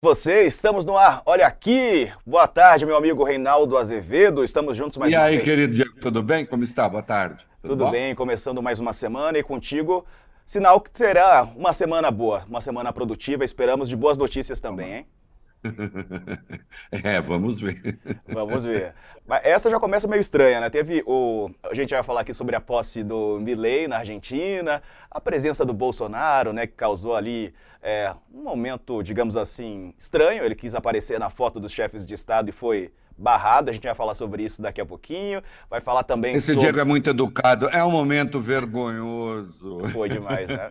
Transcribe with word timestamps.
Você, 0.00 0.46
estamos 0.46 0.84
no 0.84 0.96
ar. 0.96 1.22
Olha 1.26 1.44
aqui. 1.44 2.08
Boa 2.24 2.46
tarde, 2.46 2.86
meu 2.86 2.96
amigo 2.96 3.24
Reinaldo 3.24 3.76
Azevedo. 3.76 4.44
Estamos 4.44 4.76
juntos 4.76 4.96
mais 4.96 5.12
e 5.12 5.16
uma 5.16 5.24
aí, 5.24 5.34
vez. 5.38 5.44
querido 5.44 5.74
Diego, 5.74 6.00
tudo 6.00 6.22
bem? 6.22 6.46
Como 6.46 6.62
está? 6.62 6.88
Boa 6.88 7.02
tarde. 7.02 7.44
Tudo, 7.60 7.76
tudo 7.76 7.90
bem, 7.90 8.14
começando 8.14 8.62
mais 8.62 8.78
uma 8.78 8.92
semana 8.92 9.38
e 9.38 9.42
contigo. 9.42 10.06
Sinal 10.46 10.80
que 10.80 10.90
será 10.96 11.48
uma 11.56 11.72
semana 11.72 12.12
boa, 12.12 12.44
uma 12.48 12.60
semana 12.60 12.92
produtiva. 12.92 13.44
Esperamos 13.44 13.88
de 13.88 13.96
boas 13.96 14.16
notícias 14.16 14.60
também, 14.60 14.98
hein? 14.98 15.06
é, 17.04 17.20
vamos 17.20 17.60
ver. 17.60 17.98
Vamos 18.26 18.64
ver. 18.64 18.94
Mas 19.26 19.44
essa 19.44 19.70
já 19.70 19.78
começa 19.78 20.06
meio 20.06 20.20
estranha, 20.20 20.60
né? 20.60 20.70
Teve 20.70 21.02
o. 21.06 21.50
A 21.62 21.74
gente 21.74 21.90
vai 21.90 22.02
falar 22.02 22.20
aqui 22.20 22.32
sobre 22.32 22.54
a 22.56 22.60
posse 22.60 23.02
do 23.02 23.38
Milley 23.40 23.88
na 23.88 23.98
Argentina, 23.98 24.82
a 25.10 25.20
presença 25.20 25.64
do 25.64 25.72
Bolsonaro, 25.72 26.52
né? 26.52 26.66
Que 26.66 26.74
causou 26.74 27.14
ali 27.14 27.52
é, 27.82 28.14
um 28.32 28.42
momento, 28.42 29.02
digamos 29.02 29.36
assim, 29.36 29.94
estranho. 29.98 30.44
Ele 30.44 30.54
quis 30.54 30.74
aparecer 30.74 31.18
na 31.18 31.30
foto 31.30 31.60
dos 31.60 31.72
chefes 31.72 32.06
de 32.06 32.14
Estado 32.14 32.48
e 32.48 32.52
foi 32.52 32.92
barrado. 33.18 33.70
A 33.70 33.72
gente 33.72 33.84
vai 33.84 33.94
falar 33.94 34.14
sobre 34.14 34.44
isso 34.44 34.62
daqui 34.62 34.80
a 34.80 34.86
pouquinho. 34.86 35.42
Vai 35.68 35.80
falar 35.80 36.04
também 36.04 36.36
Esse 36.36 36.52
sobre... 36.52 36.60
Diego 36.60 36.78
é 36.78 36.84
muito 36.84 37.10
educado. 37.10 37.68
É 37.68 37.82
um 37.84 37.90
momento 37.90 38.40
vergonhoso. 38.40 39.80
Foi 39.90 40.08
demais, 40.08 40.48
né? 40.48 40.70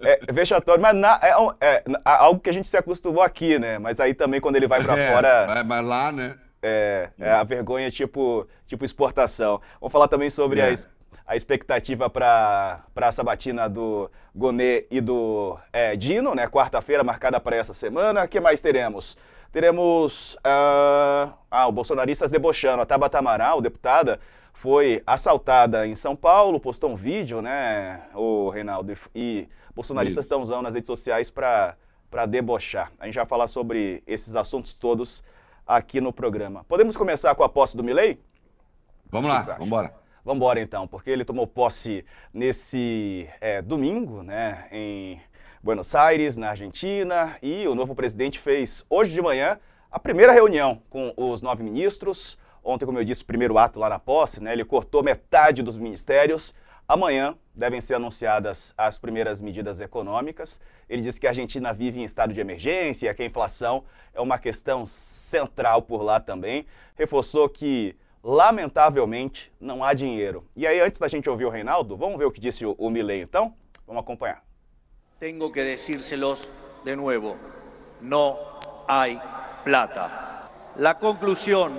É, 0.00 0.32
vexatório, 0.32 0.80
mas 0.80 0.96
na, 0.96 1.18
é, 1.22 1.34
é, 1.60 1.84
algo 2.04 2.40
que 2.40 2.48
a 2.48 2.52
gente 2.52 2.68
se 2.68 2.76
acostumou 2.76 3.22
aqui, 3.22 3.58
né? 3.58 3.78
Mas 3.78 3.98
aí 3.98 4.14
também 4.14 4.40
quando 4.40 4.56
ele 4.56 4.68
vai 4.68 4.82
para 4.82 4.96
é, 4.96 5.12
fora... 5.12 5.64
Mas 5.64 5.84
lá, 5.84 6.12
né? 6.12 6.36
É, 6.62 7.10
é, 7.18 7.30
a 7.30 7.42
vergonha 7.44 7.90
tipo, 7.90 8.46
tipo 8.66 8.84
exportação. 8.84 9.60
Vamos 9.80 9.92
falar 9.92 10.08
também 10.08 10.30
sobre 10.30 10.60
a, 10.60 10.72
É. 10.72 10.74
a 11.26 11.36
expectativa 11.36 12.10
para 12.10 12.82
a 12.96 13.12
sabatina 13.12 13.68
do 13.68 14.10
Gonê 14.34 14.86
e 14.90 15.00
do 15.00 15.56
é, 15.72 15.94
Dino, 15.96 16.34
né? 16.34 16.48
Quarta-feira 16.48 17.04
marcada 17.04 17.38
para 17.38 17.56
essa 17.56 17.72
semana. 17.72 18.24
O 18.24 18.28
que 18.28 18.40
mais 18.40 18.60
teremos? 18.60 19.16
Teremos 19.50 20.36
ah, 20.44 21.32
ah, 21.50 21.66
o 21.66 21.72
bolsonaristas 21.72 22.30
debochando. 22.30 22.82
A 22.82 22.86
Tabata 22.86 23.18
Amaral, 23.18 23.60
deputada, 23.60 24.20
foi 24.52 25.02
assaltada 25.06 25.86
em 25.86 25.94
São 25.94 26.14
Paulo, 26.14 26.60
postou 26.60 26.90
um 26.90 26.96
vídeo, 26.96 27.40
né, 27.40 28.02
o 28.14 28.50
Reinaldo, 28.50 28.92
e 29.14 29.48
bolsonaristas 29.74 30.24
estão 30.24 30.42
usando 30.42 30.66
as 30.66 30.74
redes 30.74 30.88
sociais 30.88 31.30
para 31.30 31.76
debochar. 32.28 32.92
A 32.98 33.06
gente 33.06 33.14
vai 33.14 33.24
falar 33.24 33.46
sobre 33.46 34.02
esses 34.06 34.34
assuntos 34.34 34.74
todos 34.74 35.22
aqui 35.66 36.00
no 36.00 36.12
programa. 36.12 36.64
Podemos 36.64 36.96
começar 36.96 37.34
com 37.34 37.44
a 37.44 37.48
posse 37.48 37.76
do 37.76 37.84
Milley? 37.84 38.20
Vamos 39.10 39.30
lá, 39.30 39.42
vamos 39.42 39.66
embora. 39.66 39.94
Vamos 40.24 40.38
embora 40.38 40.60
então, 40.60 40.86
porque 40.86 41.08
ele 41.08 41.24
tomou 41.24 41.46
posse 41.46 42.04
nesse 42.34 43.26
é, 43.40 43.62
domingo, 43.62 44.22
né, 44.22 44.66
em 44.70 45.20
Buenos 45.62 45.92
Aires, 45.94 46.36
na 46.36 46.50
Argentina, 46.50 47.36
e 47.42 47.66
o 47.66 47.74
novo 47.74 47.92
presidente 47.94 48.38
fez 48.38 48.86
hoje 48.88 49.12
de 49.12 49.20
manhã 49.20 49.58
a 49.90 49.98
primeira 49.98 50.32
reunião 50.32 50.80
com 50.88 51.12
os 51.16 51.42
nove 51.42 51.64
ministros. 51.64 52.38
Ontem, 52.62 52.86
como 52.86 52.98
eu 52.98 53.04
disse, 53.04 53.22
o 53.22 53.26
primeiro 53.26 53.58
ato 53.58 53.80
lá 53.80 53.88
na 53.88 53.98
posse, 53.98 54.42
né, 54.42 54.52
ele 54.52 54.64
cortou 54.64 55.02
metade 55.02 55.62
dos 55.62 55.76
ministérios. 55.76 56.54
Amanhã 56.86 57.36
devem 57.54 57.80
ser 57.80 57.94
anunciadas 57.94 58.72
as 58.78 58.98
primeiras 59.00 59.40
medidas 59.40 59.80
econômicas. 59.80 60.60
Ele 60.88 61.02
disse 61.02 61.18
que 61.18 61.26
a 61.26 61.30
Argentina 61.30 61.72
vive 61.72 62.00
em 62.00 62.04
estado 62.04 62.32
de 62.32 62.40
emergência, 62.40 63.12
que 63.12 63.22
a 63.22 63.26
inflação 63.26 63.84
é 64.14 64.20
uma 64.20 64.38
questão 64.38 64.86
central 64.86 65.82
por 65.82 66.02
lá 66.02 66.20
também. 66.20 66.66
Reforçou 66.96 67.48
que 67.48 67.96
lamentavelmente, 68.22 69.52
não 69.60 69.82
há 69.82 69.92
dinheiro. 69.92 70.46
E 70.54 70.66
aí, 70.66 70.80
antes 70.80 71.00
da 71.00 71.08
gente 71.08 71.28
ouvir 71.28 71.46
o 71.46 71.50
Reinaldo, 71.50 71.96
vamos 71.96 72.16
ver 72.18 72.26
o 72.26 72.30
que 72.30 72.40
disse 72.40 72.64
o, 72.64 72.76
o 72.78 72.90
Milley, 72.90 73.22
então? 73.22 73.54
Vamos 73.86 74.02
acompanhar. 74.02 74.47
Tengo 75.18 75.50
que 75.50 75.64
decírselos 75.64 76.48
de 76.84 76.94
nuevo, 76.94 77.36
no 78.00 78.38
hay 78.86 79.20
plata. 79.64 80.48
La 80.76 80.98
conclusión 80.98 81.72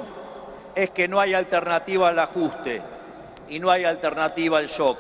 es 0.76 0.90
que 0.92 1.08
no 1.08 1.22
hay 1.22 1.34
alternativa 1.34 2.10
al 2.10 2.20
ajuste 2.20 2.82
y 3.48 3.60
no 3.60 3.72
hay 3.72 3.86
alternativa 3.86 4.58
al 4.58 4.68
shock. 4.68 4.98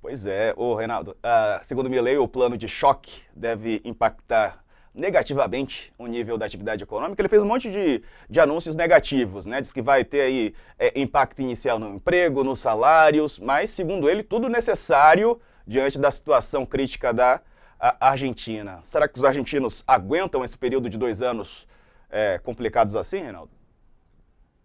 Pois 0.00 0.24
é, 0.24 0.54
o 0.56 0.76
Reinaldo, 0.76 1.16
ah, 1.20 1.60
segundo 1.64 1.90
Milley, 1.90 2.16
o 2.16 2.28
plano 2.28 2.56
de 2.56 2.68
choque 2.68 3.10
deve 3.34 3.80
impactar 3.84 4.62
negativamente 4.96 5.92
o 5.98 6.06
nível 6.06 6.38
da 6.38 6.46
atividade 6.46 6.82
econômica. 6.82 7.20
Ele 7.20 7.28
fez 7.28 7.42
um 7.42 7.46
monte 7.46 7.70
de, 7.70 8.02
de 8.28 8.40
anúncios 8.40 8.74
negativos, 8.74 9.44
né? 9.44 9.60
Diz 9.60 9.70
que 9.70 9.82
vai 9.82 10.04
ter 10.04 10.22
aí 10.22 10.54
é, 10.78 10.98
impacto 10.98 11.42
inicial 11.42 11.78
no 11.78 11.94
emprego, 11.94 12.42
nos 12.42 12.58
salários, 12.58 13.38
mas, 13.38 13.70
segundo 13.70 14.08
ele, 14.08 14.22
tudo 14.22 14.48
necessário 14.48 15.38
diante 15.66 15.98
da 15.98 16.10
situação 16.10 16.64
crítica 16.64 17.12
da 17.12 17.42
Argentina. 17.78 18.80
Será 18.82 19.06
que 19.06 19.18
os 19.18 19.24
argentinos 19.24 19.84
aguentam 19.86 20.42
esse 20.42 20.56
período 20.56 20.88
de 20.88 20.96
dois 20.96 21.20
anos 21.20 21.68
é, 22.08 22.38
complicados 22.38 22.96
assim, 22.96 23.18
Reinaldo? 23.18 23.50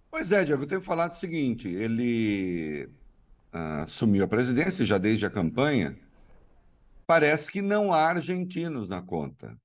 Pois 0.09 0.31
é, 0.31 0.43
Diego, 0.43 0.63
eu 0.63 0.67
tenho 0.67 0.81
falar 0.81 1.09
o 1.09 1.13
seguinte: 1.13 1.67
ele 1.67 2.89
ah, 3.51 3.83
assumiu 3.83 4.23
a 4.23 4.27
presidência 4.27 4.85
já 4.85 4.97
desde 4.97 5.25
a 5.25 5.29
campanha. 5.29 5.97
Parece 7.05 7.51
que 7.51 7.61
não 7.61 7.93
há 7.93 8.05
argentinos 8.05 8.87
na 8.87 9.01
conta. 9.01 9.57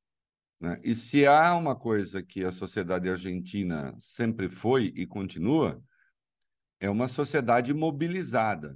Né? 0.61 0.81
E 0.83 0.95
se 0.95 1.27
há 1.27 1.55
uma 1.55 1.77
coisa 1.77 2.23
que 2.23 2.45
a 2.45 2.53
sociedade 2.53 3.09
argentina 3.09 3.95
sempre 3.99 4.49
foi 4.49 4.93
e 4.97 5.07
continua, 5.07 5.83
é 6.81 6.89
uma 6.89 7.09
sociedade 7.09 7.73
mobilizada. 7.75 8.75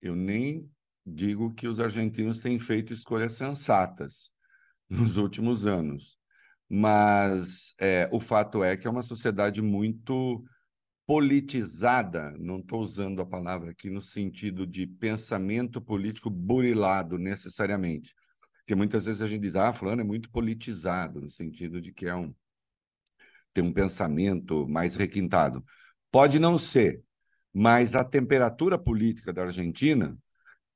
Eu 0.00 0.14
nem 0.14 0.70
digo 1.04 1.52
que 1.54 1.68
os 1.68 1.80
argentinos 1.80 2.40
têm 2.40 2.58
feito 2.58 2.92
escolhas 2.92 3.34
sensatas 3.34 4.30
nos 4.88 5.16
últimos 5.16 5.66
anos, 5.66 6.18
mas 6.68 7.74
é, 7.80 8.08
o 8.12 8.20
fato 8.20 8.62
é 8.62 8.76
que 8.76 8.86
é 8.86 8.90
uma 8.90 9.02
sociedade 9.02 9.60
muito 9.60 10.44
politizada, 11.06 12.34
não 12.38 12.60
estou 12.60 12.80
usando 12.80 13.20
a 13.20 13.26
palavra 13.26 13.70
aqui 13.70 13.90
no 13.90 14.00
sentido 14.00 14.66
de 14.66 14.86
pensamento 14.86 15.80
político 15.80 16.30
burilado 16.30 17.18
necessariamente, 17.18 18.14
porque 18.64 18.74
muitas 18.74 19.06
vezes 19.06 19.22
a 19.22 19.26
gente 19.26 19.42
diz, 19.42 19.56
ah, 19.56 19.72
fulano 19.72 20.00
é 20.02 20.04
muito 20.04 20.30
politizado, 20.30 21.20
no 21.20 21.30
sentido 21.30 21.80
de 21.80 21.92
que 21.92 22.06
é 22.06 22.14
um 22.16 22.34
tem 23.52 23.62
um 23.64 23.72
pensamento 23.72 24.66
mais 24.68 24.96
requintado. 24.96 25.64
Pode 26.10 26.38
não 26.38 26.58
ser, 26.58 27.02
mas 27.52 27.94
a 27.94 28.04
temperatura 28.04 28.78
política 28.78 29.32
da 29.32 29.42
Argentina, 29.42 30.16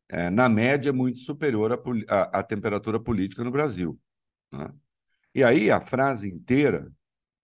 é, 0.08 0.30
na 0.30 0.48
média, 0.48 0.90
é 0.90 0.92
muito 0.92 1.18
superior 1.20 1.72
à, 1.72 1.76
à- 2.14 2.40
à 2.40 2.42
temperatura 2.42 3.00
política 3.00 3.44
no 3.44 3.50
Brasil. 3.50 3.98
né? 4.52 4.70
E 5.34 5.44
aí 5.44 5.70
a 5.70 5.80
frase 5.80 6.28
inteira 6.30 6.90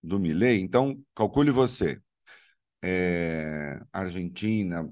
do 0.03 0.19
Milei, 0.21 0.61
então 0.61 1.01
calcule 1.15 1.51
você, 1.51 2.01
é, 2.83 3.81
a 3.93 4.01
Argentina 4.01 4.89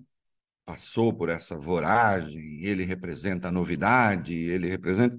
passou 0.65 1.13
por 1.13 1.29
essa 1.29 1.57
voragem, 1.57 2.63
ele 2.65 2.85
representa 2.85 3.49
a 3.49 3.53
novidade, 3.53 4.35
ele 4.35 4.69
representa. 4.69 5.17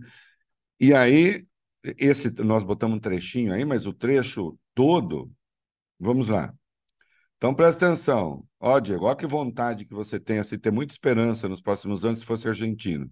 E 0.83 0.93
aí, 0.93 1.47
esse 1.97 2.29
nós 2.43 2.61
botamos 2.61 2.97
um 2.97 2.99
trechinho 2.99 3.53
aí, 3.53 3.63
mas 3.63 3.85
o 3.85 3.93
trecho 3.93 4.59
todo, 4.75 5.31
vamos 5.97 6.27
lá. 6.27 6.53
Então 7.37 7.55
presta 7.55 7.85
atenção. 7.85 8.45
Ó, 8.59 8.77
Diego, 8.81 9.05
ó 9.05 9.15
que 9.15 9.25
vontade 9.25 9.85
que 9.85 9.93
você 9.93 10.19
tem 10.19 10.39
assim, 10.39 10.59
ter 10.59 10.71
muita 10.71 10.91
esperança 10.91 11.47
nos 11.47 11.61
próximos 11.61 12.03
anos 12.03 12.19
se 12.19 12.25
fosse 12.25 12.49
argentino. 12.49 13.09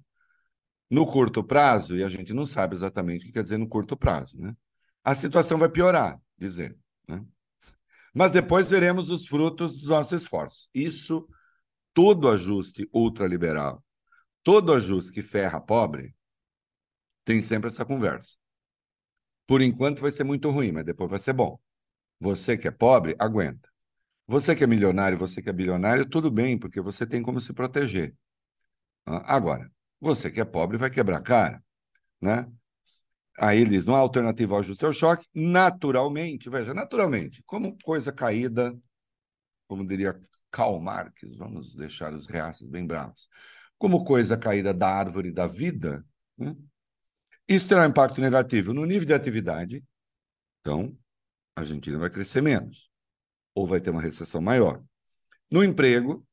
No 0.89 1.05
curto 1.05 1.41
prazo, 1.41 1.95
e 1.95 2.03
a 2.03 2.09
gente 2.09 2.33
não 2.33 2.45
sabe 2.45 2.75
exatamente 2.75 3.23
o 3.23 3.27
que 3.27 3.31
quer 3.31 3.43
dizer 3.43 3.57
no 3.57 3.69
curto 3.69 3.95
prazo, 3.95 4.37
né? 4.37 4.53
A 5.01 5.15
situação 5.15 5.57
vai 5.57 5.69
piorar, 5.69 6.19
dizer, 6.37 6.77
né? 7.07 7.23
Mas 8.13 8.33
depois 8.33 8.69
veremos 8.69 9.09
os 9.09 9.25
frutos 9.25 9.79
dos 9.79 9.87
nossos 9.87 10.23
esforços. 10.23 10.69
Isso, 10.73 11.25
todo 11.93 12.27
ajuste 12.27 12.85
ultraliberal, 12.91 13.81
todo 14.43 14.73
ajuste 14.73 15.13
que 15.13 15.21
ferra 15.21 15.61
pobre, 15.61 16.13
tem 17.23 17.41
sempre 17.41 17.69
essa 17.69 17.85
conversa. 17.85 18.35
Por 19.47 19.61
enquanto 19.61 20.01
vai 20.01 20.11
ser 20.11 20.23
muito 20.23 20.49
ruim, 20.49 20.71
mas 20.71 20.85
depois 20.85 21.09
vai 21.09 21.19
ser 21.19 21.33
bom. 21.33 21.59
Você 22.19 22.57
que 22.57 22.67
é 22.67 22.71
pobre, 22.71 23.15
aguenta. 23.19 23.69
Você 24.27 24.55
que 24.55 24.63
é 24.63 24.67
milionário, 24.67 25.17
você 25.17 25.41
que 25.41 25.49
é 25.49 25.53
bilionário, 25.53 26.07
tudo 26.07 26.31
bem, 26.31 26.57
porque 26.57 26.79
você 26.79 27.05
tem 27.05 27.21
como 27.21 27.41
se 27.41 27.53
proteger. 27.53 28.15
Ah, 29.05 29.35
Agora, 29.35 29.69
você 29.99 30.31
que 30.31 30.39
é 30.39 30.45
pobre 30.45 30.77
vai 30.77 30.89
quebrar 30.89 31.17
a 31.17 31.21
cara, 31.21 31.63
né? 32.21 32.49
Aí 33.39 33.61
ele 33.61 33.71
diz, 33.71 33.87
há 33.87 33.97
alternativa 33.97 34.55
ao 34.55 34.61
ajuste 34.61 34.85
ao 34.85 34.93
choque, 34.93 35.25
naturalmente, 35.33 36.49
veja, 36.49 36.73
naturalmente, 36.73 37.41
como 37.45 37.77
coisa 37.83 38.11
caída, 38.11 38.77
como 39.67 39.87
diria 39.87 40.19
Karl 40.51 40.79
Marx, 40.79 41.37
vamos 41.37 41.75
deixar 41.75 42.13
os 42.13 42.27
reaças 42.27 42.67
bem 42.67 42.85
bravos, 42.85 43.27
como 43.77 44.03
coisa 44.03 44.37
caída 44.37 44.73
da 44.73 44.89
árvore 44.89 45.31
da 45.31 45.47
vida, 45.47 46.05
né? 46.37 46.55
Isso 47.55 47.67
terá 47.67 47.85
um 47.85 47.89
impacto 47.89 48.21
negativo 48.21 48.73
no 48.73 48.85
nível 48.85 49.05
de 49.05 49.13
atividade, 49.13 49.83
então 50.59 50.97
a 51.55 51.61
Argentina 51.61 51.97
vai 51.97 52.09
crescer 52.09 52.41
menos, 52.41 52.89
ou 53.53 53.67
vai 53.67 53.81
ter 53.81 53.89
uma 53.89 54.01
recessão 54.01 54.41
maior. 54.41 54.83
No 55.49 55.63
emprego, 55.63 56.25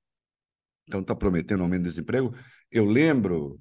então 0.86 1.00
está 1.00 1.14
prometendo 1.14 1.62
aumento 1.62 1.82
do 1.82 1.88
desemprego. 1.88 2.34
Eu 2.70 2.84
lembro 2.84 3.60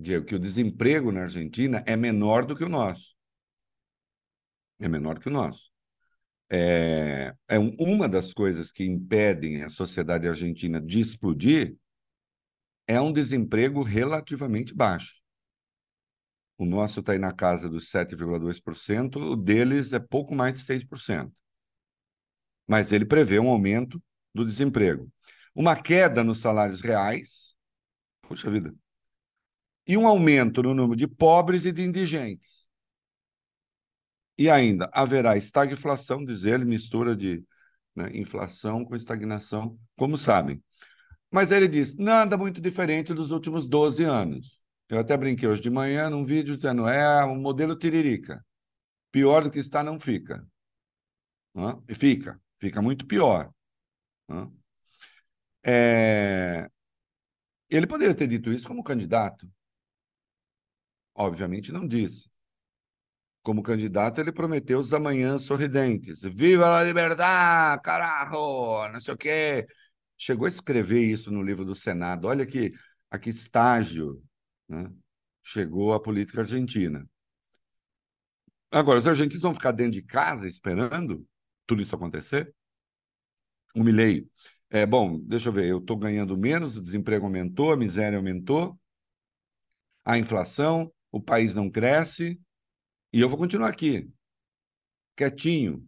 Diego, 0.00 0.24
que 0.24 0.34
o 0.34 0.38
desemprego 0.38 1.12
na 1.12 1.22
Argentina 1.22 1.84
é 1.86 1.94
menor 1.94 2.46
do 2.46 2.56
que 2.56 2.64
o 2.64 2.68
nosso. 2.68 3.14
É 4.80 4.88
menor 4.88 5.18
que 5.18 5.28
o 5.28 5.32
nosso. 5.32 5.70
É, 6.50 7.34
é 7.46 7.58
uma 7.58 8.08
das 8.08 8.32
coisas 8.32 8.72
que 8.72 8.82
impedem 8.82 9.62
a 9.62 9.68
sociedade 9.68 10.26
argentina 10.26 10.80
de 10.80 11.00
explodir 11.00 11.76
é 12.86 13.00
um 13.00 13.12
desemprego 13.12 13.82
relativamente 13.82 14.74
baixo. 14.74 15.19
O 16.60 16.66
nosso 16.66 17.00
está 17.00 17.12
aí 17.12 17.18
na 17.18 17.32
casa 17.32 17.70
dos 17.70 17.90
7,2%, 17.90 19.16
o 19.16 19.34
deles 19.34 19.94
é 19.94 19.98
pouco 19.98 20.34
mais 20.34 20.52
de 20.52 20.60
6%. 20.60 21.32
Mas 22.68 22.92
ele 22.92 23.06
prevê 23.06 23.38
um 23.38 23.48
aumento 23.48 23.98
do 24.34 24.44
desemprego. 24.44 25.10
Uma 25.54 25.74
queda 25.74 26.22
nos 26.22 26.40
salários 26.40 26.82
reais, 26.82 27.56
puxa 28.20 28.50
vida, 28.50 28.74
e 29.86 29.96
um 29.96 30.06
aumento 30.06 30.62
no 30.62 30.74
número 30.74 30.96
de 30.96 31.08
pobres 31.08 31.64
e 31.64 31.72
de 31.72 31.80
indigentes. 31.80 32.68
E 34.36 34.50
ainda 34.50 34.90
haverá 34.92 35.38
estagflação, 35.38 36.22
diz 36.22 36.44
ele, 36.44 36.66
mistura 36.66 37.16
de 37.16 37.42
né, 37.96 38.10
inflação 38.12 38.84
com 38.84 38.94
estagnação, 38.94 39.80
como 39.96 40.18
sabem. 40.18 40.62
Mas 41.30 41.52
ele 41.52 41.66
diz, 41.66 41.96
nada 41.96 42.36
muito 42.36 42.60
diferente 42.60 43.14
dos 43.14 43.30
últimos 43.30 43.66
12 43.66 44.04
anos. 44.04 44.59
Eu 44.90 44.98
até 44.98 45.16
brinquei 45.16 45.48
hoje 45.48 45.62
de 45.62 45.70
manhã 45.70 46.10
num 46.10 46.24
vídeo 46.24 46.56
dizendo, 46.56 46.88
é 46.88 47.24
um 47.24 47.40
modelo 47.40 47.76
tiririca. 47.76 48.44
Pior 49.12 49.44
do 49.44 49.50
que 49.50 49.60
está, 49.60 49.84
não 49.84 50.00
fica. 50.00 50.44
E 51.88 51.94
fica, 51.94 52.40
fica 52.58 52.82
muito 52.82 53.06
pior. 53.06 53.52
É... 55.64 56.68
Ele 57.68 57.86
poderia 57.86 58.16
ter 58.16 58.26
dito 58.26 58.50
isso 58.50 58.66
como 58.66 58.82
candidato. 58.82 59.48
Obviamente 61.14 61.70
não 61.70 61.86
disse. 61.86 62.28
Como 63.42 63.62
candidato, 63.62 64.20
ele 64.20 64.32
prometeu 64.32 64.80
os 64.80 64.92
amanhãs 64.92 65.42
sorridentes. 65.42 66.22
Viva 66.22 66.78
a 66.78 66.82
liberdade, 66.82 67.80
carajo! 67.82 68.88
Não 68.92 69.00
sei 69.00 69.14
o 69.14 69.16
quê. 69.16 69.66
Chegou 70.18 70.46
a 70.46 70.48
escrever 70.48 71.00
isso 71.00 71.30
no 71.30 71.42
livro 71.42 71.64
do 71.64 71.76
Senado. 71.76 72.26
Olha 72.26 72.44
que, 72.44 72.72
a 73.08 73.18
que 73.20 73.30
estágio 73.30 74.20
né? 74.70 74.90
chegou 75.42 75.92
a 75.92 76.00
política 76.00 76.40
argentina. 76.40 77.06
Agora, 78.70 79.00
os 79.00 79.06
argentinos 79.06 79.42
vão 79.42 79.52
ficar 79.52 79.72
dentro 79.72 79.92
de 79.92 80.02
casa 80.02 80.46
esperando 80.46 81.26
tudo 81.66 81.82
isso 81.82 81.94
acontecer? 81.94 82.54
O 83.74 83.82
Milei, 83.82 84.28
é, 84.70 84.86
bom, 84.86 85.18
deixa 85.18 85.48
eu 85.48 85.52
ver, 85.52 85.66
eu 85.66 85.78
estou 85.78 85.96
ganhando 85.96 86.38
menos, 86.38 86.76
o 86.76 86.82
desemprego 86.82 87.26
aumentou, 87.26 87.72
a 87.72 87.76
miséria 87.76 88.16
aumentou, 88.16 88.78
a 90.04 90.16
inflação, 90.18 90.92
o 91.10 91.20
país 91.20 91.54
não 91.54 91.68
cresce, 91.68 92.40
e 93.12 93.20
eu 93.20 93.28
vou 93.28 93.38
continuar 93.38 93.68
aqui, 93.68 94.08
quietinho, 95.16 95.84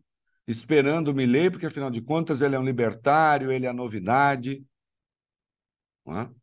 esperando 0.46 1.08
o 1.08 1.14
Milei, 1.14 1.50
porque 1.50 1.67
afinal 1.67 1.90
de 1.90 2.02
contas 2.02 2.43
ele 2.43 2.56
é 2.56 2.58
um 2.58 2.64
libertário, 2.64 3.52
ele 3.52 3.67
é 3.67 3.69
a 3.69 3.73
novidade. 3.73 4.64
É? 6.08 6.42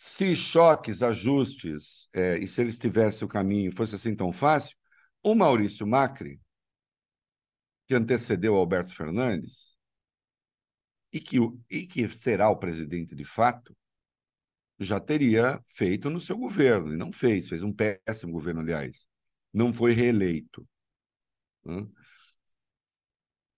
Se 0.00 0.36
choques, 0.36 1.02
ajustes, 1.02 2.08
é, 2.12 2.38
e 2.38 2.46
se 2.46 2.60
eles 2.60 2.78
tivessem 2.78 3.26
o 3.26 3.28
caminho 3.28 3.74
fosse 3.74 3.96
assim 3.96 4.14
tão 4.14 4.30
fácil, 4.30 4.76
o 5.24 5.34
Maurício 5.34 5.84
Macri, 5.84 6.40
que 7.84 7.96
antecedeu 7.96 8.54
Alberto 8.54 8.94
Fernandes, 8.94 9.76
e 11.12 11.18
que, 11.18 11.38
e 11.68 11.84
que 11.84 12.08
será 12.10 12.48
o 12.48 12.56
presidente 12.56 13.16
de 13.16 13.24
fato, 13.24 13.76
já 14.78 15.00
teria 15.00 15.60
feito 15.66 16.08
no 16.08 16.20
seu 16.20 16.38
governo, 16.38 16.92
e 16.92 16.96
não 16.96 17.10
fez, 17.10 17.48
fez 17.48 17.64
um 17.64 17.72
péssimo 17.72 18.30
governo, 18.30 18.60
aliás. 18.60 19.08
Não 19.52 19.72
foi 19.72 19.94
reeleito. 19.94 20.64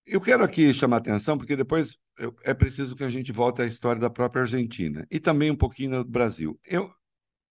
Eu 0.07 0.19
quero 0.19 0.43
aqui 0.43 0.73
chamar 0.73 0.97
atenção, 0.97 1.37
porque 1.37 1.55
depois 1.55 1.99
é 2.43 2.53
preciso 2.53 2.95
que 2.95 3.03
a 3.03 3.09
gente 3.09 3.31
volte 3.31 3.61
à 3.61 3.65
história 3.65 3.99
da 3.99 4.09
própria 4.09 4.41
Argentina 4.43 5.07
e 5.09 5.19
também 5.19 5.49
um 5.51 5.55
pouquinho 5.55 6.03
do 6.03 6.09
Brasil. 6.09 6.59
Eu, 6.65 6.93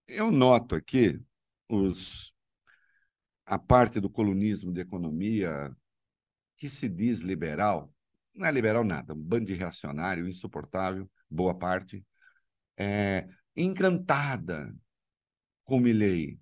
eu 0.07 0.31
noto 0.31 0.75
aqui 0.75 1.21
os, 1.69 2.35
a 3.47 3.59
parte 3.59 4.01
do 4.01 4.11
colunismo 4.11 4.73
de 4.73 4.81
economia 4.81 5.75
que 6.57 6.69
se 6.69 6.89
diz 6.89 7.21
liberal, 7.21 7.93
não 8.35 8.47
é 8.47 8.53
liberal 8.53 8.85
nada, 8.85 9.15
um 9.15 9.21
bando 9.21 9.47
de 9.47 9.55
reacionário 9.55 10.29
insuportável, 10.29 11.11
boa 11.29 11.57
parte, 11.57 12.05
é, 12.77 13.29
encantada 13.57 14.75
com 15.65 15.81
Milley. 15.81 16.39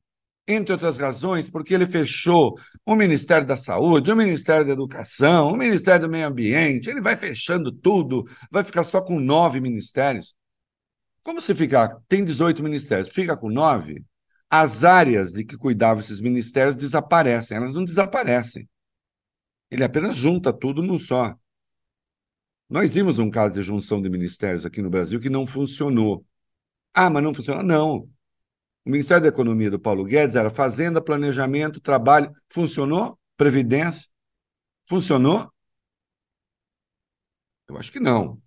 Entre 0.50 0.72
outras 0.72 0.96
razões, 0.96 1.50
porque 1.50 1.74
ele 1.74 1.86
fechou 1.86 2.58
o 2.86 2.96
Ministério 2.96 3.46
da 3.46 3.54
Saúde, 3.54 4.10
o 4.10 4.16
Ministério 4.16 4.64
da 4.64 4.72
Educação, 4.72 5.52
o 5.52 5.56
Ministério 5.56 6.06
do 6.06 6.10
Meio 6.10 6.26
Ambiente, 6.26 6.88
ele 6.88 7.02
vai 7.02 7.18
fechando 7.18 7.70
tudo, 7.70 8.24
vai 8.50 8.64
ficar 8.64 8.82
só 8.82 9.02
com 9.02 9.20
nove 9.20 9.60
ministérios. 9.60 10.34
Como 11.22 11.38
se 11.42 11.54
ficar? 11.54 11.94
Tem 12.08 12.24
18 12.24 12.62
ministérios, 12.62 13.10
fica 13.10 13.36
com 13.36 13.50
nove, 13.50 14.02
as 14.48 14.84
áreas 14.84 15.32
de 15.32 15.44
que 15.44 15.58
cuidavam 15.58 16.00
esses 16.00 16.20
ministérios 16.20 16.76
desaparecem, 16.76 17.56
elas 17.56 17.74
não 17.74 17.84
desaparecem. 17.84 18.66
Ele 19.70 19.84
apenas 19.84 20.16
junta 20.16 20.50
tudo 20.50 20.82
num 20.82 20.98
só. 20.98 21.36
Nós 22.70 22.94
vimos 22.94 23.18
um 23.18 23.30
caso 23.30 23.54
de 23.54 23.62
junção 23.62 24.00
de 24.00 24.08
ministérios 24.08 24.64
aqui 24.64 24.80
no 24.80 24.88
Brasil 24.88 25.20
que 25.20 25.28
não 25.28 25.46
funcionou. 25.46 26.24
Ah, 26.94 27.10
mas 27.10 27.22
não 27.22 27.34
funciona? 27.34 27.62
Não. 27.62 28.08
O 28.84 28.90
Ministério 28.90 29.22
da 29.22 29.28
Economia 29.28 29.70
do 29.70 29.78
Paulo 29.78 30.04
Guedes 30.04 30.34
era 30.34 30.50
Fazenda, 30.50 31.02
Planejamento, 31.02 31.80
Trabalho. 31.80 32.32
Funcionou? 32.48 33.18
Previdência? 33.36 34.08
Funcionou? 34.86 35.52
Eu 37.68 37.76
acho 37.76 37.92
que 37.92 38.00
não. 38.00 38.40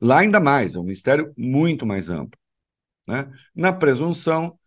Lá 0.00 0.20
ainda 0.20 0.38
mais, 0.38 0.74
é 0.74 0.78
um 0.78 0.84
ministério 0.84 1.32
muito 1.36 1.84
mais 1.86 2.08
amplo. 2.08 2.38
Né? 3.06 3.30
Na 3.54 3.72
presunção 3.72 4.58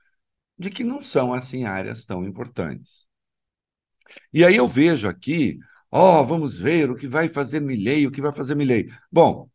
de 0.57 0.69
que 0.69 0.83
não 0.83 1.01
são 1.01 1.33
assim 1.33 1.65
áreas 1.65 2.05
tão 2.05 2.25
importantes. 2.25 3.07
E 4.33 4.43
aí 4.45 4.55
eu 4.55 4.67
vejo 4.67 5.07
aqui, 5.07 5.57
ó, 5.91 6.21
oh, 6.21 6.25
vamos 6.25 6.57
ver 6.59 6.89
o 6.91 6.95
que 6.95 7.07
vai 7.07 7.27
fazer 7.27 7.59
Milei, 7.61 8.05
o 8.05 8.11
que 8.11 8.21
vai 8.21 8.31
fazer 8.31 8.55
Milei. 8.55 8.89
Bom, 9.11 9.49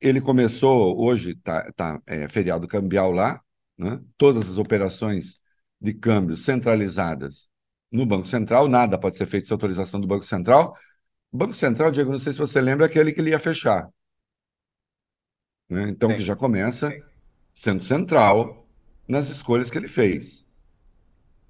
ele 0.00 0.20
começou, 0.20 0.98
hoje 1.00 1.32
está 1.32 1.70
tá, 1.72 2.00
é, 2.06 2.28
feriado 2.28 2.68
cambial 2.68 3.10
lá, 3.12 3.40
né? 3.78 4.00
todas 4.16 4.48
as 4.48 4.58
operações 4.58 5.38
de 5.80 5.94
câmbio 5.94 6.36
centralizadas 6.36 7.48
no 7.90 8.04
Banco 8.04 8.26
Central, 8.26 8.68
nada 8.68 8.98
pode 8.98 9.16
ser 9.16 9.26
feito 9.26 9.46
sem 9.46 9.54
autorização 9.54 10.00
do 10.00 10.06
Banco 10.06 10.24
Central. 10.24 10.76
O 11.32 11.36
Banco 11.36 11.54
Central, 11.54 11.90
Diego, 11.90 12.10
não 12.10 12.18
sei 12.18 12.32
se 12.32 12.38
você 12.38 12.60
lembra, 12.60 12.86
é 12.86 12.88
aquele 12.88 13.12
que 13.12 13.20
ele 13.20 13.30
ia 13.30 13.38
fechar. 13.38 13.88
Né? 15.68 15.88
Então, 15.88 16.10
Sim. 16.10 16.16
que 16.16 16.22
já 16.22 16.36
começa 16.36 16.90
sendo 17.54 17.82
central 17.82 18.66
nas 19.06 19.28
escolhas 19.28 19.70
que 19.70 19.78
ele 19.78 19.88
fez. 19.88 20.46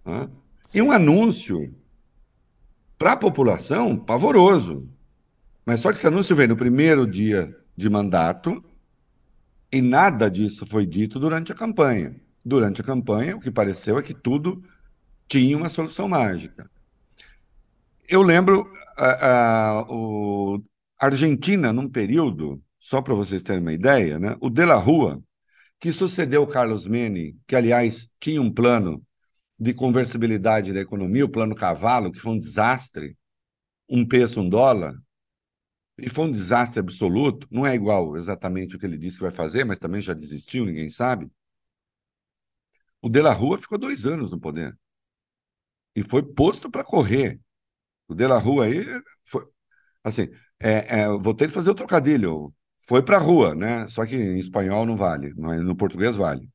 Né? 0.04 0.28
E 0.74 0.82
um 0.82 0.92
anúncio 0.92 1.74
para 2.96 3.12
a 3.12 3.16
população 3.16 3.96
pavoroso. 3.96 4.88
Mas 5.64 5.80
só 5.80 5.90
que 5.90 5.96
esse 5.96 6.06
anúncio 6.06 6.34
veio 6.34 6.50
no 6.50 6.56
primeiro 6.56 7.06
dia 7.06 7.56
de 7.76 7.88
mandato 7.88 8.62
e 9.70 9.82
nada 9.82 10.30
disso 10.30 10.66
foi 10.66 10.86
dito 10.86 11.18
durante 11.18 11.52
a 11.52 11.54
campanha. 11.54 12.14
Durante 12.44 12.80
a 12.80 12.84
campanha, 12.84 13.36
o 13.36 13.40
que 13.40 13.50
pareceu 13.50 13.98
é 13.98 14.02
que 14.02 14.14
tudo 14.14 14.62
tinha 15.26 15.56
uma 15.56 15.68
solução 15.68 16.08
mágica. 16.08 16.70
Eu 18.08 18.22
lembro 18.22 18.72
a, 18.96 19.84
Argentina, 20.98 21.72
num 21.72 21.88
período, 21.88 22.62
só 22.78 23.02
para 23.02 23.14
vocês 23.14 23.42
terem 23.42 23.62
uma 23.62 23.72
ideia, 23.72 24.18
né? 24.18 24.36
o 24.40 24.48
De 24.48 24.64
La 24.64 24.76
Rua, 24.76 25.22
que 25.78 25.92
sucedeu 25.92 26.46
Carlos 26.46 26.86
Mene, 26.86 27.36
que, 27.46 27.54
aliás, 27.54 28.08
tinha 28.18 28.42
um 28.42 28.52
plano 28.52 29.02
de 29.58 29.74
conversibilidade 29.74 30.72
da 30.72 30.80
economia, 30.80 31.24
o 31.24 31.28
plano 31.28 31.54
Cavalo, 31.54 32.10
que 32.10 32.18
foi 32.18 32.32
um 32.32 32.38
desastre, 32.38 33.16
um 33.88 34.06
peso, 34.06 34.40
um 34.40 34.48
dólar, 34.48 34.94
e 35.98 36.08
foi 36.08 36.26
um 36.26 36.30
desastre 36.30 36.80
absoluto. 36.80 37.46
Não 37.50 37.66
é 37.66 37.74
igual 37.74 38.16
exatamente 38.16 38.76
o 38.76 38.78
que 38.78 38.86
ele 38.86 38.98
disse 38.98 39.16
que 39.16 39.22
vai 39.22 39.30
fazer, 39.30 39.64
mas 39.64 39.80
também 39.80 40.00
já 40.00 40.14
desistiu, 40.14 40.64
ninguém 40.64 40.90
sabe. 40.90 41.30
O 43.02 43.08
De 43.08 43.20
La 43.20 43.32
Rua 43.32 43.58
ficou 43.58 43.78
dois 43.78 44.06
anos 44.06 44.30
no 44.30 44.40
poder. 44.40 44.76
E 45.94 46.02
foi 46.02 46.22
posto 46.22 46.70
para 46.70 46.84
correr. 46.84 47.40
O 48.08 48.14
De 48.14 48.26
La 48.26 48.38
Rua 48.38 48.66
aí 48.66 48.84
foi. 49.24 49.46
Assim, 50.04 50.28
é, 50.60 51.00
é, 51.02 51.08
vou 51.08 51.34
ter 51.34 51.48
que 51.48 51.54
fazer 51.54 51.70
o 51.70 51.74
trocadilho. 51.74 52.54
Foi 52.86 53.02
para 53.02 53.16
a 53.18 53.20
rua, 53.20 53.54
né? 53.54 53.86
Só 53.88 54.06
que 54.06 54.16
em 54.16 54.38
espanhol 54.38 54.86
não 54.86 54.96
vale, 54.96 55.34
no 55.34 55.76
português 55.76 56.16
vale. 56.16 56.48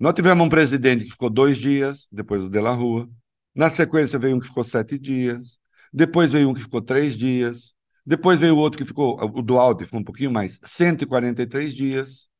Nós 0.00 0.14
tivemos 0.14 0.46
um 0.46 0.48
presidente 0.48 1.04
que 1.04 1.10
ficou 1.10 1.30
dois 1.30 1.58
dias, 1.58 2.08
depois 2.12 2.42
o 2.42 2.50
De 2.50 2.60
La 2.60 2.72
Rua. 2.72 3.08
Na 3.54 3.70
sequência 3.70 4.18
veio 4.18 4.36
um 4.36 4.40
que 4.40 4.48
ficou 4.48 4.64
sete 4.64 4.98
dias. 4.98 5.58
Depois 5.92 6.32
veio 6.32 6.50
um 6.50 6.54
que 6.54 6.62
ficou 6.62 6.82
três 6.82 7.16
dias. 7.16 7.75
Depois 8.06 8.38
veio 8.38 8.54
o 8.54 8.58
outro 8.58 8.78
que 8.78 8.84
ficou, 8.84 9.18
o 9.20 9.42
do 9.42 9.84
ficou 9.84 9.98
um 9.98 10.04
pouquinho 10.04 10.30
mais, 10.30 10.60
143 10.62 11.74
dias. 11.74 12.30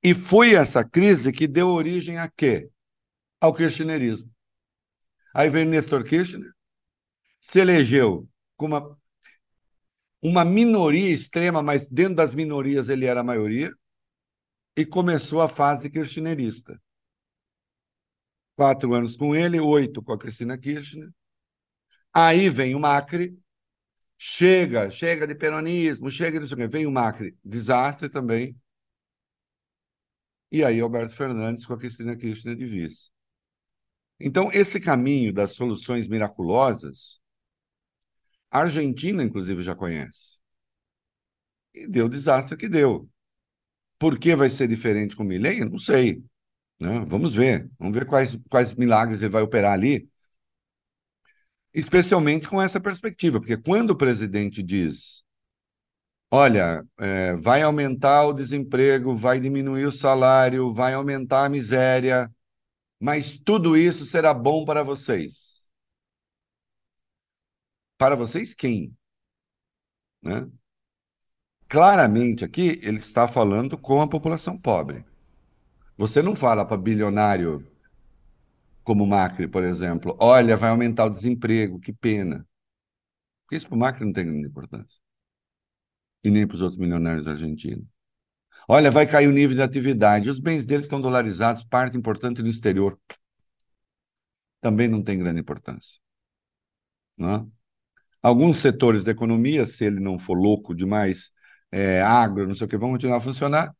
E 0.00 0.14
foi 0.14 0.54
essa 0.54 0.84
crise 0.84 1.32
que 1.32 1.48
deu 1.48 1.68
origem 1.68 2.18
a 2.18 2.28
quê? 2.28 2.70
Ao 3.40 3.52
kirchnerismo. 3.52 4.30
Aí 5.34 5.50
veio 5.50 5.66
Nestor 5.66 6.04
Kirchner, 6.04 6.50
se 7.40 7.60
elegeu 7.60 8.28
com 8.56 8.66
uma, 8.66 8.98
uma 10.22 10.44
minoria 10.44 11.10
extrema, 11.10 11.62
mas 11.62 11.90
dentro 11.90 12.14
das 12.14 12.32
minorias 12.32 12.88
ele 12.88 13.06
era 13.06 13.20
a 13.20 13.24
maioria, 13.24 13.72
e 14.76 14.86
começou 14.86 15.40
a 15.40 15.48
fase 15.48 15.90
kirchnerista. 15.90 16.80
Quatro 18.54 18.94
anos 18.94 19.16
com 19.16 19.34
ele, 19.34 19.58
oito 19.58 20.02
com 20.02 20.12
a 20.12 20.18
Cristina 20.18 20.56
Kirchner. 20.56 21.10
Aí 22.12 22.48
vem 22.48 22.74
o 22.74 22.80
Macri, 22.80 23.38
chega, 24.18 24.90
chega 24.90 25.26
de 25.26 25.34
peronismo, 25.34 26.10
chega 26.10 26.40
de 26.40 26.66
vem 26.68 26.86
o 26.86 26.90
Macri, 26.90 27.36
desastre 27.44 28.08
também. 28.08 28.56
E 30.50 30.64
aí 30.64 30.80
Alberto 30.80 31.14
Fernandes 31.14 31.66
com 31.66 31.74
a 31.74 31.78
Cristina 31.78 32.16
Kirchner 32.16 32.56
de 32.56 32.66
vice. 32.66 33.10
Então, 34.18 34.50
esse 34.52 34.80
caminho 34.80 35.32
das 35.32 35.52
soluções 35.52 36.08
miraculosas, 36.08 37.20
a 38.50 38.60
Argentina, 38.60 39.22
inclusive, 39.22 39.62
já 39.62 39.74
conhece. 39.74 40.38
E 41.74 41.86
deu 41.86 42.06
o 42.06 42.08
desastre 42.08 42.56
que 42.56 42.68
deu. 42.68 43.08
Por 43.98 44.18
que 44.18 44.34
vai 44.36 44.48
ser 44.50 44.68
diferente 44.68 45.16
com 45.16 45.22
o 45.22 45.26
Milley? 45.26 45.60
Não 45.64 45.78
sei. 45.78 46.22
Né? 46.80 47.04
Vamos 47.06 47.34
ver. 47.34 47.70
Vamos 47.78 47.94
ver 47.94 48.06
quais, 48.06 48.36
quais 48.50 48.74
milagres 48.74 49.22
ele 49.22 49.30
vai 49.30 49.42
operar 49.42 49.72
ali. 49.72 50.08
Especialmente 51.76 52.48
com 52.48 52.62
essa 52.62 52.80
perspectiva, 52.80 53.38
porque 53.38 53.58
quando 53.58 53.90
o 53.90 53.96
presidente 53.96 54.62
diz: 54.62 55.22
olha, 56.30 56.82
é, 56.98 57.36
vai 57.36 57.60
aumentar 57.60 58.24
o 58.24 58.32
desemprego, 58.32 59.14
vai 59.14 59.38
diminuir 59.38 59.84
o 59.84 59.92
salário, 59.92 60.72
vai 60.72 60.94
aumentar 60.94 61.44
a 61.44 61.48
miséria, 61.50 62.34
mas 62.98 63.38
tudo 63.38 63.76
isso 63.76 64.06
será 64.06 64.32
bom 64.32 64.64
para 64.64 64.82
vocês. 64.82 65.68
Para 67.98 68.16
vocês 68.16 68.54
quem? 68.54 68.96
Né? 70.22 70.50
Claramente 71.68 72.42
aqui 72.42 72.80
ele 72.82 72.96
está 72.96 73.28
falando 73.28 73.76
com 73.76 74.00
a 74.00 74.08
população 74.08 74.58
pobre. 74.58 75.04
Você 75.98 76.22
não 76.22 76.34
fala 76.34 76.64
para 76.64 76.78
bilionário 76.78 77.70
como 78.86 79.04
Macri, 79.04 79.48
por 79.48 79.64
exemplo, 79.64 80.16
olha, 80.20 80.56
vai 80.56 80.70
aumentar 80.70 81.06
o 81.06 81.10
desemprego, 81.10 81.80
que 81.80 81.92
pena. 81.92 82.46
Isso 83.50 83.66
para 83.66 83.74
o 83.74 83.78
Macri 83.80 84.04
não 84.04 84.12
tem 84.12 84.24
grande 84.26 84.46
importância. 84.46 85.00
E 86.22 86.30
nem 86.30 86.46
para 86.46 86.54
os 86.54 86.60
outros 86.60 86.78
milionários 86.78 87.26
argentinos. 87.26 87.84
Olha, 88.68 88.88
vai 88.90 89.04
cair 89.06 89.26
o 89.28 89.32
nível 89.32 89.56
de 89.56 89.62
atividade. 89.62 90.30
Os 90.30 90.38
bens 90.38 90.66
deles 90.66 90.86
estão 90.86 91.00
dolarizados, 91.00 91.64
parte 91.64 91.96
importante 91.98 92.42
no 92.42 92.48
exterior. 92.48 92.96
Também 94.60 94.86
não 94.86 95.02
tem 95.02 95.18
grande 95.18 95.40
importância. 95.40 95.98
Não 97.16 97.30
é? 97.34 97.46
Alguns 98.22 98.58
setores 98.58 99.04
da 99.04 99.10
economia, 99.10 99.66
se 99.66 99.84
ele 99.84 99.98
não 99.98 100.16
for 100.18 100.38
louco 100.38 100.74
demais, 100.76 101.32
é, 101.72 102.02
agro, 102.02 102.46
não 102.46 102.54
sei 102.54 102.66
o 102.66 102.70
que, 102.70 102.76
vão 102.76 102.92
continuar 102.92 103.18
a 103.18 103.20
funcionar, 103.20 103.76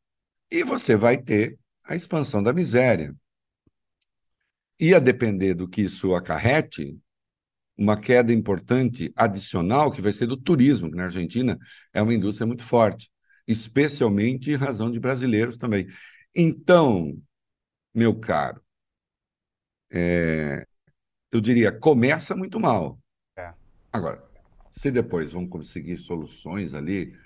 e 0.51 0.65
você 0.65 0.97
vai 0.97 1.17
ter 1.17 1.59
a 1.85 1.95
expansão 1.95 2.43
da 2.43 2.53
miséria. 2.53 3.15
E 4.79 4.95
a 4.95 4.99
depender 4.99 5.55
do 5.55 5.69
que 5.69 5.83
isso 5.83 6.15
acarrete, 6.15 6.99
uma 7.77 7.99
queda 7.99 8.33
importante 8.33 9.13
adicional 9.17 9.91
que 9.91 10.01
vai 10.01 10.13
ser 10.13 10.27
do 10.27 10.37
turismo, 10.37 10.91
que 10.91 10.97
na 10.97 11.05
Argentina 11.05 11.59
é 11.93 12.01
uma 12.03 12.15
indústria 12.15 12.47
muito 12.47 12.63
forte 12.63 13.11
especialmente 13.47 14.51
em 14.51 14.57
razão 14.57 14.91
de 14.91 14.99
brasileiros 14.99 15.57
também. 15.57 15.87
Então, 16.35 17.17
meu 17.95 18.15
caro, 18.19 18.61
é, 19.91 20.67
eu 21.31 21.41
diria, 21.41 21.71
começa 21.73 22.35
muito 22.35 22.59
mal. 22.59 22.99
É. 23.37 23.53
Agora, 23.93 24.23
se 24.71 24.91
depois 24.91 25.33
vão 25.33 25.47
conseguir 25.47 25.97
soluções 25.99 26.75
ali 26.75 27.17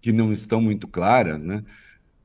que 0.00 0.12
não 0.12 0.32
estão 0.32 0.60
muito 0.60 0.88
claras, 0.88 1.42
né? 1.42 1.62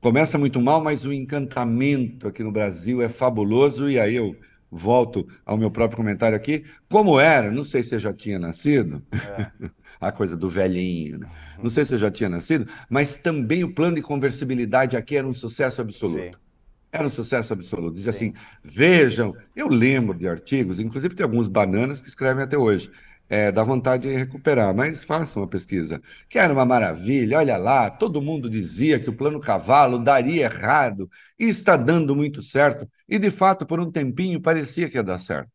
Começa 0.00 0.38
muito 0.38 0.60
mal, 0.60 0.82
mas 0.82 1.04
o 1.04 1.12
encantamento 1.12 2.28
aqui 2.28 2.42
no 2.42 2.52
Brasil 2.52 3.02
é 3.02 3.08
fabuloso, 3.08 3.88
e 3.88 3.98
aí 3.98 4.14
eu 4.14 4.36
volto 4.70 5.26
ao 5.44 5.56
meu 5.56 5.70
próprio 5.70 5.96
comentário 5.96 6.36
aqui. 6.36 6.64
Como 6.88 7.18
era, 7.18 7.50
não 7.50 7.64
sei 7.64 7.82
se 7.82 7.90
você 7.90 7.98
já 7.98 8.12
tinha 8.12 8.38
nascido, 8.38 9.02
é. 9.12 9.50
a 10.00 10.12
coisa 10.12 10.36
do 10.36 10.48
velhinho. 10.48 11.18
Né? 11.18 11.30
Não 11.62 11.70
sei 11.70 11.84
se 11.84 11.90
você 11.90 11.98
já 11.98 12.10
tinha 12.10 12.28
nascido, 12.28 12.66
mas 12.88 13.18
também 13.18 13.64
o 13.64 13.74
plano 13.74 13.96
de 13.96 14.02
conversibilidade 14.02 14.96
aqui 14.96 15.16
era 15.16 15.26
um 15.26 15.34
sucesso 15.34 15.80
absoluto. 15.80 16.36
Sim. 16.36 16.46
Era 16.92 17.06
um 17.06 17.10
sucesso 17.10 17.52
absoluto. 17.52 17.94
Diz 17.94 18.04
Sim. 18.04 18.10
assim: 18.10 18.32
vejam, 18.62 19.34
eu 19.54 19.68
lembro 19.68 20.16
de 20.16 20.28
artigos, 20.28 20.80
inclusive 20.80 21.14
tem 21.14 21.24
alguns 21.24 21.48
bananas 21.48 22.00
que 22.00 22.08
escrevem 22.08 22.44
até 22.44 22.56
hoje. 22.56 22.90
É, 23.28 23.50
dá 23.50 23.64
vontade 23.64 24.08
de 24.08 24.14
recuperar, 24.14 24.74
mas 24.74 25.02
façam 25.04 25.42
uma 25.42 25.48
pesquisa. 25.48 26.00
Que 26.28 26.38
era 26.38 26.52
uma 26.52 26.64
maravilha, 26.64 27.38
olha 27.38 27.56
lá, 27.56 27.90
todo 27.90 28.22
mundo 28.22 28.48
dizia 28.48 29.00
que 29.00 29.10
o 29.10 29.16
plano 29.16 29.40
cavalo 29.40 29.98
daria 29.98 30.44
errado, 30.44 31.10
e 31.38 31.44
está 31.44 31.76
dando 31.76 32.14
muito 32.14 32.42
certo, 32.42 32.88
e 33.08 33.18
de 33.18 33.30
fato, 33.30 33.66
por 33.66 33.80
um 33.80 33.90
tempinho, 33.90 34.40
parecia 34.40 34.88
que 34.88 34.96
ia 34.96 35.02
dar 35.02 35.18
certo. 35.18 35.50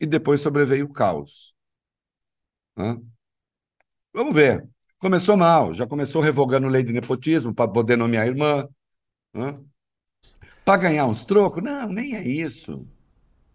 E 0.00 0.06
depois 0.06 0.40
sobreveio 0.40 0.86
o 0.86 0.92
caos. 0.92 1.54
Hã? 2.76 3.00
Vamos 4.12 4.34
ver. 4.34 4.68
Começou 4.98 5.36
mal, 5.36 5.72
já 5.74 5.86
começou 5.86 6.20
revogando 6.20 6.68
lei 6.68 6.82
de 6.84 6.92
nepotismo 6.92 7.54
para 7.54 7.70
poder 7.70 7.96
nomear 7.96 8.26
irmã. 8.26 8.68
Para 10.64 10.80
ganhar 10.82 11.06
uns 11.06 11.24
trocos? 11.24 11.62
Não, 11.62 11.88
nem 11.88 12.16
é 12.16 12.26
isso. 12.26 12.86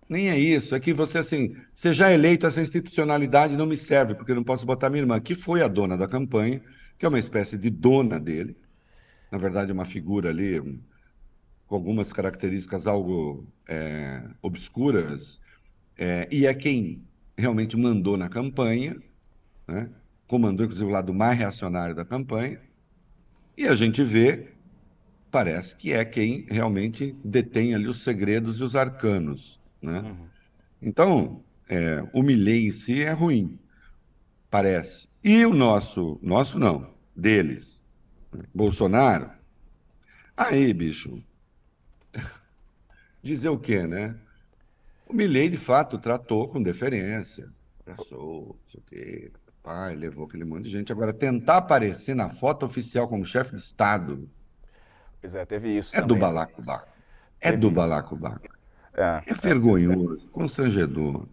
Nem 0.08 0.30
é 0.30 0.38
isso. 0.38 0.76
É 0.76 0.80
que 0.80 0.94
você, 0.94 1.18
assim, 1.18 1.56
seja 1.74 2.12
eleito, 2.12 2.46
essa 2.46 2.62
institucionalidade 2.62 3.58
não 3.58 3.66
me 3.66 3.78
serve, 3.78 4.16
porque 4.16 4.32
eu 4.32 4.36
não 4.36 4.44
posso 4.44 4.66
botar 4.66 4.90
minha 4.90 5.02
irmã, 5.02 5.20
que 5.20 5.36
foi 5.36 5.62
a 5.62 5.68
dona 5.68 5.98
da 5.98 6.08
campanha, 6.08 6.62
que 6.98 7.06
é 7.06 7.10
uma 7.10 7.20
espécie 7.20 7.58
de 7.58 7.70
dona 7.70 8.20
dele. 8.20 8.56
Na 9.32 9.38
verdade, 9.38 9.72
uma 9.72 9.86
figura 9.86 10.30
ali 10.30 10.80
com 11.68 11.76
algumas 11.76 12.14
características 12.14 12.88
algo 12.88 13.48
é, 13.68 14.24
obscuras, 14.42 15.40
é, 15.98 16.28
e 16.32 16.46
é 16.46 16.54
quem 16.54 17.04
realmente 17.38 17.76
mandou 17.76 18.18
na 18.18 18.30
campanha, 18.30 18.96
né? 19.68 19.90
comandou 20.28 20.66
inclusive 20.66 20.90
o 20.90 20.94
lado 20.94 21.14
mais 21.14 21.38
reacionário 21.38 21.96
da 21.96 22.06
campanha, 22.06 22.62
e 23.58 23.68
a 23.68 23.74
gente 23.74 24.04
vê, 24.04 24.54
parece 25.32 25.76
que 25.76 25.92
é 25.94 26.04
quem 26.06 26.46
realmente 26.50 27.16
detém 27.24 27.74
ali 27.74 27.88
os 27.88 28.04
segredos 28.04 28.60
e 28.60 28.64
os 28.64 28.76
arcanos. 28.76 29.60
Né? 29.86 30.00
Uhum. 30.00 30.27
Então, 30.82 31.44
é, 31.70 32.04
o 32.13 32.22
Milley 32.22 32.68
em 32.68 32.72
si 32.72 33.04
é 33.04 33.12
ruim, 33.12 33.60
parece. 34.50 35.08
E 35.24 35.46
o 35.46 35.54
nosso, 35.54 36.20
nosso 36.22 36.60
não, 36.60 36.94
deles, 37.15 37.86
Bolsonaro, 38.54 39.32
aí, 40.36 40.74
bicho, 40.74 41.24
dizer 43.22 43.50
o 43.50 43.60
quê, 43.60 43.88
né? 43.88 44.15
O 45.08 45.13
Milley, 45.13 45.50
de 45.50 45.58
fato, 45.58 45.98
tratou 45.98 46.48
com 46.48 46.62
deferência, 46.62 47.51
abraçou, 47.82 48.60
não 48.60 48.68
sei 48.68 48.80
o 48.80 48.84
quê, 48.84 49.32
pai, 49.62 49.96
levou 49.96 50.25
aquele 50.25 50.46
monte 50.46 50.63
de 50.63 50.72
gente. 50.72 50.92
Agora, 50.92 51.13
tentar 51.13 51.58
aparecer 51.58 52.15
na 52.15 52.30
foto 52.30 52.65
oficial 52.65 53.08
como 53.08 53.25
chefe 53.25 53.54
de 53.54 53.60
Estado. 53.60 54.30
Pois 55.22 55.34
é, 55.36 55.46
teve 55.46 55.75
isso. 55.75 55.96
É 55.96 56.01
também. 56.01 56.15
do 56.15 56.22
balacobaco. 56.22 56.88
É 57.39 57.51
do 57.51 57.72
balacobaco. 57.72 58.55
É, 58.98 59.22
é 59.28 59.34
vergonhoso, 59.34 60.28
constrangedor. 60.32 61.25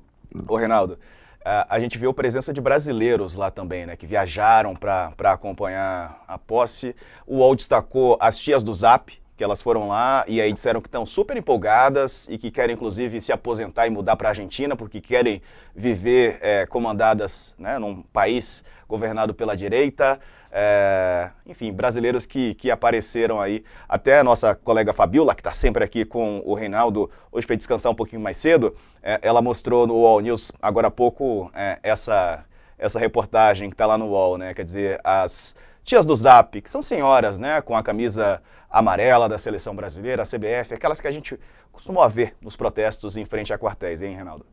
Ô, 0.48 0.56
Reinaldo, 0.56 0.98
a 1.44 1.80
gente 1.80 1.98
viu 1.98 2.10
a 2.10 2.14
presença 2.14 2.52
de 2.52 2.60
brasileiros 2.60 3.34
lá 3.34 3.50
também, 3.50 3.86
né, 3.86 3.96
que 3.96 4.06
viajaram 4.06 4.74
para 4.74 5.32
acompanhar 5.32 6.22
a 6.26 6.38
posse. 6.38 6.94
O 7.26 7.38
UOL 7.38 7.56
destacou 7.56 8.16
as 8.20 8.38
tias 8.38 8.62
do 8.62 8.72
Zap, 8.72 9.12
que 9.36 9.42
elas 9.42 9.60
foram 9.60 9.88
lá 9.88 10.24
e 10.28 10.40
aí 10.40 10.52
disseram 10.52 10.80
que 10.80 10.86
estão 10.86 11.04
super 11.04 11.36
empolgadas 11.36 12.28
e 12.28 12.38
que 12.38 12.50
querem 12.50 12.74
inclusive 12.74 13.20
se 13.20 13.32
aposentar 13.32 13.86
e 13.86 13.90
mudar 13.90 14.14
para 14.14 14.28
a 14.28 14.30
Argentina 14.30 14.76
porque 14.76 15.00
querem 15.00 15.42
viver 15.74 16.38
é, 16.40 16.66
comandadas 16.66 17.54
né, 17.58 17.78
num 17.78 18.02
país 18.02 18.62
governado 18.88 19.34
pela 19.34 19.56
direita. 19.56 20.20
É, 20.54 21.30
enfim, 21.46 21.72
brasileiros 21.72 22.26
que, 22.26 22.52
que 22.54 22.70
apareceram 22.70 23.40
aí. 23.40 23.64
Até 23.88 24.18
a 24.18 24.24
nossa 24.24 24.54
colega 24.54 24.92
Fabiola, 24.92 25.34
que 25.34 25.40
está 25.40 25.50
sempre 25.50 25.82
aqui 25.82 26.04
com 26.04 26.42
o 26.44 26.52
Reinaldo, 26.52 27.10
hoje 27.32 27.46
foi 27.46 27.56
descansar 27.56 27.90
um 27.90 27.94
pouquinho 27.94 28.20
mais 28.20 28.36
cedo, 28.36 28.76
é, 29.02 29.18
ela 29.22 29.40
mostrou 29.40 29.86
no 29.86 29.94
UOL 29.94 30.20
News 30.20 30.52
agora 30.60 30.88
há 30.88 30.90
pouco 30.90 31.50
é, 31.54 31.78
essa, 31.82 32.44
essa 32.78 32.98
reportagem 32.98 33.70
que 33.70 33.74
está 33.74 33.86
lá 33.86 33.96
no 33.96 34.08
UOL, 34.08 34.36
né? 34.36 34.52
Quer 34.52 34.64
dizer, 34.64 35.00
as 35.02 35.56
tias 35.82 36.04
do 36.04 36.14
Zap, 36.14 36.60
que 36.60 36.70
são 36.70 36.82
senhoras, 36.82 37.38
né, 37.38 37.60
com 37.62 37.74
a 37.74 37.82
camisa 37.82 38.40
amarela 38.70 39.28
da 39.28 39.38
seleção 39.38 39.74
brasileira, 39.74 40.22
a 40.22 40.26
CBF, 40.26 40.74
aquelas 40.74 41.00
que 41.00 41.08
a 41.08 41.10
gente 41.10 41.38
costumou 41.72 42.06
ver 42.08 42.36
nos 42.40 42.56
protestos 42.56 43.16
em 43.16 43.24
frente 43.24 43.52
a 43.52 43.58
quartéis, 43.58 44.02
hein, 44.02 44.14
Reinaldo? 44.14 44.46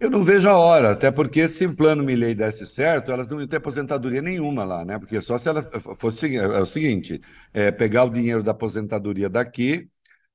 Eu 0.00 0.08
não 0.10 0.22
vejo 0.24 0.48
a 0.48 0.56
hora, 0.56 0.92
até 0.92 1.10
porque 1.10 1.46
se 1.46 1.66
o 1.66 1.76
plano 1.76 2.02
Milley 2.02 2.34
desse 2.34 2.66
certo, 2.66 3.12
elas 3.12 3.28
não 3.28 3.38
iam 3.38 3.46
ter 3.46 3.56
aposentadoria 3.58 4.22
nenhuma 4.22 4.64
lá, 4.64 4.82
né? 4.82 4.98
Porque 4.98 5.20
só 5.20 5.36
se 5.36 5.46
ela 5.48 5.62
fosse 5.98 6.36
é 6.36 6.46
o 6.60 6.64
seguinte: 6.66 7.20
é, 7.52 7.70
pegar 7.70 8.04
o 8.04 8.10
dinheiro 8.10 8.42
da 8.42 8.52
aposentadoria 8.52 9.28
daqui, 9.28 9.90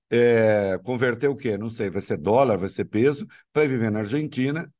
é, 0.09 0.79
converter 0.83 1.29
o 1.29 1.35
quê? 1.35 1.57
Não 1.57 1.69
sei, 1.69 1.89
vai 1.89 2.01
ser 2.01 2.17
dólar, 2.17 2.57
vai 2.57 2.69
ser 2.69 2.85
peso, 2.85 3.27
para 3.53 3.67
viver 3.67 3.91
na 3.91 3.99
Argentina. 3.99 4.71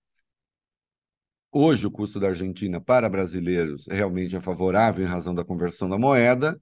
Hoje, 1.52 1.88
o 1.88 1.92
custo 1.92 2.20
da 2.20 2.28
Argentina 2.28 2.82
para 2.82 3.10
brasileiros 3.10 3.88
realmente 3.90 4.36
é 4.36 4.42
favorável 4.42 5.04
em 5.06 5.08
razão 5.08 5.34
da 5.34 5.44
conversão 5.44 5.90
da 5.90 5.98
moeda 5.98 6.60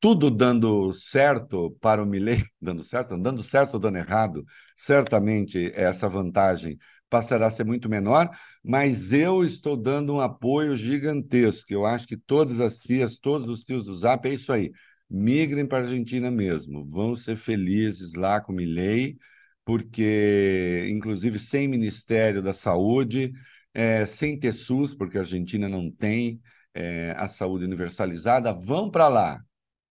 tudo 0.00 0.30
dando 0.30 0.92
certo 0.92 1.70
para 1.80 2.02
o 2.02 2.06
Milley, 2.06 2.44
dando 2.60 2.82
certo, 2.84 3.16
dando 3.18 3.42
certo 3.42 3.74
ou 3.74 3.80
dando 3.80 3.96
errado, 3.98 4.44
certamente 4.76 5.72
essa 5.74 6.08
vantagem 6.08 6.78
passará 7.08 7.46
a 7.46 7.50
ser 7.50 7.64
muito 7.64 7.88
menor, 7.88 8.28
mas 8.62 9.12
eu 9.12 9.44
estou 9.44 9.76
dando 9.76 10.14
um 10.14 10.20
apoio 10.20 10.76
gigantesco. 10.76 11.72
Eu 11.72 11.86
acho 11.86 12.06
que 12.06 12.16
todas 12.16 12.60
as 12.60 12.80
tias, 12.80 13.18
todos 13.18 13.48
os 13.48 13.64
tios 13.64 13.86
do 13.86 13.94
Zap, 13.94 14.28
é 14.28 14.34
isso 14.34 14.52
aí. 14.52 14.72
Migrem 15.08 15.66
para 15.66 15.78
a 15.78 15.80
Argentina 15.82 16.30
mesmo, 16.30 16.84
vão 16.84 17.14
ser 17.14 17.36
felizes 17.36 18.14
lá 18.14 18.40
com 18.40 18.52
o 18.52 18.56
Milley, 18.56 19.16
porque, 19.64 20.86
inclusive, 20.90 21.38
sem 21.38 21.68
Ministério 21.68 22.42
da 22.42 22.52
Saúde, 22.52 23.32
é, 23.74 24.06
sem 24.06 24.38
ter 24.38 24.52
SUS, 24.52 24.94
porque 24.94 25.18
a 25.18 25.20
Argentina 25.20 25.68
não 25.68 25.90
tem 25.90 26.40
é, 26.74 27.12
a 27.16 27.28
saúde 27.28 27.64
universalizada, 27.64 28.52
vão 28.52 28.90
para 28.90 29.08
lá, 29.08 29.44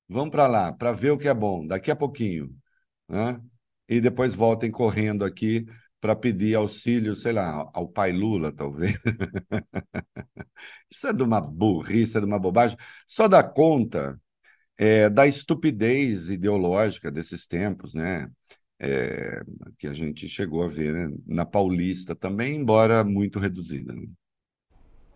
vão 0.08 0.30
para 0.30 0.48
lá 0.48 0.74
para 0.74 0.92
ver 0.92 1.12
o 1.12 1.18
que 1.18 1.28
é 1.28 1.34
bom, 1.34 1.66
daqui 1.68 1.92
a 1.92 1.96
pouquinho, 1.96 2.56
né? 3.08 3.40
E 3.88 4.02
depois 4.02 4.36
voltem 4.36 4.72
correndo 4.72 5.26
aqui 5.26 5.66
para 6.06 6.16
pedir 6.16 6.54
auxílio, 6.54 7.16
sei 7.16 7.34
lá, 7.34 7.68
ao 7.74 7.88
pai 7.88 8.12
Lula, 8.12 8.52
talvez. 8.52 8.94
Isso 10.88 11.08
é 11.08 11.14
de 11.14 11.24
uma 11.24 11.42
burrice, 11.42 12.16
é 12.16 12.20
de 12.20 12.28
uma 12.28 12.38
bobagem. 12.38 12.78
Só 13.08 13.28
dá 13.28 13.42
conta 13.42 14.22
é, 14.78 15.10
da 15.10 15.26
estupidez 15.26 16.30
ideológica 16.30 17.10
desses 17.10 17.48
tempos, 17.48 17.96
né? 17.96 18.30
É, 18.80 19.42
que 19.80 19.88
a 19.88 19.94
gente 19.96 20.30
chegou 20.30 20.64
a 20.64 20.68
ver 20.68 20.94
né? 20.94 21.18
na 21.26 21.44
Paulista 21.44 22.16
também, 22.16 22.58
embora 22.58 23.04
muito 23.04 23.40
reduzida. 23.40 23.92
Né? 23.92 24.06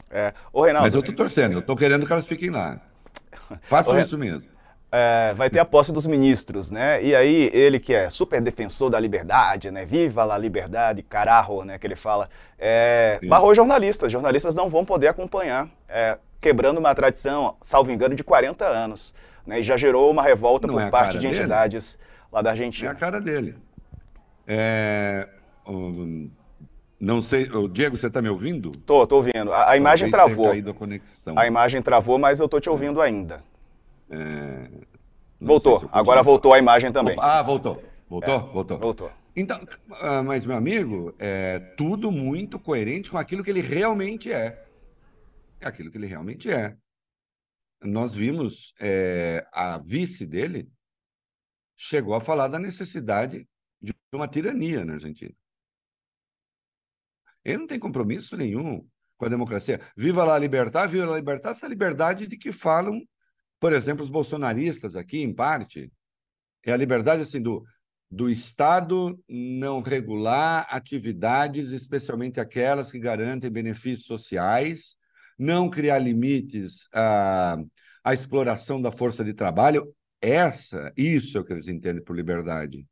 É. 0.10 0.34
Ô, 0.52 0.64
Reinaldo, 0.64 0.86
Mas 0.86 0.96
eu 0.96 1.02
estou 1.02 1.14
torcendo, 1.14 1.52
eu 1.52 1.60
estou 1.60 1.76
querendo 1.76 2.04
que 2.04 2.12
elas 2.12 2.26
fiquem 2.26 2.50
lá. 2.50 2.82
Façam 3.62 4.00
isso 4.02 4.18
mesmo 4.18 4.59
é, 4.92 5.34
vai 5.36 5.50
ter 5.50 5.60
a 5.60 5.66
posse 5.66 5.92
dos 5.92 6.06
ministros, 6.06 6.72
né? 6.72 7.04
E 7.04 7.16
aí 7.16 7.50
ele 7.54 7.80
que 7.80 7.94
é 7.94 8.10
super 8.10 8.42
defensor 8.42 8.90
da 8.90 9.00
liberdade, 9.00 9.70
né? 9.70 9.86
Viva 9.86 10.24
a 10.24 10.38
liberdade, 10.38 11.04
carajo, 11.04 11.64
né? 11.64 11.78
Que 11.78 11.86
ele 11.86 11.96
fala, 11.96 12.30
é, 12.58 13.20
barrou 13.28 13.54
jornalistas. 13.54 14.12
Jornalistas 14.12 14.56
não 14.56 14.70
vão 14.70 14.84
poder 14.84 15.08
acompanhar, 15.08 15.70
é, 15.88 16.18
quebrando 16.42 16.80
uma 16.80 16.94
tradição, 16.96 17.56
salvo 17.62 17.92
engano, 17.92 18.16
de 18.16 18.24
40 18.24 18.66
anos. 18.66 19.14
Né? 19.46 19.60
E 19.60 19.64
já 19.64 19.78
gerou 19.78 20.10
uma 20.10 20.24
revolta 20.24 20.66
não 20.66 20.76
por 20.76 20.84
é 20.84 20.90
parte 20.90 21.18
de 21.18 21.28
dele? 21.28 21.38
entidades 21.40 21.98
lá 22.32 22.42
da 22.42 22.52
Argentina. 22.52 22.90
É 22.90 22.92
a 22.92 22.96
cara 22.96 23.22
dele. 23.22 23.56
É, 24.48 25.28
um, 25.68 26.32
não 27.00 27.22
sei, 27.22 27.48
Diego, 27.72 27.96
você 27.96 28.08
está 28.08 28.22
me 28.22 28.30
ouvindo? 28.30 28.72
Tô, 28.72 29.06
tô 29.06 29.18
ouvindo. 29.18 29.54
A, 29.54 29.72
a 29.72 29.78
imagem 29.78 30.10
travou. 30.10 30.52
A, 30.52 31.42
a 31.42 31.48
imagem 31.48 31.82
travou, 31.82 32.18
mas 32.18 32.40
eu 32.40 32.50
tô 32.50 32.60
te 32.60 32.70
ouvindo 32.70 33.00
ainda. 33.00 33.44
É... 34.10 34.70
Voltou. 35.40 35.88
Agora 35.92 36.22
voltou 36.22 36.54
a 36.54 36.60
imagem 36.60 36.92
também. 36.92 37.16
Ah, 37.20 37.42
voltou. 37.42 37.82
Voltou? 38.10 38.36
É. 38.36 38.54
Voltou. 38.54 38.80
Voltou. 38.80 39.12
Então, 39.36 39.60
ah, 40.02 40.22
mas, 40.24 40.46
meu 40.46 40.58
amigo, 40.58 41.16
é 41.18 41.60
tudo 41.78 42.12
muito 42.12 42.60
coerente 42.60 43.10
com 43.10 43.18
aquilo 43.18 43.44
que 43.44 43.50
ele 43.50 43.62
realmente 43.62 44.32
é. 44.32 44.66
É 45.62 45.68
aquilo 45.68 45.92
que 45.92 45.98
ele 45.98 46.08
realmente 46.08 46.52
é. 46.52 46.76
Nós 47.82 48.14
vimos 48.14 48.74
é, 48.80 49.46
a 49.54 49.78
vice 49.78 50.26
dele 50.26 50.70
chegou 51.78 52.14
a 52.14 52.20
falar 52.20 52.50
da 52.50 52.60
necessidade 52.60 53.48
de 53.82 53.94
uma 54.14 54.28
tirania 54.28 54.84
na 54.84 54.94
Argentina. 54.94 55.34
Ele 57.46 57.60
não 57.60 57.68
tem 57.68 57.80
compromisso 57.80 58.36
nenhum 58.36 58.86
com 59.16 59.26
a 59.26 59.30
democracia. 59.30 59.80
Viva 59.96 60.26
lá 60.26 60.36
a 60.36 60.40
liberdade, 60.40 60.92
viva 60.92 61.14
a 61.14 61.16
liberdade, 61.16 61.58
essa 61.58 61.68
liberdade 61.68 62.28
de 62.28 62.38
que 62.38 62.52
falam 62.52 63.02
por 63.60 63.74
exemplo, 63.74 64.04
os 64.04 64.10
bolsonaristas 64.10 64.96
aqui, 64.96 65.22
em 65.22 65.34
parte, 65.34 65.92
é 66.66 66.72
a 66.72 66.78
liberdade 66.78 67.22
assim 67.22 67.42
do, 67.42 67.64
do 68.10 68.30
Estado 68.30 69.22
não 69.28 69.82
regular 69.82 70.66
atividades, 70.70 71.72
especialmente 71.72 72.40
aquelas 72.40 72.92
que 72.92 73.00
garantem 73.00 73.52
benefícios 73.52 74.06
sociais, 74.06 74.98
não 75.38 75.70
criar 75.70 76.00
limites 76.00 76.88
à, 76.94 77.58
à 78.04 78.14
exploração 78.14 78.82
da 78.82 78.92
força 78.92 79.24
de 79.24 79.34
trabalho. 79.34 79.94
Essa, 80.22 80.92
isso 80.98 81.38
é 81.38 81.42
o 81.42 81.44
que 81.44 81.54
eles 81.54 81.68
entendem 81.68 82.04
por 82.04 82.16
liberdade. 82.16 82.86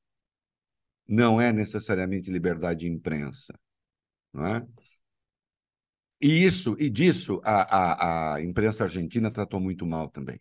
Não 1.07 1.39
é 1.39 1.51
necessariamente 1.53 2.29
liberdade 2.29 2.81
de 2.81 2.87
imprensa. 2.87 3.57
Não 4.33 4.45
é? 4.45 4.67
E 6.21 6.43
isso, 6.43 6.75
e 6.79 6.89
disso 6.89 7.39
a, 7.43 8.33
a, 8.33 8.35
a 8.35 8.43
imprensa 8.43 8.83
argentina 8.83 9.31
tratou 9.31 9.59
muito 9.59 9.85
mal 9.85 10.09
também 10.09 10.39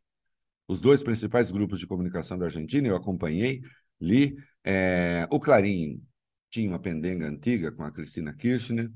os 0.69 0.81
dois 0.81 1.03
principais 1.03 1.51
grupos 1.51 1.79
de 1.79 1.87
comunicação 1.87 2.39
da 2.39 2.47
Argentina, 2.47 2.89
eu 2.89 2.97
acompanhei, 2.97 3.61
li. 4.01 4.37
É, 4.65 5.27
o 5.31 5.39
Clarim 5.39 6.03
tinha 6.51 6.69
uma 6.69 6.79
pendenga 6.79 7.27
antiga 7.27 7.71
com 7.71 7.85
a 7.85 7.93
Cristina 7.93 8.35
Kirchner, 8.35 8.91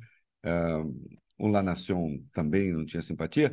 uh, 0.44 1.18
o 1.38 1.46
La 1.46 1.62
Nación 1.62 2.22
também 2.33 2.72
não 2.72 2.85
tinha 2.85 3.02
simpatia. 3.02 3.52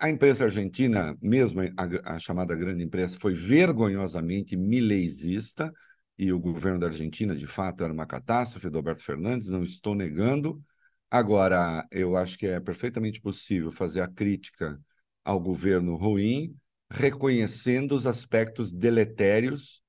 A 0.00 0.10
imprensa 0.10 0.44
argentina, 0.44 1.16
mesmo 1.22 1.60
a, 1.60 2.14
a 2.14 2.18
chamada 2.18 2.56
grande 2.56 2.82
imprensa, 2.82 3.16
foi 3.20 3.34
vergonhosamente 3.34 4.56
mileizista, 4.56 5.72
e 6.18 6.32
o 6.32 6.38
governo 6.38 6.78
da 6.80 6.86
Argentina, 6.86 7.34
de 7.34 7.46
fato, 7.46 7.82
era 7.84 7.92
uma 7.92 8.06
catástrofe 8.06 8.68
do 8.68 8.78
Alberto 8.78 9.02
Fernandes, 9.02 9.48
não 9.48 9.64
estou 9.64 9.94
negando. 9.94 10.62
Agora, 11.10 11.86
eu 11.90 12.16
acho 12.16 12.38
que 12.38 12.46
é 12.46 12.60
perfeitamente 12.60 13.20
possível 13.20 13.70
fazer 13.70 14.00
a 14.00 14.08
crítica 14.08 14.78
ao 15.24 15.40
governo 15.40 15.96
ruim, 15.96 16.54
reconhecendo 16.92 17.92
os 17.92 18.06
aspectos 18.06 18.72
deletérios 18.72 19.82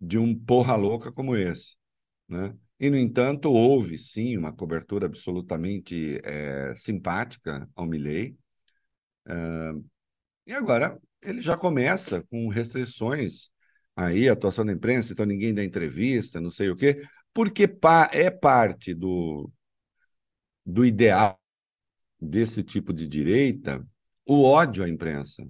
de 0.00 0.18
um 0.18 0.34
porra 0.34 0.76
louca 0.76 1.10
como 1.12 1.36
esse. 1.36 1.76
Né? 2.28 2.54
E, 2.78 2.88
no 2.88 2.96
entanto, 2.96 3.50
houve 3.50 3.98
sim 3.98 4.36
uma 4.36 4.52
cobertura 4.52 5.06
absolutamente 5.06 6.20
é, 6.22 6.74
simpática 6.76 7.68
ao 7.74 7.86
Milley. 7.86 8.36
E 10.46 10.54
agora 10.54 10.98
ele 11.20 11.42
já 11.42 11.56
começa 11.56 12.22
com 12.30 12.48
restrições 12.48 13.50
aí, 13.94 14.28
atuação 14.28 14.64
da 14.64 14.72
imprensa, 14.72 15.12
então 15.12 15.26
ninguém 15.26 15.52
dá 15.52 15.62
entrevista, 15.64 16.40
não 16.40 16.50
sei 16.50 16.70
o 16.70 16.76
quê, 16.76 17.02
porque 17.34 17.66
pa 17.66 18.08
é 18.12 18.30
parte 18.30 18.94
do, 18.94 19.50
do 20.64 20.84
ideal 20.84 21.38
desse 22.20 22.62
tipo 22.62 22.92
de 22.92 23.06
direita 23.06 23.84
o 24.24 24.42
ódio 24.42 24.84
à 24.84 24.88
imprensa 24.88 25.48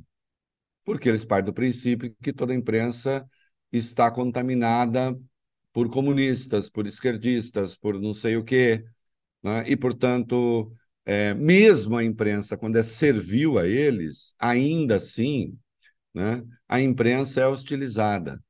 porque 0.89 1.07
eles 1.11 1.23
partem 1.23 1.45
do 1.45 1.53
princípio 1.53 2.17
que 2.23 2.33
toda 2.33 2.55
a 2.55 2.57
imprensa 2.57 3.29
está 3.71 4.11
contaminada 4.11 5.15
por 5.71 5.91
comunistas, 5.91 6.71
por 6.71 6.87
esquerdistas, 6.87 7.77
por 7.77 8.01
não 8.01 8.15
sei 8.15 8.39
o 8.39 8.43
quê, 8.43 8.83
né? 9.43 9.65
e, 9.69 9.77
portanto, 9.77 10.73
é, 11.05 11.35
mesmo 11.35 11.95
a 11.99 12.03
imprensa, 12.03 12.57
quando 12.57 12.77
é 12.77 12.83
servil 12.83 13.59
a 13.59 13.67
eles, 13.67 14.35
ainda 14.39 14.97
assim, 14.97 15.59
né, 16.15 16.43
a 16.67 16.81
imprensa 16.81 17.43
é 17.43 17.47
hostilizada. 17.47 18.43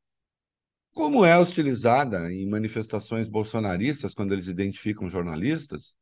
Como 0.92 1.24
é 1.24 1.36
hostilizada 1.36 2.32
em 2.32 2.48
manifestações 2.48 3.28
bolsonaristas, 3.28 4.14
quando 4.14 4.32
eles 4.32 4.46
identificam 4.46 5.10
jornalistas, 5.10 5.96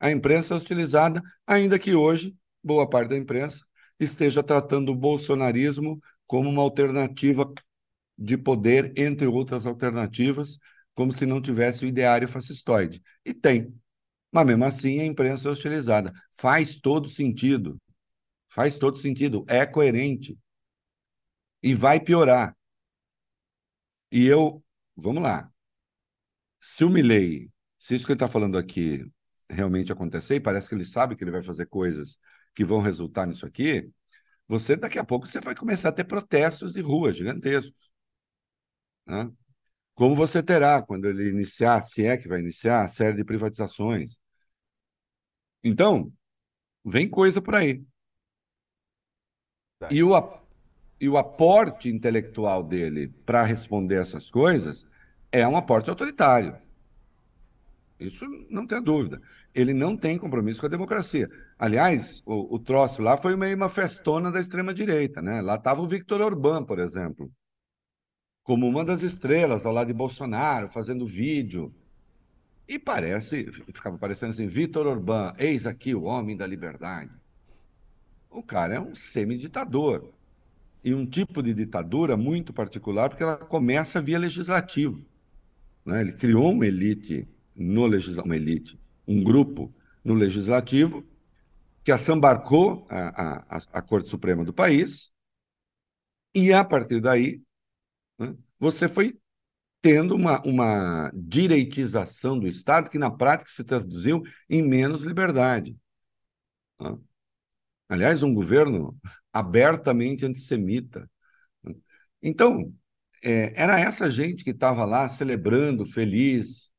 a 0.00 0.10
imprensa 0.10 0.54
é 0.54 0.56
hostilizada, 0.56 1.22
ainda 1.46 1.78
que 1.78 1.94
hoje 1.94 2.34
boa 2.64 2.88
parte 2.90 3.10
da 3.10 3.16
imprensa 3.16 3.64
esteja 4.04 4.42
tratando 4.42 4.92
o 4.92 4.96
bolsonarismo 4.96 6.00
como 6.26 6.48
uma 6.48 6.62
alternativa 6.62 7.52
de 8.16 8.38
poder, 8.38 8.92
entre 8.96 9.26
outras 9.26 9.66
alternativas, 9.66 10.58
como 10.94 11.12
se 11.12 11.26
não 11.26 11.40
tivesse 11.40 11.84
o 11.84 11.88
ideário 11.88 12.28
fascistoide. 12.28 13.02
E 13.24 13.34
tem. 13.34 13.74
Mas 14.30 14.46
mesmo 14.46 14.64
assim 14.64 15.00
a 15.00 15.04
imprensa 15.04 15.48
é 15.48 15.52
hostilizada. 15.52 16.12
Faz 16.38 16.78
todo 16.78 17.08
sentido. 17.08 17.80
Faz 18.48 18.78
todo 18.78 18.96
sentido. 18.96 19.44
É 19.48 19.66
coerente. 19.66 20.38
E 21.62 21.74
vai 21.74 21.98
piorar. 22.00 22.56
E 24.10 24.26
eu, 24.26 24.62
vamos 24.96 25.22
lá. 25.22 25.50
Se 26.60 26.84
o 26.84 26.90
Milley, 26.90 27.50
se 27.78 27.94
isso 27.94 28.06
que 28.06 28.12
ele 28.12 28.16
está 28.16 28.28
falando 28.28 28.56
aqui 28.56 29.04
realmente 29.48 29.92
acontecer, 29.92 30.36
e 30.36 30.40
parece 30.40 30.68
que 30.68 30.74
ele 30.74 30.84
sabe 30.84 31.16
que 31.16 31.24
ele 31.24 31.30
vai 31.30 31.42
fazer 31.42 31.66
coisas 31.66 32.18
que 32.54 32.64
vão 32.64 32.80
resultar 32.80 33.26
nisso 33.26 33.46
aqui, 33.46 33.90
você 34.46 34.76
daqui 34.76 34.98
a 34.98 35.04
pouco 35.04 35.26
você 35.26 35.40
vai 35.40 35.54
começar 35.54 35.90
a 35.90 35.92
ter 35.92 36.04
protestos 36.04 36.72
de 36.74 36.80
rua 36.80 37.12
gigantescos. 37.12 37.92
Né? 39.06 39.30
como 39.94 40.14
você 40.14 40.42
terá 40.42 40.82
quando 40.82 41.06
ele 41.06 41.28
iniciar, 41.28 41.80
se 41.80 42.04
é 42.06 42.16
que 42.16 42.28
vai 42.28 42.40
iniciar, 42.40 42.84
a 42.84 42.88
série 42.88 43.16
de 43.16 43.24
privatizações. 43.24 44.18
Então, 45.62 46.12
vem 46.84 47.08
coisa 47.08 47.40
por 47.40 47.54
aí. 47.54 47.84
E 49.90 50.02
o, 50.02 50.12
e 51.00 51.08
o 51.08 51.18
aporte 51.18 51.88
intelectual 51.88 52.62
dele 52.62 53.08
para 53.26 53.44
responder 53.44 54.00
essas 54.00 54.30
coisas 54.30 54.86
é 55.30 55.46
um 55.46 55.56
aporte 55.56 55.90
autoritário. 55.90 56.56
Isso 57.98 58.26
não 58.50 58.66
tem 58.66 58.82
dúvida. 58.82 59.20
Ele 59.54 59.72
não 59.72 59.96
tem 59.96 60.18
compromisso 60.18 60.60
com 60.60 60.66
a 60.66 60.70
democracia. 60.70 61.28
Aliás, 61.62 62.24
o, 62.26 62.56
o 62.56 62.58
troço 62.58 63.00
lá 63.00 63.16
foi 63.16 63.36
meio 63.36 63.54
uma 63.54 63.68
festona 63.68 64.32
da 64.32 64.40
extrema-direita. 64.40 65.22
Né? 65.22 65.40
Lá 65.40 65.54
estava 65.54 65.80
o 65.80 65.86
Victor 65.86 66.20
Orbán, 66.20 66.64
por 66.64 66.80
exemplo, 66.80 67.30
como 68.42 68.66
uma 68.66 68.84
das 68.84 69.04
estrelas 69.04 69.64
ao 69.64 69.72
lado 69.72 69.86
de 69.86 69.92
Bolsonaro, 69.92 70.66
fazendo 70.66 71.06
vídeo. 71.06 71.72
E 72.66 72.80
parece, 72.80 73.48
ficava 73.72 73.96
parecendo 73.96 74.32
assim, 74.32 74.48
Victor 74.48 74.88
Orbán, 74.88 75.34
eis 75.38 75.64
aqui 75.64 75.94
o 75.94 76.02
homem 76.02 76.36
da 76.36 76.48
liberdade. 76.48 77.12
O 78.28 78.42
cara 78.42 78.74
é 78.74 78.80
um 78.80 78.92
semiditador. 78.92 80.10
E 80.82 80.92
um 80.92 81.06
tipo 81.06 81.40
de 81.40 81.54
ditadura 81.54 82.16
muito 82.16 82.52
particular, 82.52 83.08
porque 83.08 83.22
ela 83.22 83.36
começa 83.36 84.00
via 84.00 84.18
legislativo. 84.18 85.06
Né? 85.86 86.00
Ele 86.00 86.12
criou 86.12 86.50
uma 86.50 86.66
elite 86.66 87.28
no 87.54 87.86
legislativo, 87.86 88.26
uma 88.26 88.34
elite, 88.34 88.76
um 89.06 89.22
grupo 89.22 89.72
no 90.04 90.14
legislativo 90.14 91.04
que 91.84 91.92
assambarcou 91.92 92.86
a, 92.88 93.56
a, 93.56 93.60
a 93.72 93.82
Corte 93.82 94.08
Suprema 94.08 94.44
do 94.44 94.52
país 94.52 95.12
e, 96.34 96.52
a 96.52 96.64
partir 96.64 97.00
daí, 97.00 97.42
né, 98.18 98.34
você 98.58 98.88
foi 98.88 99.18
tendo 99.82 100.14
uma, 100.14 100.40
uma 100.46 101.10
direitização 101.14 102.38
do 102.38 102.46
Estado 102.46 102.88
que, 102.88 102.98
na 102.98 103.10
prática, 103.10 103.50
se 103.50 103.64
traduziu 103.64 104.22
em 104.48 104.62
menos 104.62 105.02
liberdade. 105.02 105.76
Né? 106.80 106.96
Aliás, 107.88 108.22
um 108.22 108.32
governo 108.32 108.96
abertamente 109.32 110.24
antissemita. 110.24 111.10
Né? 111.64 111.74
Então, 112.22 112.72
é, 113.22 113.52
era 113.60 113.80
essa 113.80 114.10
gente 114.10 114.44
que 114.44 114.50
estava 114.50 114.84
lá 114.84 115.08
celebrando, 115.08 115.84
feliz, 115.84 116.72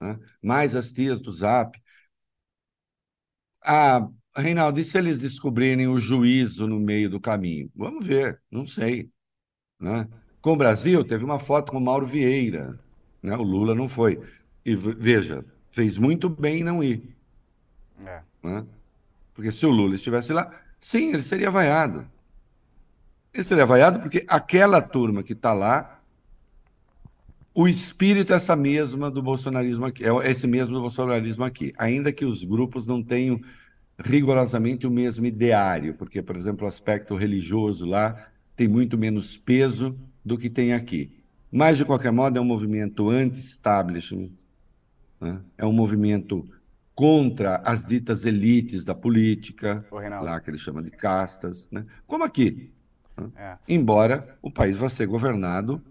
né? 0.00 0.18
mais 0.42 0.74
as 0.74 0.92
tias 0.92 1.22
do 1.22 1.30
Zap. 1.32 1.78
Ah, 3.62 4.08
Reinaldo, 4.40 4.80
e 4.80 4.84
se 4.84 4.98
eles 4.98 5.20
descobrirem 5.20 5.88
o 5.88 6.00
juízo 6.00 6.66
no 6.66 6.78
meio 6.78 7.10
do 7.10 7.20
caminho? 7.20 7.70
Vamos 7.74 8.06
ver, 8.06 8.40
não 8.50 8.66
sei. 8.66 9.10
Né? 9.80 10.08
Com 10.40 10.52
o 10.52 10.56
Brasil, 10.56 11.04
teve 11.04 11.24
uma 11.24 11.38
foto 11.38 11.72
com 11.72 11.78
o 11.78 11.80
Mauro 11.80 12.06
Vieira. 12.06 12.78
Né? 13.22 13.36
O 13.36 13.42
Lula 13.42 13.74
não 13.74 13.88
foi. 13.88 14.20
E 14.64 14.76
veja, 14.76 15.44
fez 15.70 15.98
muito 15.98 16.28
bem 16.28 16.62
não 16.62 16.82
ir. 16.82 17.16
É. 18.04 18.22
Né? 18.42 18.66
Porque 19.34 19.52
se 19.52 19.64
o 19.66 19.70
Lula 19.70 19.94
estivesse 19.94 20.32
lá, 20.32 20.50
sim, 20.78 21.12
ele 21.12 21.22
seria 21.22 21.50
vaiado. 21.50 22.06
Ele 23.32 23.44
seria 23.44 23.66
vaiado 23.66 24.00
porque 24.00 24.24
aquela 24.28 24.80
turma 24.80 25.22
que 25.22 25.32
está 25.32 25.52
lá 25.52 25.98
o 27.60 27.66
espírito 27.66 28.32
é 28.32 28.36
essa 28.36 28.54
mesma 28.54 29.10
do 29.10 29.20
bolsonarismo 29.20 29.84
aqui, 29.84 30.04
é 30.04 30.30
esse 30.30 30.46
mesmo 30.46 30.76
do 30.76 30.80
bolsonarismo 30.80 31.42
aqui, 31.42 31.72
ainda 31.76 32.12
que 32.12 32.24
os 32.24 32.44
grupos 32.44 32.86
não 32.86 33.02
tenham 33.02 33.40
rigorosamente 33.98 34.86
o 34.86 34.90
mesmo 34.90 35.26
ideário, 35.26 35.94
porque, 35.94 36.22
por 36.22 36.36
exemplo, 36.36 36.64
o 36.64 36.68
aspecto 36.68 37.14
religioso 37.14 37.84
lá 37.84 38.28
tem 38.54 38.68
muito 38.68 38.96
menos 38.96 39.36
peso 39.36 39.98
do 40.24 40.38
que 40.38 40.48
tem 40.48 40.72
aqui. 40.72 41.18
Mas, 41.50 41.78
de 41.78 41.84
qualquer 41.84 42.12
modo, 42.12 42.38
é 42.38 42.40
um 42.40 42.44
movimento 42.44 43.08
anti-establishment, 43.08 44.30
né? 45.20 45.40
é 45.56 45.66
um 45.66 45.72
movimento 45.72 46.48
contra 46.94 47.56
as 47.64 47.86
ditas 47.86 48.24
elites 48.24 48.84
da 48.84 48.94
política, 48.94 49.84
lá 49.90 50.40
que 50.40 50.50
ele 50.50 50.58
chama 50.58 50.82
de 50.82 50.90
castas, 50.90 51.68
né? 51.70 51.86
como 52.06 52.24
aqui. 52.24 52.72
Né? 53.16 53.30
É. 53.36 53.58
Embora 53.68 54.36
o 54.42 54.50
país 54.50 54.76
vá 54.76 54.88
ser 54.88 55.06
governado 55.06 55.82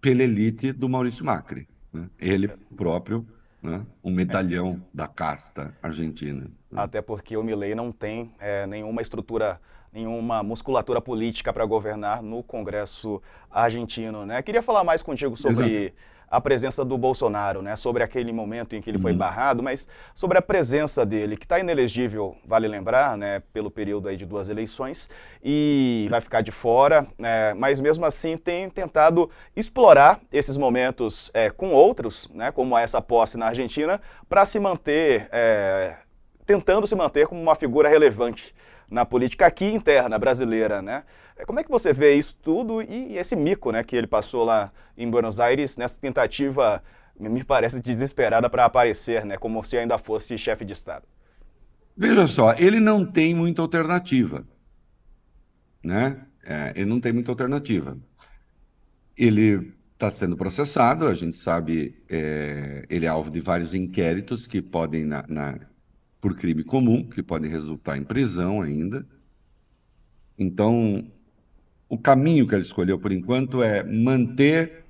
pela 0.00 0.22
elite 0.22 0.72
do 0.72 0.88
Maurício 0.88 1.24
Macri. 1.24 1.66
Né? 1.92 2.08
Ele 2.18 2.48
próprio, 2.48 3.26
né? 3.66 3.86
um 4.02 4.10
medalhão 4.10 4.80
da 4.92 5.06
casta 5.06 5.74
argentina. 5.82 6.42
Né? 6.42 6.48
Até 6.74 7.02
porque 7.02 7.36
o 7.36 7.42
Milei 7.42 7.74
não 7.74 7.92
tem 7.92 8.32
é, 8.38 8.66
nenhuma 8.66 9.02
estrutura, 9.02 9.60
nenhuma 9.92 10.42
musculatura 10.42 11.00
política 11.00 11.52
para 11.52 11.64
governar 11.64 12.22
no 12.22 12.42
Congresso 12.42 13.20
argentino. 13.50 14.24
Né? 14.24 14.40
Queria 14.42 14.62
falar 14.62 14.84
mais 14.84 15.02
contigo 15.02 15.36
sobre 15.36 15.86
Exato 15.86 16.15
a 16.28 16.40
presença 16.40 16.84
do 16.84 16.98
Bolsonaro, 16.98 17.62
né? 17.62 17.76
Sobre 17.76 18.02
aquele 18.02 18.32
momento 18.32 18.74
em 18.74 18.82
que 18.82 18.90
ele 18.90 18.98
foi 18.98 19.12
uhum. 19.12 19.18
barrado, 19.18 19.62
mas 19.62 19.88
sobre 20.14 20.36
a 20.38 20.42
presença 20.42 21.06
dele, 21.06 21.36
que 21.36 21.44
está 21.44 21.58
inelegível, 21.58 22.36
vale 22.44 22.66
lembrar, 22.66 23.16
né? 23.16 23.42
Pelo 23.52 23.70
período 23.70 24.08
aí 24.08 24.16
de 24.16 24.26
duas 24.26 24.48
eleições 24.48 25.08
e 25.42 26.06
vai 26.10 26.20
ficar 26.20 26.40
de 26.40 26.50
fora, 26.50 27.06
né? 27.18 27.54
Mas 27.54 27.80
mesmo 27.80 28.04
assim 28.04 28.36
tem 28.36 28.68
tentado 28.68 29.30
explorar 29.54 30.20
esses 30.32 30.56
momentos 30.56 31.30
é, 31.32 31.50
com 31.50 31.70
outros, 31.72 32.30
né? 32.34 32.50
Como 32.50 32.76
essa 32.76 33.00
posse 33.00 33.38
na 33.38 33.46
Argentina, 33.46 34.00
para 34.28 34.44
se 34.44 34.58
manter, 34.58 35.28
é, 35.30 35.94
tentando 36.44 36.86
se 36.86 36.96
manter 36.96 37.26
como 37.26 37.40
uma 37.40 37.54
figura 37.54 37.88
relevante 37.88 38.54
na 38.90 39.04
política 39.04 39.46
aqui 39.46 39.64
interna 39.64 40.18
brasileira, 40.18 40.80
né? 40.80 41.04
É, 41.36 41.44
como 41.44 41.60
é 41.60 41.64
que 41.64 41.70
você 41.70 41.92
vê 41.92 42.14
isso 42.14 42.36
tudo 42.42 42.80
e 42.80 43.18
esse 43.18 43.36
mico, 43.36 43.70
né, 43.70 43.84
que 43.84 43.94
ele 43.94 44.06
passou 44.06 44.44
lá 44.44 44.72
em 44.96 45.10
Buenos 45.10 45.38
Aires 45.38 45.76
nessa 45.76 45.98
tentativa, 45.98 46.82
me 47.18 47.44
parece 47.44 47.80
desesperada 47.80 48.48
para 48.48 48.64
aparecer, 48.64 49.24
né, 49.24 49.36
como 49.36 49.62
se 49.62 49.76
ainda 49.76 49.98
fosse 49.98 50.38
chefe 50.38 50.64
de 50.64 50.72
estado? 50.72 51.04
Veja 51.96 52.26
só, 52.26 52.54
ele 52.54 52.80
não 52.80 53.04
tem 53.04 53.34
muita 53.34 53.62
alternativa, 53.62 54.46
né? 55.82 56.26
É, 56.44 56.72
ele 56.76 56.86
não 56.86 57.00
tem 57.00 57.12
muita 57.12 57.32
alternativa. 57.32 57.98
Ele 59.16 59.74
está 59.94 60.10
sendo 60.10 60.36
processado, 60.36 61.06
a 61.06 61.14
gente 61.14 61.36
sabe, 61.38 62.02
é, 62.08 62.84
ele 62.88 63.06
é 63.06 63.08
alvo 63.08 63.30
de 63.30 63.40
vários 63.40 63.72
inquéritos 63.72 64.46
que 64.46 64.60
podem 64.60 65.04
na, 65.04 65.24
na 65.26 65.58
por 66.26 66.34
crime 66.34 66.64
comum, 66.64 67.08
que 67.08 67.22
podem 67.22 67.48
resultar 67.48 67.96
em 67.96 68.02
prisão 68.02 68.60
ainda. 68.60 69.06
Então, 70.36 71.08
o 71.88 71.96
caminho 71.96 72.48
que 72.48 72.54
ele 72.56 72.62
escolheu 72.62 72.98
por 72.98 73.12
enquanto 73.12 73.62
é 73.62 73.84
manter 73.84 74.84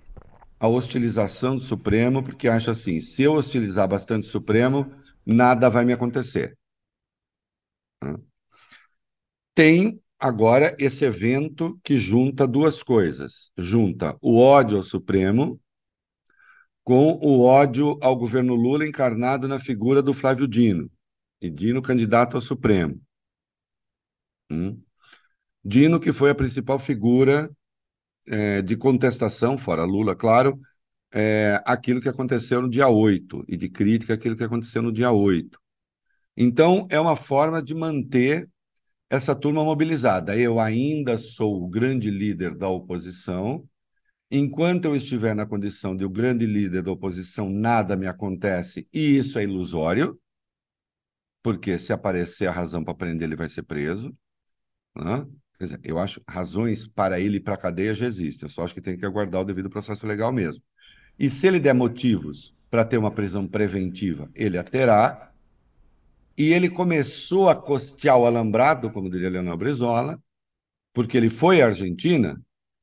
a 0.58 0.66
hostilização 0.66 1.56
do 1.56 1.60
Supremo, 1.60 2.22
porque 2.22 2.48
acha 2.48 2.70
assim: 2.70 3.02
se 3.02 3.22
eu 3.22 3.34
hostilizar 3.34 3.86
bastante 3.86 4.26
o 4.26 4.30
Supremo, 4.30 4.90
nada 5.26 5.68
vai 5.68 5.84
me 5.84 5.92
acontecer. 5.92 6.56
Tem 9.54 10.00
agora 10.18 10.74
esse 10.78 11.04
evento 11.04 11.78
que 11.84 11.98
junta 11.98 12.46
duas 12.46 12.82
coisas: 12.82 13.52
junta 13.58 14.16
o 14.22 14.38
ódio 14.38 14.78
ao 14.78 14.82
Supremo 14.82 15.60
com 16.82 17.18
o 17.20 17.42
ódio 17.42 17.98
ao 18.00 18.16
governo 18.16 18.54
Lula 18.54 18.86
encarnado 18.86 19.46
na 19.46 19.58
figura 19.58 20.02
do 20.02 20.14
Flávio 20.14 20.48
Dino 20.48 20.90
e 21.40 21.50
Dino 21.50 21.82
candidato 21.82 22.36
ao 22.36 22.42
Supremo. 22.42 23.00
Hum? 24.50 24.80
Dino, 25.64 25.98
que 25.98 26.12
foi 26.12 26.30
a 26.30 26.34
principal 26.34 26.78
figura 26.78 27.50
é, 28.26 28.62
de 28.62 28.76
contestação, 28.76 29.58
fora 29.58 29.84
Lula, 29.84 30.14
claro, 30.14 30.60
é, 31.12 31.60
aquilo 31.64 32.00
que 32.00 32.08
aconteceu 32.08 32.62
no 32.62 32.70
dia 32.70 32.88
8, 32.88 33.44
e 33.48 33.56
de 33.56 33.68
crítica 33.68 34.14
aquilo 34.14 34.36
que 34.36 34.44
aconteceu 34.44 34.82
no 34.82 34.92
dia 34.92 35.10
8. 35.10 35.58
Então, 36.36 36.86
é 36.90 37.00
uma 37.00 37.16
forma 37.16 37.62
de 37.62 37.74
manter 37.74 38.48
essa 39.08 39.34
turma 39.34 39.64
mobilizada. 39.64 40.36
Eu 40.36 40.60
ainda 40.60 41.18
sou 41.18 41.62
o 41.62 41.68
grande 41.68 42.10
líder 42.10 42.54
da 42.54 42.68
oposição. 42.68 43.66
Enquanto 44.30 44.86
eu 44.86 44.96
estiver 44.96 45.34
na 45.34 45.46
condição 45.46 45.96
de 45.96 46.04
o 46.04 46.10
grande 46.10 46.46
líder 46.46 46.82
da 46.82 46.92
oposição, 46.92 47.48
nada 47.48 47.96
me 47.96 48.06
acontece, 48.06 48.88
e 48.92 49.16
isso 49.16 49.38
é 49.38 49.44
ilusório 49.44 50.20
porque 51.46 51.78
se 51.78 51.92
aparecer 51.92 52.48
a 52.48 52.50
razão 52.50 52.82
para 52.82 52.92
prender, 52.92 53.28
ele 53.28 53.36
vai 53.36 53.48
ser 53.48 53.62
preso. 53.62 54.12
Né? 54.96 55.24
Dizer, 55.60 55.78
eu 55.84 55.96
acho 55.96 56.20
razões 56.28 56.88
para 56.88 57.20
ele 57.20 57.36
ir 57.36 57.40
para 57.40 57.54
a 57.54 57.56
cadeia 57.56 57.94
já 57.94 58.04
existem, 58.04 58.46
eu 58.46 58.50
só 58.50 58.64
acho 58.64 58.74
que 58.74 58.80
tem 58.80 58.96
que 58.96 59.06
aguardar 59.06 59.42
o 59.42 59.44
devido 59.44 59.70
processo 59.70 60.08
legal 60.08 60.32
mesmo. 60.32 60.60
E 61.16 61.30
se 61.30 61.46
ele 61.46 61.60
der 61.60 61.72
motivos 61.72 62.52
para 62.68 62.84
ter 62.84 62.98
uma 62.98 63.12
prisão 63.12 63.46
preventiva, 63.46 64.28
ele 64.34 64.58
a 64.58 64.64
terá. 64.64 65.32
E 66.36 66.52
ele 66.52 66.68
começou 66.68 67.48
a 67.48 67.54
costear 67.54 68.18
o 68.18 68.26
alambrado, 68.26 68.90
como 68.90 69.08
diria 69.08 69.30
Leonel 69.30 69.56
Brizola, 69.56 70.20
porque 70.92 71.16
ele 71.16 71.30
foi 71.30 71.62
à 71.62 71.66
Argentina, 71.66 72.42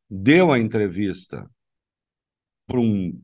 deu 0.09 0.53
a 0.53 0.57
entrevista 0.57 1.51
para 2.65 2.79
um 2.79 3.21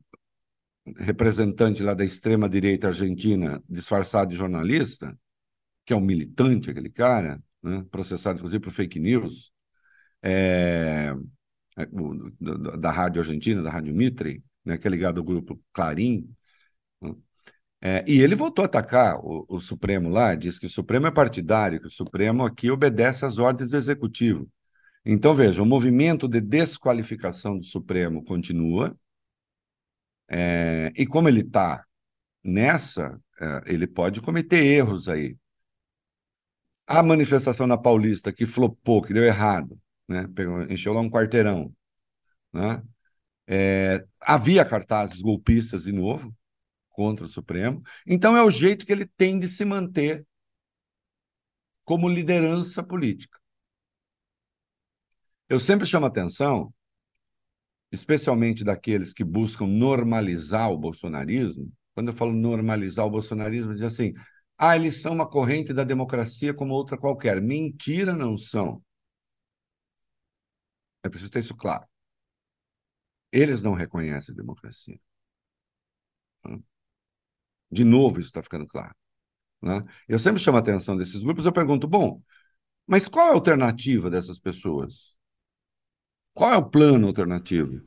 representante 0.98 1.82
lá 1.82 1.94
da 1.94 2.04
extrema-direita 2.04 2.88
argentina, 2.88 3.64
disfarçado 3.66 4.32
de 4.32 4.36
jornalista, 4.36 5.18
que 5.90 5.94
é 5.94 5.96
um 5.96 6.00
militante, 6.00 6.70
aquele 6.70 6.88
cara, 6.88 7.42
né? 7.60 7.84
processado 7.90 8.38
inclusive 8.38 8.62
por 8.62 8.70
fake 8.72 9.00
news, 9.00 9.52
é, 10.22 11.12
é, 11.76 11.86
da, 12.40 12.76
da 12.76 12.90
rádio 12.92 13.20
argentina, 13.20 13.60
da 13.60 13.72
rádio 13.72 13.92
Mitre, 13.92 14.44
né, 14.64 14.78
que 14.78 14.86
é 14.86 14.90
ligado 14.90 15.18
ao 15.18 15.24
grupo 15.24 15.60
Clarim, 15.72 16.32
né, 17.02 17.12
é, 17.82 18.04
e 18.06 18.20
ele 18.22 18.36
voltou 18.36 18.62
a 18.62 18.66
atacar 18.66 19.16
o, 19.18 19.44
o, 19.48 19.60
Supremo 19.60 20.08
lá, 20.08 20.36
diz 20.36 20.60
que 20.60 20.66
o 20.66 20.70
Supremo 20.70 21.08
é 21.08 21.10
partidário, 21.10 21.80
que 21.80 21.88
o 21.88 21.90
Supremo 21.90 22.44
aqui 22.44 22.70
obedece 22.70 23.24
às 23.24 23.38
ordens 23.38 23.70
do 23.70 23.76
Executivo. 23.76 24.48
Então, 25.04 25.34
veja, 25.34 25.60
o 25.62 25.66
movimento 25.66 26.28
de 26.28 26.40
desqualificação 26.40 27.58
do 27.58 27.64
Supremo 27.64 28.24
continua, 28.24 28.96
é, 30.28 30.92
e 30.96 31.04
como 31.06 31.28
ele 31.28 31.40
está 31.40 31.84
nessa, 32.44 33.20
é, 33.40 33.62
ele 33.66 33.86
pode 33.86 34.20
cometer 34.20 34.62
erros 34.62 35.08
aí. 35.08 35.36
A 36.92 37.04
manifestação 37.04 37.68
na 37.68 37.78
Paulista 37.78 38.32
que 38.32 38.44
flopou, 38.44 39.00
que 39.00 39.14
deu 39.14 39.22
errado, 39.22 39.80
né? 40.08 40.26
Pegou, 40.34 40.62
encheu 40.62 40.92
lá 40.92 41.00
um 41.00 41.08
quarteirão. 41.08 41.72
Né? 42.52 42.82
É, 43.46 44.04
havia 44.20 44.64
cartazes 44.64 45.22
golpistas 45.22 45.84
de 45.84 45.92
novo 45.92 46.34
contra 46.88 47.24
o 47.24 47.28
Supremo. 47.28 47.80
Então 48.04 48.36
é 48.36 48.42
o 48.42 48.50
jeito 48.50 48.84
que 48.84 48.90
ele 48.90 49.06
tem 49.06 49.38
de 49.38 49.48
se 49.48 49.64
manter 49.64 50.26
como 51.84 52.08
liderança 52.08 52.82
política. 52.82 53.38
Eu 55.48 55.60
sempre 55.60 55.86
chamo 55.86 56.06
atenção, 56.06 56.74
especialmente 57.92 58.64
daqueles 58.64 59.12
que 59.12 59.22
buscam 59.22 59.68
normalizar 59.68 60.72
o 60.72 60.76
bolsonarismo. 60.76 61.72
Quando 61.94 62.08
eu 62.08 62.14
falo 62.14 62.32
normalizar 62.32 63.06
o 63.06 63.10
bolsonarismo, 63.10 63.74
diz 63.74 63.82
assim: 63.82 64.12
ah, 64.62 64.76
eles 64.76 65.00
são 65.00 65.14
uma 65.14 65.26
corrente 65.26 65.72
da 65.72 65.84
democracia 65.84 66.52
como 66.52 66.74
outra 66.74 66.98
qualquer. 66.98 67.40
Mentira, 67.40 68.14
não 68.14 68.36
são. 68.36 68.82
É 71.02 71.08
preciso 71.08 71.30
ter 71.30 71.40
isso 71.40 71.56
claro. 71.56 71.86
Eles 73.32 73.62
não 73.62 73.74
reconhecem 73.74 74.32
a 74.34 74.36
democracia. 74.36 75.00
De 77.70 77.84
novo, 77.84 78.20
isso 78.20 78.28
está 78.28 78.42
ficando 78.42 78.66
claro. 78.66 78.94
Né? 79.62 79.84
Eu 80.08 80.18
sempre 80.18 80.42
chamo 80.42 80.58
a 80.58 80.60
atenção 80.60 80.96
desses 80.96 81.22
grupos, 81.22 81.46
eu 81.46 81.52
pergunto, 81.52 81.88
bom, 81.88 82.22
mas 82.86 83.08
qual 83.08 83.28
é 83.28 83.30
a 83.30 83.34
alternativa 83.34 84.10
dessas 84.10 84.40
pessoas? 84.40 85.16
Qual 86.34 86.52
é 86.52 86.56
o 86.56 86.68
plano 86.70 87.06
alternativo? 87.08 87.76
O 87.78 87.84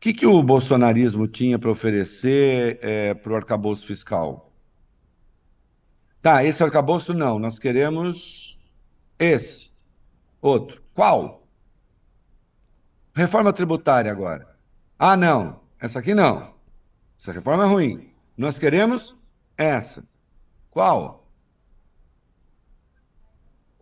que, 0.00 0.12
que 0.12 0.26
o 0.26 0.42
bolsonarismo 0.42 1.28
tinha 1.28 1.58
para 1.58 1.70
oferecer 1.70 2.78
é, 2.82 3.14
para 3.14 3.32
o 3.32 3.36
arcabouço 3.36 3.86
fiscal? 3.86 4.51
Tá, 6.22 6.44
esse 6.44 6.62
arcabouço 6.62 7.12
não, 7.12 7.40
nós 7.40 7.58
queremos 7.58 8.64
esse. 9.18 9.72
Outro. 10.40 10.80
Qual? 10.94 11.46
Reforma 13.12 13.52
tributária 13.52 14.10
agora. 14.10 14.56
Ah, 14.96 15.16
não, 15.16 15.60
essa 15.80 15.98
aqui 15.98 16.14
não. 16.14 16.54
Essa 17.18 17.32
reforma 17.32 17.64
é 17.64 17.66
ruim. 17.66 18.14
Nós 18.36 18.56
queremos 18.56 19.16
essa. 19.56 20.04
Qual? 20.70 21.28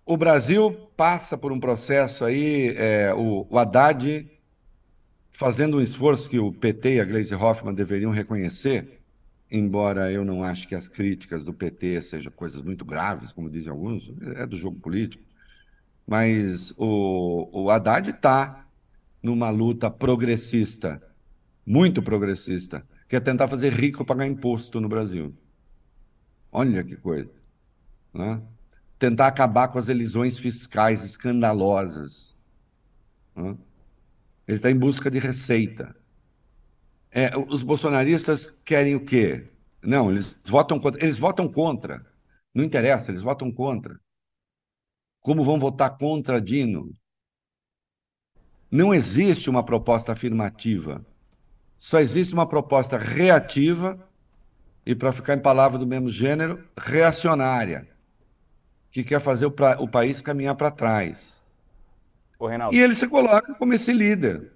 O 0.05 0.17
Brasil 0.17 0.91
passa 0.97 1.37
por 1.37 1.53
um 1.53 1.61
processo 1.61 2.25
aí, 2.25 2.75
é, 2.77 3.15
o, 3.15 3.47
o 3.51 3.59
Haddad 3.59 4.29
fazendo 5.31 5.77
um 5.77 5.81
esforço 5.81 6.29
que 6.29 6.39
o 6.39 6.53
PT 6.53 6.97
e 6.97 7.01
a 7.01 7.05
Gleisi 7.05 7.35
Hoffmann 7.35 7.75
deveriam 7.75 8.11
reconhecer, 8.11 9.00
embora 9.51 10.13
eu 10.13 10.25
não 10.25 10.45
acho 10.45 10.69
que 10.69 10.75
as 10.75 10.89
críticas 10.89 11.45
do 11.45 11.53
PT 11.53 12.03
sejam 12.03 12.33
coisas 12.33 12.63
muito 12.63 12.85
graves, 12.85 13.33
como 13.33 13.51
dizem 13.51 13.71
alguns, 13.71 14.13
é 14.37 14.47
do 14.47 14.57
jogo 14.57 14.79
político, 14.79 15.25
mas 16.07 16.73
o, 16.77 17.49
o 17.53 17.71
Haddad 17.71 18.11
está 18.11 18.67
numa 19.23 19.51
luta 19.51 19.91
progressista, 19.91 21.03
muito 21.67 22.03
progressista, 22.03 22.87
que 23.09 23.17
é 23.17 23.21
tentar 23.21 23.49
fazer 23.49 23.73
rico 23.73 24.05
pagar 24.05 24.27
imposto 24.27 24.81
no 24.81 24.89
Brasil. 24.89 25.35
Olha 26.53 26.83
que 26.83 26.97
coisa. 26.97 27.31
Né? 28.13 28.43
Tentar 28.99 29.27
acabar 29.27 29.69
com 29.69 29.79
as 29.79 29.89
elisões 29.89 30.39
fiscais 30.39 31.05
escandalosas. 31.05 32.37
Né? 33.35 33.57
Ele 34.47 34.57
está 34.57 34.71
em 34.71 34.77
busca 34.77 35.11
de 35.11 35.19
receita. 35.19 35.95
É, 37.11 37.37
os 37.37 37.63
bolsonaristas 37.63 38.55
querem 38.65 38.95
o 38.95 39.05
quê? 39.05 39.49
Não, 39.83 40.11
eles 40.11 40.41
votam 40.45 40.79
contra. 40.79 41.03
Eles 41.03 41.19
votam 41.19 41.49
contra. 41.49 42.07
Não 42.55 42.65
interessa, 42.65 43.11
eles 43.11 43.23
votam 43.23 43.51
contra. 43.51 43.99
Como 45.21 45.45
vão 45.45 45.59
votar 45.59 45.97
contra 45.99 46.41
Dino? 46.41 46.95
Não 48.71 48.95
existe 48.95 49.51
uma 49.51 49.65
proposta 49.65 50.13
afirmativa. 50.13 51.05
Só 51.77 51.99
existe 51.99 52.33
uma 52.33 52.47
proposta 52.47 52.97
reativa 52.97 54.09
e, 54.85 54.95
para 54.95 55.13
ficar 55.13 55.35
em 55.35 55.41
palavra 55.41 55.79
do 55.79 55.87
mesmo 55.87 56.09
gênero, 56.09 56.65
reacionária, 56.79 57.89
que 58.91 59.03
quer 59.03 59.21
fazer 59.21 59.47
o, 59.47 59.51
pra, 59.51 59.81
o 59.81 59.89
país 59.89 60.23
caminhar 60.23 60.55
para 60.57 60.71
trás. 60.71 61.45
Ô, 62.39 62.49
e 62.71 62.79
ele 62.79 62.95
se 62.95 63.09
coloca 63.09 63.55
como 63.55 63.75
esse 63.75 63.93
líder. 63.93 64.53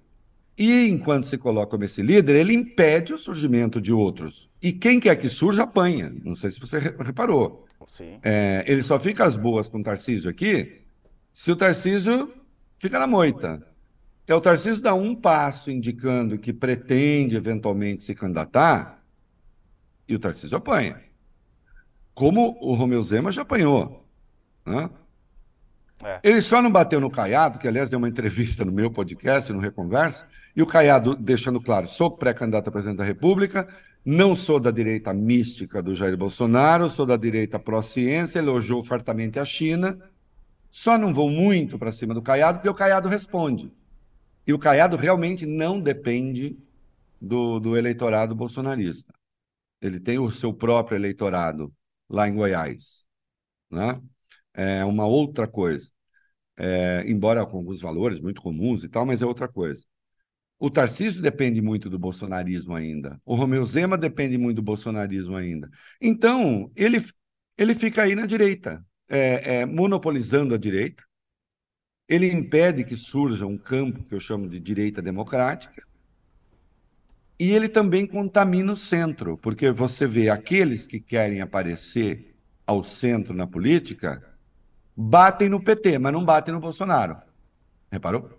E 0.57 0.87
enquanto 0.87 1.25
se 1.25 1.37
coloca 1.37 1.71
como 1.71 1.83
esse 1.83 2.01
líder, 2.01 2.35
ele 2.35 2.53
impede 2.53 3.13
o 3.13 3.17
surgimento 3.17 3.81
de 3.81 3.91
outros. 3.91 4.49
E 4.61 4.71
quem 4.71 4.99
quer 4.99 5.15
que 5.17 5.27
surja, 5.27 5.63
apanha. 5.63 6.13
Não 6.23 6.35
sei 6.35 6.51
se 6.51 6.59
você 6.59 6.79
reparou. 6.79 7.65
É, 8.23 8.63
ele 8.65 8.81
só 8.81 8.97
fica 8.97 9.25
às 9.25 9.35
boas 9.35 9.67
com 9.67 9.79
o 9.79 9.83
Tarcísio 9.83 10.29
aqui 10.29 10.81
se 11.35 11.51
o 11.51 11.55
Tarcísio 11.55 12.33
fica 12.79 12.97
na 12.97 13.05
moita. 13.05 13.61
É 14.25 14.33
o 14.33 14.39
Tarcísio 14.39 14.81
dá 14.81 14.93
um 14.93 15.13
passo 15.13 15.69
indicando 15.69 16.39
que 16.39 16.53
pretende 16.53 17.35
eventualmente 17.35 18.01
se 18.01 18.15
candidatar 18.15 19.03
e 20.07 20.15
o 20.15 20.19
Tarcísio 20.19 20.57
apanha. 20.57 21.01
Como 22.13 22.57
o 22.61 22.73
Romeu 22.73 23.03
Zema 23.03 23.31
já 23.31 23.41
apanhou. 23.41 24.07
Né? 24.65 24.89
É. 26.03 26.19
Ele 26.23 26.41
só 26.41 26.61
não 26.61 26.71
bateu 26.71 26.99
no 26.99 27.09
Caiado, 27.09 27.57
que 27.57 27.67
aliás 27.67 27.89
deu 27.89 27.97
uma 27.97 28.09
entrevista 28.09 28.65
no 28.65 28.71
meu 28.71 28.91
podcast, 28.91 29.51
no 29.53 29.59
Reconversa, 29.59 30.27
e 30.55 30.61
o 30.61 30.67
Caiado 30.67 31.15
deixando 31.15 31.61
claro: 31.61 31.87
sou 31.87 32.11
pré-candidato 32.11 32.67
a 32.67 32.71
presidente 32.71 32.97
da 32.97 33.03
República, 33.03 33.67
não 34.03 34.35
sou 34.35 34.59
da 34.59 34.71
direita 34.71 35.13
mística 35.13 35.81
do 35.81 35.95
Jair 35.95 36.17
Bolsonaro, 36.17 36.89
sou 36.89 37.05
da 37.05 37.17
direita 37.17 37.57
pró-ciência, 37.57 38.39
elogiou 38.39 38.83
fartamente 38.83 39.39
a 39.39 39.45
China, 39.45 39.97
só 40.69 40.97
não 40.97 41.13
vou 41.13 41.29
muito 41.29 41.79
para 41.79 41.91
cima 41.91 42.13
do 42.13 42.21
Caiado, 42.21 42.59
porque 42.59 42.69
o 42.69 42.73
Caiado 42.73 43.07
responde. 43.07 43.71
E 44.45 44.53
o 44.53 44.59
Caiado 44.59 44.95
realmente 44.95 45.45
não 45.45 45.81
depende 45.81 46.57
do, 47.19 47.59
do 47.59 47.77
eleitorado 47.77 48.35
bolsonarista. 48.35 49.13
Ele 49.81 49.99
tem 49.99 50.19
o 50.19 50.29
seu 50.29 50.53
próprio 50.53 50.97
eleitorado 50.97 51.73
lá 52.09 52.27
em 52.27 52.35
Goiás. 52.35 53.07
Né? 53.71 53.99
É 54.55 54.85
uma 54.85 55.05
outra 55.05 55.47
coisa. 55.47 55.89
É, 56.57 57.03
embora 57.07 57.45
com 57.45 57.57
alguns 57.57 57.81
valores 57.81 58.19
muito 58.19 58.41
comuns 58.41 58.83
e 58.83 58.89
tal, 58.89 59.05
mas 59.05 59.21
é 59.21 59.25
outra 59.25 59.47
coisa. 59.47 59.83
O 60.57 60.69
Tarcísio 60.69 61.21
depende 61.21 61.61
muito 61.61 61.89
do 61.89 61.99
bolsonarismo 61.99 62.75
ainda. 62.75 63.21
O 63.25 63.35
Romeu 63.35 63.65
Zema 63.65 63.97
depende 63.97 64.37
muito 64.37 64.57
do 64.57 64.61
bolsonarismo 64.61 65.35
ainda. 65.35 65.69
Então, 66.01 66.71
ele, 66.75 67.03
ele 67.57 67.75
fica 67.75 68.03
aí 68.03 68.15
na 68.15 68.25
direita, 68.25 68.83
é, 69.09 69.61
é, 69.61 69.65
monopolizando 69.65 70.55
a 70.55 70.57
direita, 70.57 71.03
ele 72.07 72.31
impede 72.31 72.83
que 72.83 72.95
surja 72.95 73.45
um 73.45 73.57
campo 73.57 74.03
que 74.03 74.13
eu 74.13 74.19
chamo 74.19 74.47
de 74.47 74.59
direita 74.59 75.01
democrática. 75.01 75.83
E 77.37 77.51
ele 77.51 77.67
também 77.67 78.07
contamina 78.07 78.71
o 78.71 78.77
centro, 78.77 79.37
porque 79.37 79.71
você 79.71 80.07
vê 80.07 80.29
aqueles 80.29 80.87
que 80.87 81.01
querem 81.01 81.41
aparecer 81.41 82.33
ao 82.65 82.83
centro 82.83 83.33
na 83.33 83.45
política 83.45 84.23
batem 84.95 85.49
no 85.49 85.61
PT, 85.61 85.99
mas 85.99 86.13
não 86.13 86.23
batem 86.23 86.53
no 86.53 86.59
Bolsonaro. 86.59 87.17
Reparou? 87.91 88.29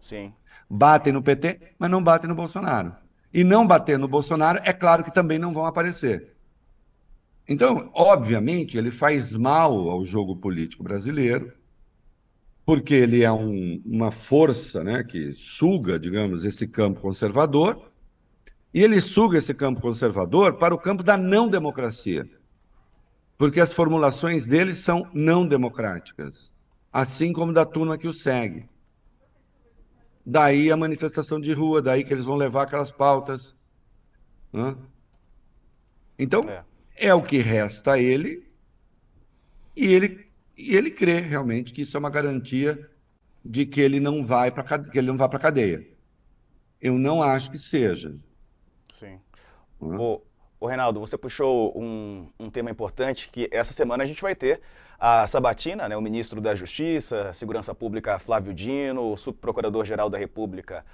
Sim. 0.00 0.32
Batem 0.68 1.12
no 1.12 1.22
PT, 1.22 1.74
mas 1.78 1.90
não 1.90 2.02
batem 2.02 2.28
no 2.28 2.34
Bolsonaro. 2.34 2.94
E 3.32 3.42
não 3.42 3.66
bater 3.66 3.98
no 3.98 4.08
Bolsonaro, 4.08 4.60
é 4.64 4.72
claro 4.72 5.02
que 5.02 5.12
também 5.12 5.38
não 5.38 5.52
vão 5.52 5.66
aparecer. 5.66 6.34
Então, 7.48 7.90
obviamente, 7.94 8.78
ele 8.78 8.90
faz 8.90 9.34
mal 9.34 9.90
ao 9.90 10.04
jogo 10.04 10.36
político 10.36 10.82
brasileiro 10.82 11.52
porque 12.64 12.94
ele 12.94 13.22
é 13.22 13.30
um, 13.30 13.82
uma 13.84 14.10
força 14.10 14.82
né, 14.82 15.04
que 15.04 15.32
suga, 15.34 15.98
digamos, 15.98 16.44
esse 16.44 16.66
campo 16.66 17.00
conservador, 17.00 17.90
e 18.72 18.82
ele 18.82 19.00
suga 19.00 19.38
esse 19.38 19.52
campo 19.52 19.80
conservador 19.80 20.54
para 20.54 20.74
o 20.74 20.78
campo 20.78 21.02
da 21.02 21.16
não 21.16 21.48
democracia, 21.48 22.28
porque 23.44 23.60
as 23.60 23.74
formulações 23.74 24.46
dele 24.46 24.72
são 24.72 25.06
não 25.12 25.46
democráticas, 25.46 26.50
assim 26.90 27.30
como 27.30 27.52
da 27.52 27.66
turma 27.66 27.98
que 27.98 28.08
o 28.08 28.12
segue. 28.12 28.66
Daí 30.24 30.72
a 30.72 30.76
manifestação 30.78 31.38
de 31.38 31.52
rua, 31.52 31.82
daí 31.82 32.04
que 32.04 32.14
eles 32.14 32.24
vão 32.24 32.36
levar 32.36 32.62
aquelas 32.62 32.90
pautas. 32.90 33.54
Né? 34.50 34.74
Então, 36.18 36.48
é. 36.48 36.64
é 36.96 37.12
o 37.12 37.20
que 37.20 37.36
resta 37.36 37.92
a 37.92 37.98
ele, 37.98 38.50
e 39.76 39.92
ele 39.92 40.26
e 40.56 40.74
ele 40.74 40.90
crê 40.90 41.20
realmente 41.20 41.74
que 41.74 41.82
isso 41.82 41.98
é 41.98 42.00
uma 42.00 42.08
garantia 42.08 42.90
de 43.44 43.66
que 43.66 43.78
ele 43.78 44.00
não 44.00 44.24
vai 44.24 44.50
para 44.50 44.78
que 44.78 44.96
ele 44.96 45.08
não 45.08 45.18
vá 45.18 45.28
para 45.28 45.36
a 45.36 45.42
cadeia. 45.42 45.86
Eu 46.80 46.96
não 46.96 47.22
acho 47.22 47.50
que 47.50 47.58
seja. 47.58 48.16
Sim. 48.94 49.20
Uhum. 49.78 50.00
O, 50.00 50.22
o 50.60 50.66
Reinaldo, 50.66 51.00
você 51.00 51.16
puxou 51.18 51.76
um, 51.76 52.28
um 52.38 52.50
tema 52.50 52.70
importante 52.70 53.28
que 53.30 53.48
essa 53.52 53.72
semana 53.72 54.04
a 54.04 54.06
gente 54.06 54.22
vai 54.22 54.34
ter 54.34 54.60
a 54.98 55.26
Sabatina, 55.26 55.88
né, 55.88 55.96
o 55.96 56.00
ministro 56.00 56.40
da 56.40 56.54
Justiça, 56.54 57.32
Segurança 57.32 57.74
Pública 57.74 58.18
Flávio 58.18 58.54
Dino, 58.54 59.12
o 59.12 59.16
subprocurador-geral 59.16 60.08
da 60.08 60.16
República 60.16 60.84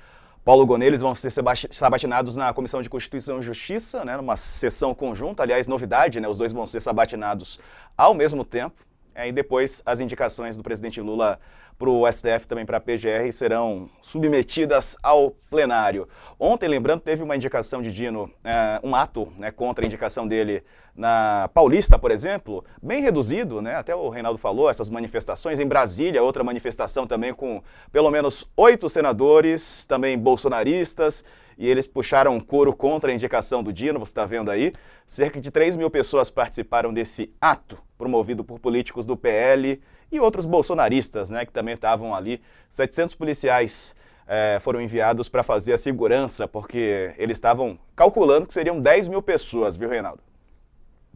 Paulo 0.42 0.64
Goneles 0.64 1.02
vão 1.02 1.14
ser 1.14 1.30
sabatinados 1.70 2.34
na 2.34 2.52
Comissão 2.54 2.80
de 2.80 2.88
Constituição 2.88 3.40
e 3.40 3.42
Justiça, 3.42 4.04
né, 4.04 4.16
numa 4.16 4.36
sessão 4.36 4.94
conjunta. 4.94 5.42
Aliás, 5.42 5.68
novidade, 5.68 6.18
né, 6.18 6.26
os 6.26 6.38
dois 6.38 6.52
vão 6.52 6.66
ser 6.66 6.80
sabatinados 6.80 7.60
ao 7.96 8.14
mesmo 8.14 8.44
tempo. 8.44 8.82
É, 9.14 9.28
e 9.28 9.32
depois 9.32 9.82
as 9.84 10.00
indicações 10.00 10.56
do 10.56 10.62
presidente 10.62 11.00
Lula 11.00 11.38
para 11.80 11.88
o 11.88 12.06
STF, 12.12 12.46
também 12.46 12.66
para 12.66 12.76
a 12.76 12.80
PGR, 12.80 13.32
serão 13.32 13.88
submetidas 14.02 14.98
ao 15.02 15.30
plenário. 15.48 16.06
Ontem, 16.38 16.68
lembrando, 16.68 17.00
teve 17.00 17.22
uma 17.22 17.34
indicação 17.34 17.80
de 17.80 17.90
Dino, 17.90 18.30
é, 18.44 18.78
um 18.84 18.94
ato 18.94 19.32
né, 19.38 19.50
contra 19.50 19.82
a 19.82 19.86
indicação 19.86 20.28
dele 20.28 20.62
na 20.94 21.48
Paulista, 21.54 21.98
por 21.98 22.10
exemplo, 22.10 22.62
bem 22.82 23.00
reduzido, 23.00 23.62
né? 23.62 23.76
Até 23.76 23.94
o 23.94 24.10
Reinaldo 24.10 24.38
falou, 24.38 24.68
essas 24.68 24.90
manifestações. 24.90 25.58
Em 25.58 25.66
Brasília, 25.66 26.22
outra 26.22 26.44
manifestação 26.44 27.06
também 27.06 27.32
com 27.32 27.62
pelo 27.90 28.10
menos 28.10 28.46
oito 28.54 28.86
senadores, 28.86 29.86
também 29.86 30.18
bolsonaristas, 30.18 31.24
e 31.60 31.68
eles 31.68 31.86
puxaram 31.86 32.34
um 32.34 32.40
coro 32.40 32.74
contra 32.74 33.12
a 33.12 33.14
indicação 33.14 33.62
do 33.62 33.70
Dino, 33.70 33.98
você 33.98 34.12
está 34.12 34.24
vendo 34.24 34.50
aí. 34.50 34.72
Cerca 35.06 35.38
de 35.38 35.50
3 35.50 35.76
mil 35.76 35.90
pessoas 35.90 36.30
participaram 36.30 36.90
desse 36.90 37.30
ato, 37.38 37.76
promovido 37.98 38.42
por 38.42 38.58
políticos 38.58 39.04
do 39.04 39.14
PL 39.14 39.78
e 40.10 40.18
outros 40.18 40.46
bolsonaristas, 40.46 41.28
né, 41.28 41.44
que 41.44 41.52
também 41.52 41.74
estavam 41.74 42.14
ali. 42.14 42.40
700 42.70 43.14
policiais 43.14 43.94
é, 44.26 44.58
foram 44.62 44.80
enviados 44.80 45.28
para 45.28 45.42
fazer 45.42 45.74
a 45.74 45.78
segurança, 45.78 46.48
porque 46.48 47.12
eles 47.18 47.36
estavam 47.36 47.78
calculando 47.94 48.46
que 48.46 48.54
seriam 48.54 48.80
10 48.80 49.08
mil 49.08 49.20
pessoas, 49.20 49.76
viu, 49.76 49.90
Reinaldo? 49.90 50.22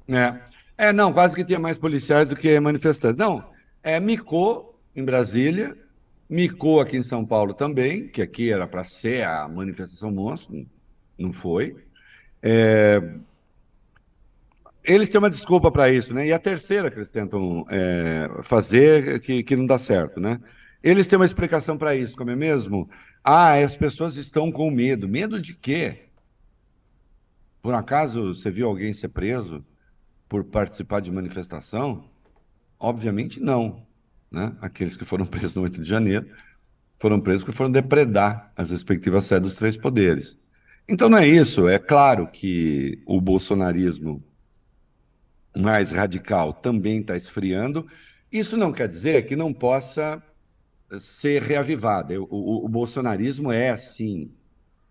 É. 0.06 0.88
é, 0.88 0.92
não, 0.92 1.10
quase 1.10 1.34
que 1.34 1.42
tinha 1.42 1.58
mais 1.58 1.78
policiais 1.78 2.28
do 2.28 2.36
que 2.36 2.60
manifestantes. 2.60 3.16
Não, 3.16 3.42
é, 3.82 3.98
micou 3.98 4.78
em 4.94 5.02
Brasília, 5.02 5.74
micou 6.34 6.80
aqui 6.80 6.96
em 6.96 7.02
São 7.02 7.24
Paulo 7.24 7.54
também, 7.54 8.08
que 8.08 8.20
aqui 8.20 8.50
era 8.50 8.66
para 8.66 8.82
ser 8.82 9.24
a 9.24 9.46
manifestação 9.46 10.10
monstro, 10.10 10.66
não 11.16 11.32
foi. 11.32 11.76
É, 12.42 13.00
eles 14.82 15.08
têm 15.10 15.20
uma 15.20 15.30
desculpa 15.30 15.70
para 15.70 15.88
isso, 15.88 16.12
né? 16.12 16.26
E 16.26 16.32
a 16.32 16.38
terceira 16.40 16.90
que 16.90 16.96
eles 16.96 17.12
tentam 17.12 17.64
é, 17.70 18.28
fazer 18.42 19.20
que, 19.20 19.44
que 19.44 19.54
não 19.54 19.64
dá 19.64 19.78
certo, 19.78 20.18
né? 20.18 20.40
Eles 20.82 21.06
têm 21.06 21.16
uma 21.16 21.24
explicação 21.24 21.78
para 21.78 21.94
isso, 21.94 22.16
como 22.16 22.30
é 22.30 22.36
mesmo? 22.36 22.90
Ah, 23.22 23.54
as 23.54 23.76
pessoas 23.76 24.16
estão 24.16 24.50
com 24.50 24.68
medo. 24.72 25.08
Medo 25.08 25.40
de 25.40 25.54
quê? 25.54 26.08
Por 27.62 27.74
acaso 27.74 28.34
você 28.34 28.50
viu 28.50 28.66
alguém 28.66 28.92
ser 28.92 29.08
preso 29.10 29.64
por 30.28 30.42
participar 30.42 31.00
de 31.00 31.12
manifestação? 31.12 32.10
Obviamente 32.78 33.38
não. 33.38 33.86
Né? 34.34 34.52
Aqueles 34.60 34.96
que 34.96 35.04
foram 35.04 35.24
presos 35.26 35.54
no 35.54 35.62
8 35.62 35.80
de 35.80 35.88
janeiro 35.88 36.26
foram 36.98 37.20
presos 37.20 37.44
porque 37.44 37.56
foram 37.56 37.70
depredar 37.70 38.52
as 38.56 38.70
respectivas 38.70 39.24
sedes 39.24 39.50
dos 39.50 39.58
três 39.58 39.76
poderes. 39.76 40.38
Então 40.88 41.08
não 41.08 41.18
é 41.18 41.26
isso. 41.26 41.68
É 41.68 41.78
claro 41.78 42.26
que 42.26 43.00
o 43.06 43.20
bolsonarismo 43.20 44.22
mais 45.56 45.92
radical 45.92 46.52
também 46.52 47.00
está 47.00 47.16
esfriando. 47.16 47.86
Isso 48.30 48.56
não 48.56 48.72
quer 48.72 48.88
dizer 48.88 49.24
que 49.24 49.36
não 49.36 49.52
possa 49.52 50.22
ser 50.98 51.42
reavivada. 51.42 52.20
O, 52.20 52.24
o, 52.24 52.64
o, 52.64 52.68
bolsonarismo 52.68 53.52
é, 53.52 53.76
sim, 53.76 54.32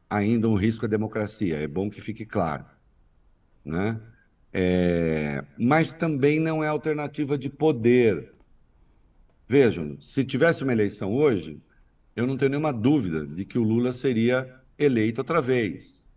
ainda 0.09 0.47
um 0.47 0.55
risco 0.55 0.85
à 0.85 0.87
democracia, 0.87 1.57
é 1.57 1.67
bom 1.67 1.89
que 1.89 2.01
fique 2.01 2.25
claro. 2.25 2.65
Né? 3.65 3.99
É, 4.53 5.43
mas 5.57 5.93
também 5.93 6.39
não 6.39 6.63
é 6.63 6.67
alternativa 6.67 7.37
de 7.37 7.49
poder. 7.49 8.32
Vejam, 9.47 9.99
se 9.99 10.23
tivesse 10.23 10.63
uma 10.63 10.71
eleição 10.71 11.13
hoje, 11.13 11.61
eu 12.15 12.25
não 12.25 12.37
tenho 12.37 12.51
nenhuma 12.51 12.71
dúvida 12.71 13.25
de 13.25 13.43
que 13.45 13.57
o 13.57 13.63
Lula 13.63 13.93
seria 13.93 14.61
eleito 14.77 15.21
outra 15.21 15.41
vez. 15.41 16.09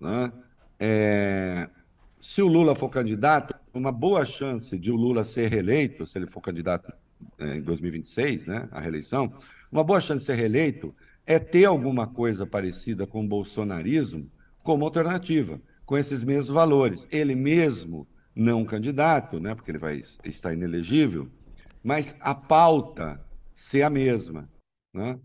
Né? 0.00 0.32
É, 0.78 1.68
se 2.20 2.42
o 2.42 2.46
Lula 2.46 2.74
for 2.74 2.88
candidato, 2.88 3.54
uma 3.72 3.92
boa 3.92 4.24
chance 4.24 4.76
de 4.78 4.90
o 4.90 4.96
Lula 4.96 5.24
ser 5.24 5.50
reeleito, 5.50 6.04
se 6.04 6.18
ele 6.18 6.26
for 6.26 6.40
candidato 6.40 6.92
é, 7.38 7.56
em 7.56 7.62
2026, 7.62 8.46
né, 8.46 8.68
a 8.72 8.80
reeleição, 8.80 9.32
uma 9.70 9.84
boa 9.84 10.00
chance 10.00 10.20
de 10.20 10.26
ser 10.26 10.34
reeleito 10.34 10.94
é 11.26 11.38
ter 11.38 11.66
alguma 11.66 12.06
coisa 12.06 12.46
parecida 12.46 13.06
com 13.06 13.24
o 13.24 13.28
bolsonarismo 13.28 14.30
como 14.62 14.84
alternativa, 14.84 15.60
com 15.84 15.96
esses 15.96 16.24
mesmos 16.24 16.48
valores. 16.48 17.06
Ele 17.10 17.34
mesmo 17.34 18.06
não 18.34 18.64
candidato, 18.64 19.38
né, 19.38 19.54
porque 19.54 19.70
ele 19.70 19.78
vai 19.78 20.02
estar 20.24 20.52
inelegível, 20.52 21.28
mas 21.88 22.14
a 22.20 22.34
pauta 22.34 23.18
ser 23.54 23.80
a 23.80 23.88
mesma. 23.88 24.46
Né? 24.92 25.18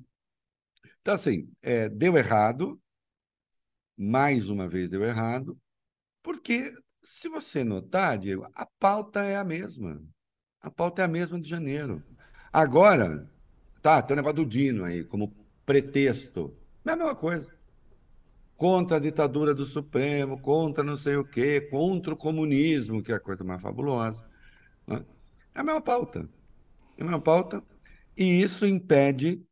Então, 1.01 1.13
assim, 1.13 1.51
é, 1.61 1.89
deu 1.89 2.15
errado, 2.15 2.81
mais 3.97 4.47
uma 4.47 4.65
vez 4.65 4.89
deu 4.89 5.03
errado, 5.03 5.59
porque 6.23 6.73
se 7.03 7.27
você 7.27 7.65
notar, 7.65 8.17
Diego, 8.17 8.47
a 8.55 8.65
pauta 8.79 9.25
é 9.25 9.35
a 9.35 9.43
mesma. 9.43 10.01
A 10.61 10.71
pauta 10.71 11.01
é 11.01 11.05
a 11.05 11.07
mesma 11.09 11.37
de 11.37 11.49
janeiro. 11.49 12.01
Agora, 12.53 13.29
tá, 13.81 14.01
tem 14.01 14.15
o 14.15 14.17
negócio 14.17 14.37
do 14.37 14.45
Dino 14.45 14.85
aí, 14.85 15.03
como 15.03 15.35
pretexto. 15.65 16.57
É 16.85 16.91
a 16.91 16.95
mesma 16.95 17.13
coisa. 17.13 17.53
Contra 18.55 18.95
a 18.95 19.01
ditadura 19.01 19.53
do 19.53 19.65
Supremo, 19.65 20.39
contra 20.39 20.81
não 20.81 20.95
sei 20.95 21.17
o 21.17 21.25
quê, 21.25 21.59
contra 21.59 22.13
o 22.13 22.17
comunismo, 22.17 23.03
que 23.03 23.11
é 23.11 23.15
a 23.15 23.19
coisa 23.19 23.43
mais 23.43 23.61
fabulosa. 23.61 24.25
Né? 24.87 25.05
É 25.53 25.59
a 25.59 25.63
mesma 25.65 25.81
pauta. 25.81 26.25
A 27.03 27.05
mesma 27.05 27.21
pauta. 27.21 27.61
E 28.15 28.23
isso 28.41 28.65
impede 28.65 29.45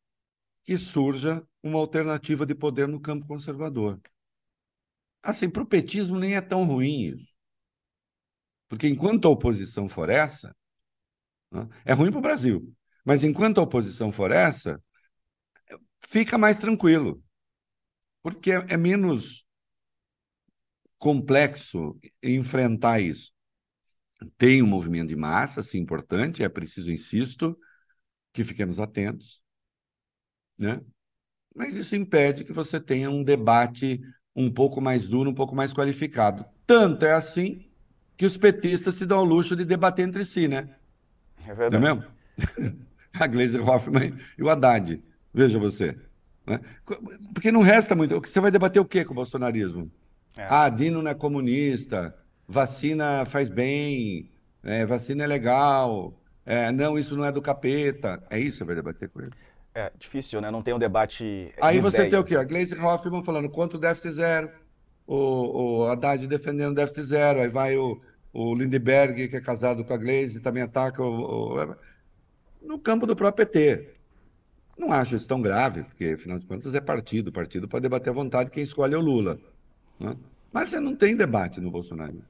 que 0.64 0.78
surja 0.78 1.46
uma 1.62 1.80
alternativa 1.80 2.46
de 2.46 2.56
poder 2.56 2.88
no 2.88 3.02
campo 3.02 3.28
conservador. 3.28 4.00
Assim, 5.22 5.50
para 5.50 5.62
o 5.62 5.66
petismo 5.66 6.18
nem 6.18 6.38
é 6.38 6.42
tão 6.42 6.64
ruim 6.64 7.14
isso. 7.14 7.36
Porque 8.70 8.88
enquanto 8.88 9.28
a 9.28 9.32
oposição 9.32 9.90
for 9.90 10.10
essa, 10.10 10.56
né, 11.52 11.68
é 11.84 11.92
ruim 11.92 12.10
para 12.10 12.20
o 12.20 12.22
Brasil. 12.22 12.74
Mas 13.04 13.22
enquanto 13.22 13.60
a 13.60 13.64
oposição 13.64 14.14
for 14.14 14.32
essa, 14.32 14.82
fica 16.08 16.38
mais 16.38 16.58
tranquilo. 16.58 17.22
Porque 18.24 18.54
é, 18.54 18.66
é 18.70 18.78
menos 18.78 19.46
complexo 20.98 22.00
enfrentar 22.24 23.02
isso. 23.02 23.34
Tem 24.38 24.62
um 24.62 24.68
movimento 24.68 25.10
de 25.10 25.16
massa, 25.16 25.64
sim, 25.64 25.80
importante, 25.80 26.44
é 26.44 26.50
preciso, 26.50 26.92
insisto, 26.92 27.58
que 28.34 28.44
fiquemos 28.44 28.80
atentos, 28.80 29.44
né? 30.58 30.82
Mas 31.56 31.76
isso 31.76 31.96
impede 31.96 32.44
que 32.44 32.54
você 32.54 32.80
tenha 32.80 33.10
um 33.10 33.24
debate 33.24 34.02
um 34.36 34.50
pouco 34.52 34.80
mais 34.80 35.08
duro, 35.08 35.30
um 35.30 35.34
pouco 35.34 35.56
mais 35.56 35.74
qualificado. 35.74 36.46
Tanto 36.66 37.06
é 37.06 37.12
assim 37.12 37.70
que 38.16 38.26
os 38.26 38.38
petistas 38.38 38.96
se 38.96 39.06
dão 39.06 39.20
ao 39.20 39.26
luxo 39.26 39.56
de 39.56 39.66
debater 39.66 40.08
entre 40.08 40.24
si, 40.24 40.48
né? 40.48 40.70
É 41.46 41.54
verdade. 41.54 41.84
Não 41.84 41.90
é 41.90 41.96
mesmo? 41.96 42.12
a 43.20 43.28
Glazer 43.28 43.68
Hoffman 43.68 44.16
e 44.38 44.44
o 44.44 44.50
Haddad. 44.50 45.02
Veja 45.34 45.60
você. 45.60 45.98
Né? 46.46 46.60
Porque 47.34 47.52
não 47.52 47.62
resta 47.62 47.96
muito. 47.96 48.20
Você 48.20 48.40
vai 48.40 48.52
debater 48.52 48.82
o 48.82 48.86
que 48.86 49.04
com 49.04 49.12
o 49.12 49.16
bolsonarismo? 49.16 49.92
É. 50.38 50.46
Ah, 50.50 50.70
Dino 50.70 51.02
não 51.02 51.12
é 51.12 51.16
comunista, 51.16 52.16
vacina 52.52 53.24
faz 53.26 53.50
bem, 53.50 54.30
é, 54.62 54.86
vacina 54.86 55.24
é 55.24 55.28
legal, 55.28 56.14
é, 56.46 56.72
não, 56.72 57.00
isso 57.00 57.16
não 57.16 57.26
é 57.26 57.32
do 57.32 57.42
capeta. 57.42 58.22
É 58.30 58.38
isso 58.38 58.52
que 58.52 58.58
você 58.58 58.64
vai 58.66 58.76
debater 58.76 59.10
com 59.10 59.22
ele. 59.22 59.32
É 59.74 59.90
difícil, 59.98 60.42
né? 60.42 60.52
Não 60.52 60.62
tem 60.62 60.74
um 60.74 60.80
debate. 60.80 61.54
Aí 61.62 61.80
você 61.80 62.04
ideias. 62.04 62.12
tem 62.12 62.20
o 62.20 62.24
quê? 62.24 62.36
A 62.36 62.44
Glazer 62.44 62.84
Hoffman 62.84 63.24
falando 63.24 63.50
quanto 63.50 63.76
o 63.76 63.80
déficit 63.80 64.16
zero, 64.16 64.52
o, 65.08 65.84
o 65.84 65.88
Haddad 65.88 66.28
defendendo 66.28 66.74
o 66.74 66.76
déficit 66.76 67.04
zero, 67.04 67.40
aí 67.40 67.48
vai 67.48 67.78
o, 67.78 68.02
o 68.34 68.54
Lindbergh, 68.54 69.30
que 69.30 69.36
é 69.38 69.42
casado 69.42 69.86
com 69.86 69.94
a 69.94 69.98
Gleisi, 69.98 70.42
também 70.42 70.62
ataca 70.62 71.02
o, 71.02 71.56
o, 71.56 71.76
no 72.62 72.78
campo 72.78 73.08
do 73.08 73.16
próprio 73.16 73.48
PT. 73.48 73.96
Não 74.78 74.92
acho 74.92 75.16
isso 75.16 75.28
tão 75.28 75.42
grave, 75.42 75.84
porque, 75.84 76.16
afinal 76.18 76.38
de 76.38 76.46
contas, 76.46 76.76
é 76.76 76.82
partido. 76.82 77.30
O 77.30 77.32
partido 77.32 77.68
pode 77.68 77.84
debater 77.84 78.10
à 78.10 78.14
vontade 78.14 78.52
quem 78.52 78.64
escolhe 78.64 78.94
é 78.94 78.98
o 78.98 79.02
Lula. 79.02 79.40
Né? 79.98 80.18
Mas 80.52 80.70
você 80.70 80.80
não 80.82 80.96
tem 80.96 81.16
debate 81.16 81.62
no 81.62 81.72
Bolsonaro. 81.72 82.22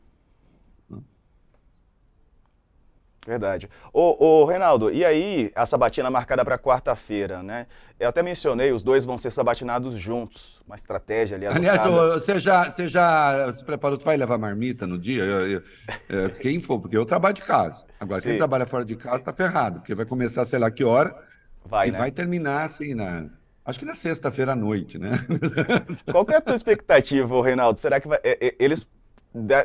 Verdade. 3.26 3.70
Ô, 3.94 4.42
ô, 4.42 4.46
Reinaldo, 4.46 4.92
e 4.92 5.06
aí 5.06 5.52
a 5.56 5.64
sabatina 5.66 6.10
marcada 6.10 6.44
para 6.44 6.58
quarta-feira, 6.58 7.44
né? 7.44 7.68
Eu 8.00 8.10
até 8.10 8.24
mencionei, 8.24 8.72
os 8.72 8.82
dois 8.82 9.06
vão 9.06 9.16
ser 9.16 9.30
sabatinados 9.30 9.94
juntos. 9.94 10.60
Uma 10.66 10.76
estratégia 10.76 11.38
ali. 11.38 11.46
Aliás, 11.46 11.84
você 11.84 12.40
já, 12.40 12.64
você 12.64 12.88
já 12.88 13.52
se 13.54 13.64
preparou? 13.64 13.96
Você 13.96 14.04
vai 14.04 14.18
levar 14.18 14.40
marmita 14.40 14.88
no 14.88 14.98
dia? 14.98 15.24
Eu, 15.24 15.52
eu, 15.52 15.64
eu, 16.10 16.30
quem 16.32 16.60
for, 16.60 16.80
porque 16.80 16.98
eu 16.98 17.06
trabalho 17.06 17.36
de 17.36 17.44
casa. 17.44 17.86
Agora, 18.00 18.22
Sim. 18.22 18.30
quem 18.30 18.38
trabalha 18.38 18.66
fora 18.66 18.84
de 18.84 18.96
casa 18.96 19.18
está 19.18 19.32
ferrado, 19.32 19.82
porque 19.82 19.94
vai 19.94 20.06
começar 20.06 20.44
sei 20.46 20.58
lá 20.58 20.72
que 20.72 20.84
hora 20.84 21.16
vai, 21.64 21.90
e 21.90 21.92
né? 21.92 21.98
vai 22.00 22.10
terminar 22.10 22.64
assim 22.64 22.96
na. 22.96 23.30
Acho 23.64 23.78
que 23.78 23.86
na 23.86 23.94
sexta-feira 23.94 24.54
à 24.54 24.56
noite, 24.56 24.98
né? 24.98 25.12
Qual 26.12 26.26
é 26.30 26.38
a 26.38 26.42
tua 26.42 26.56
expectativa, 26.56 27.44
Reinaldo? 27.44 27.80
Será 27.80 28.02
que 28.02 28.08
vai, 28.08 28.20
é, 28.24 28.48
é, 28.48 28.56
eles 28.58 28.88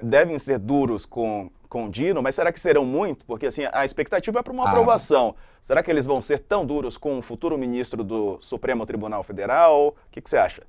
devem 0.03 0.39
ser 0.39 0.59
duros 0.59 1.07
com, 1.07 1.51
com 1.69 1.87
o 1.87 1.91
Dino, 1.91 2.23
mas 2.23 2.35
será 2.35 2.53
que 2.53 2.61
serão 2.61 2.85
muito? 2.85 3.25
Porque 3.25 3.47
assim, 3.47 3.62
a 3.73 3.85
expectativa 3.85 4.41
é 4.41 4.43
para 4.43 4.53
uma 4.53 4.64
ah. 4.64 4.69
aprovação. 4.69 5.35
Será 5.61 5.83
que 5.83 5.91
eles 5.91 6.07
vão 6.07 6.21
ser 6.21 6.39
tão 6.41 6.64
duros 6.64 6.97
com 6.97 7.19
o 7.19 7.23
futuro 7.23 7.59
ministro 7.59 8.05
do 8.05 8.39
Supremo 8.41 8.87
Tribunal 8.87 9.23
Federal? 9.23 9.89
O 9.89 10.11
que, 10.11 10.21
que 10.21 10.31
você 10.31 10.37
acha? 10.37 10.62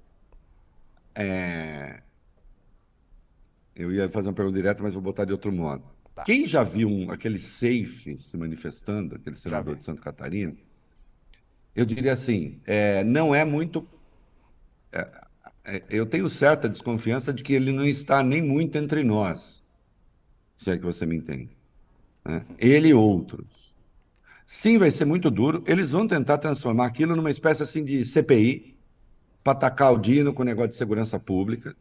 É... 1.16 2.02
Eu 3.76 3.92
ia 3.92 4.10
fazer 4.10 4.30
uma 4.30 4.34
pergunta 4.34 4.56
direta, 4.56 4.82
mas 4.82 4.94
vou 4.94 5.04
botar 5.04 5.24
de 5.24 5.32
outro 5.32 5.52
modo. 5.52 5.84
Tá. 6.16 6.24
Quem 6.24 6.48
já 6.48 6.64
viu 6.64 6.90
um, 6.90 7.12
aquele 7.12 7.38
safe 7.38 8.18
se 8.18 8.36
manifestando, 8.36 9.16
aquele 9.16 9.36
senador 9.36 9.76
de 9.76 9.84
Santa 9.84 10.02
Catarina, 10.02 10.56
eu 11.76 11.86
diria 11.86 12.14
assim, 12.14 12.60
é, 12.66 13.04
não 13.04 13.36
é 13.36 13.46
muito. 13.46 13.88
É, 14.92 15.08
é, 15.64 15.84
eu 15.92 16.08
tenho 16.08 16.28
certa 16.28 16.68
desconfiança 16.68 17.32
de 17.32 17.44
que 17.44 17.54
ele 17.54 17.72
não 17.72 17.86
está 17.86 18.24
nem 18.24 18.42
muito 18.42 18.80
entre 18.80 19.04
nós, 19.04 19.64
se 20.58 20.72
é 20.72 20.78
que 20.78 20.84
você 20.84 21.06
me 21.06 21.16
entende. 21.16 21.50
Né? 22.26 22.44
Ele 22.60 22.90
e 22.90 22.94
outros. 22.94 23.76
Sim, 24.46 24.78
vai 24.78 24.92
ser 24.92 25.06
muito 25.06 25.30
duro. 25.30 25.64
Eles 25.68 25.92
vão 25.92 26.08
tentar 26.08 26.38
transformar 26.38 26.88
aquilo 26.88 27.16
numa 27.16 27.32
espécie 27.32 27.64
assim 27.64 27.86
de 27.86 28.04
CPI 28.04 28.76
para 29.44 29.54
atacar 29.54 29.94
o 29.94 29.98
Dino 29.98 30.34
com 30.34 30.42
o 30.42 30.46
negócio 30.46 30.72
de 30.72 30.76
segurança 30.76 31.20
pública, 31.20 31.76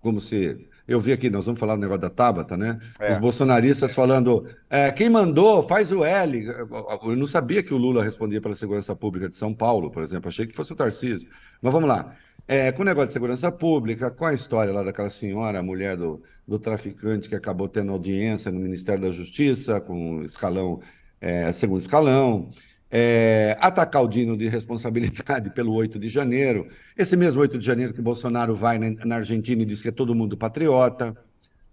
como 0.00 0.20
se 0.20 0.68
eu 0.86 1.00
vi 1.00 1.12
aqui, 1.12 1.30
nós 1.30 1.46
vamos 1.46 1.58
falar 1.58 1.76
do 1.76 1.80
negócio 1.80 2.02
da 2.02 2.10
Tabata, 2.10 2.56
né? 2.56 2.78
É. 2.98 3.10
Os 3.10 3.18
bolsonaristas 3.18 3.94
falando, 3.94 4.46
é, 4.68 4.90
quem 4.90 5.08
mandou, 5.08 5.62
faz 5.62 5.90
o 5.90 6.04
L. 6.04 6.46
Eu 6.46 7.16
não 7.16 7.26
sabia 7.26 7.62
que 7.62 7.72
o 7.72 7.78
Lula 7.78 8.04
respondia 8.04 8.40
pela 8.40 8.54
segurança 8.54 8.94
pública 8.94 9.28
de 9.28 9.34
São 9.34 9.54
Paulo, 9.54 9.90
por 9.90 10.02
exemplo. 10.02 10.28
Achei 10.28 10.46
que 10.46 10.54
fosse 10.54 10.72
o 10.72 10.76
Tarcísio. 10.76 11.28
Mas 11.62 11.72
vamos 11.72 11.88
lá. 11.88 12.14
É, 12.46 12.70
com 12.70 12.82
o 12.82 12.84
negócio 12.84 13.06
de 13.06 13.12
segurança 13.14 13.50
pública, 13.50 14.10
com 14.10 14.26
a 14.26 14.34
história 14.34 14.74
lá 14.74 14.82
daquela 14.82 15.08
senhora, 15.08 15.60
a 15.60 15.62
mulher 15.62 15.96
do, 15.96 16.22
do 16.46 16.58
traficante 16.58 17.28
que 17.28 17.34
acabou 17.34 17.68
tendo 17.68 17.92
audiência 17.92 18.50
no 18.50 18.60
Ministério 18.60 19.02
da 19.02 19.10
Justiça, 19.10 19.80
com 19.80 20.22
escalão, 20.22 20.80
é, 21.20 21.50
segundo 21.52 21.80
escalão 21.80 22.50
é, 22.96 23.56
atacar 23.60 24.04
o 24.04 24.08
Dino 24.08 24.36
de 24.36 24.48
responsabilidade 24.48 25.50
pelo 25.50 25.72
8 25.72 25.98
de 25.98 26.08
janeiro. 26.08 26.68
Esse 26.96 27.16
mesmo 27.16 27.40
8 27.40 27.58
de 27.58 27.66
janeiro 27.66 27.92
que 27.92 28.00
Bolsonaro 28.00 28.54
vai 28.54 28.78
na, 28.78 29.04
na 29.04 29.16
Argentina 29.16 29.62
e 29.62 29.64
diz 29.64 29.82
que 29.82 29.88
é 29.88 29.90
todo 29.90 30.14
mundo 30.14 30.36
patriota, 30.36 31.16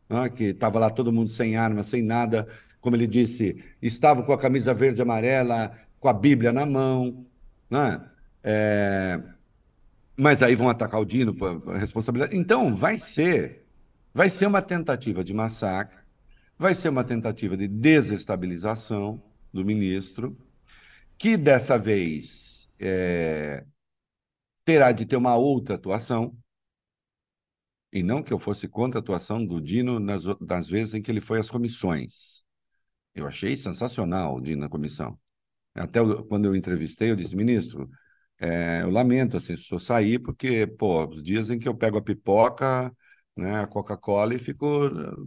né, 0.09 0.29
que 0.29 0.45
estava 0.45 0.79
lá 0.79 0.89
todo 0.89 1.11
mundo 1.11 1.29
sem 1.29 1.55
arma, 1.55 1.83
sem 1.83 2.01
nada. 2.01 2.47
Como 2.79 2.95
ele 2.95 3.05
disse, 3.05 3.63
estava 3.79 4.23
com 4.23 4.33
a 4.33 4.37
camisa 4.37 4.73
verde 4.73 4.99
e 4.99 5.03
amarela, 5.03 5.71
com 5.99 6.09
a 6.09 6.13
Bíblia 6.13 6.51
na 6.51 6.65
mão. 6.65 7.23
Né? 7.69 8.01
É, 8.43 9.21
mas 10.17 10.41
aí 10.41 10.55
vão 10.55 10.69
atacar 10.69 10.99
o 10.99 11.05
Dino 11.05 11.35
por 11.35 11.59
responsabilidade. 11.75 12.35
Então, 12.35 12.73
vai 12.73 12.97
ser, 12.97 13.60
vai 14.13 14.29
ser 14.29 14.45
uma 14.45 14.61
tentativa 14.61 15.23
de 15.23 15.33
massacre, 15.33 15.99
vai 16.57 16.75
ser 16.75 16.89
uma 16.89 17.03
tentativa 17.03 17.57
de 17.57 17.67
desestabilização 17.67 19.21
do 19.51 19.65
ministro 19.65 20.37
que 21.17 21.37
dessa 21.37 21.77
vez 21.77 22.69
é, 22.79 23.65
terá 24.65 24.91
de 24.91 25.05
ter 25.05 25.15
uma 25.15 25.35
outra 25.35 25.75
atuação, 25.75 26.35
e 27.91 28.01
não 28.01 28.23
que 28.23 28.31
eu 28.31 28.39
fosse 28.39 28.67
contra 28.67 28.99
a 28.99 29.01
atuação 29.01 29.45
do 29.45 29.59
Dino 29.59 29.99
nas, 29.99 30.23
nas 30.39 30.69
vezes 30.69 30.93
em 30.93 31.01
que 31.01 31.11
ele 31.11 31.21
foi 31.21 31.39
às 31.39 31.49
comissões. 31.51 32.45
Eu 33.13 33.27
achei 33.27 33.57
sensacional 33.57 34.35
o 34.37 34.41
Dino 34.41 34.61
na 34.61 34.69
comissão. 34.69 35.19
Até 35.75 35.99
quando 36.27 36.45
eu 36.45 36.55
entrevistei, 36.55 37.11
eu 37.11 37.15
disse, 37.15 37.35
ministro, 37.35 37.89
é, 38.39 38.81
eu 38.81 38.89
lamento 38.89 39.37
assim, 39.37 39.55
se 39.57 39.71
eu 39.73 39.79
sair, 39.79 40.19
porque, 40.19 40.65
pô, 40.65 41.05
os 41.07 41.23
dias 41.23 41.49
em 41.49 41.59
que 41.59 41.67
eu 41.67 41.75
pego 41.75 41.97
a 41.97 42.01
pipoca, 42.01 42.95
né, 43.35 43.61
a 43.61 43.67
Coca-Cola 43.67 44.33
e 44.35 44.39
fico 44.39 44.67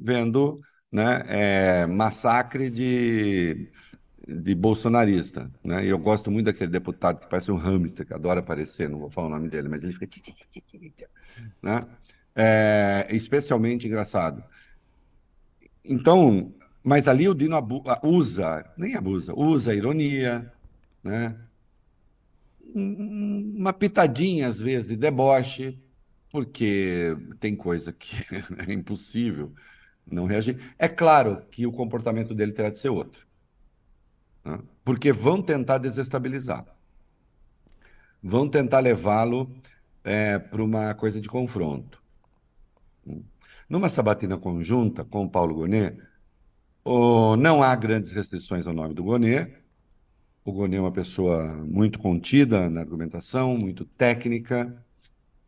vendo 0.00 0.60
né, 0.92 1.22
é, 1.28 1.86
massacre 1.86 2.70
de 2.70 3.70
de 4.26 4.54
bolsonarista, 4.54 5.50
né? 5.64 5.84
E 5.84 5.88
eu 5.90 5.98
gosto 5.98 6.30
muito 6.30 6.46
daquele 6.46 6.70
deputado 6.70 7.20
que 7.20 7.28
parece 7.28 7.50
um 7.52 7.56
hamster, 7.56 8.06
que 8.06 8.14
adora 8.14 8.40
aparecer, 8.40 8.88
não 8.88 8.98
vou 8.98 9.10
falar 9.10 9.28
o 9.28 9.30
nome 9.30 9.48
dele, 9.50 9.68
mas 9.68 9.84
ele 9.84 9.92
fica... 9.92 10.06
Né? 11.62 11.86
É 12.34 13.06
especialmente 13.10 13.86
engraçado. 13.86 14.42
Então, 15.84 16.52
mas 16.82 17.08
ali 17.08 17.28
o 17.28 17.34
Dino 17.34 17.56
usa, 18.02 18.64
nem 18.76 18.94
abusa, 18.94 19.32
usa 19.34 19.70
a 19.72 19.74
ironia, 19.74 20.52
né? 21.02 21.36
Uma 22.74 23.72
pitadinha, 23.72 24.48
às 24.48 24.58
vezes, 24.58 24.88
de 24.88 24.96
deboche, 24.96 25.78
porque 26.34 27.16
tem 27.38 27.54
coisa 27.54 27.92
que 27.92 28.24
é 28.66 28.72
impossível 28.72 29.52
não 30.04 30.26
reagir. 30.26 30.74
É 30.76 30.88
claro 30.88 31.46
que 31.48 31.64
o 31.64 31.70
comportamento 31.70 32.34
dele 32.34 32.50
terá 32.50 32.70
de 32.70 32.76
ser 32.76 32.88
outro 32.88 33.24
né? 34.44 34.58
porque 34.84 35.12
vão 35.12 35.40
tentar 35.40 35.78
desestabilizar. 35.78 36.66
Vão 38.20 38.48
tentar 38.48 38.80
levá-lo 38.80 39.48
é, 40.02 40.36
para 40.40 40.60
uma 40.60 40.92
coisa 40.94 41.20
de 41.20 41.28
confronto. 41.28 42.02
Numa 43.68 43.88
sabatina 43.88 44.36
conjunta 44.36 45.04
com 45.04 45.26
o 45.26 45.30
Paulo 45.30 45.54
Gonet, 45.54 45.96
oh, 46.82 47.36
não 47.36 47.62
há 47.62 47.76
grandes 47.76 48.10
restrições 48.10 48.66
ao 48.66 48.74
nome 48.74 48.92
do 48.92 49.04
Gonet. 49.04 49.56
O 50.44 50.52
Gonet 50.52 50.78
é 50.78 50.80
uma 50.80 50.90
pessoa 50.90 51.64
muito 51.64 51.96
contida 52.00 52.68
na 52.68 52.80
argumentação, 52.80 53.56
muito 53.56 53.84
técnica, 53.84 54.83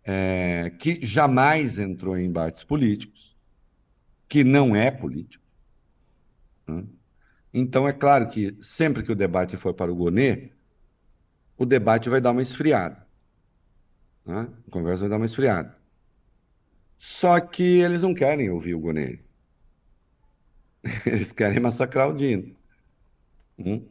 é, 0.06 0.70
que 0.78 1.04
jamais 1.04 1.80
entrou 1.80 2.16
em 2.16 2.26
embates 2.26 2.62
políticos, 2.62 3.36
que 4.28 4.44
não 4.44 4.76
é 4.76 4.88
político. 4.88 5.44
Né? 6.68 6.84
Então, 7.52 7.88
é 7.88 7.92
claro 7.92 8.28
que 8.28 8.56
sempre 8.60 9.02
que 9.02 9.10
o 9.10 9.16
debate 9.16 9.56
for 9.56 9.74
para 9.74 9.90
o 9.92 9.96
Gonê, 9.96 10.50
o 11.58 11.66
debate 11.66 12.08
vai 12.08 12.20
dar 12.20 12.30
uma 12.30 12.42
esfriada. 12.42 13.04
Né? 14.24 14.48
A 14.68 14.70
conversa 14.70 15.00
vai 15.00 15.08
dar 15.08 15.16
uma 15.16 15.26
esfriada. 15.26 15.76
Só 16.96 17.40
que 17.40 17.62
eles 17.80 18.02
não 18.02 18.14
querem 18.14 18.48
ouvir 18.50 18.74
o 18.74 18.80
Gonê. 18.80 19.18
Eles 21.04 21.32
querem 21.32 21.60
massacrar 21.60 22.08
o 22.08 22.16
Dino. 22.16 22.56
Hum? 23.58 23.86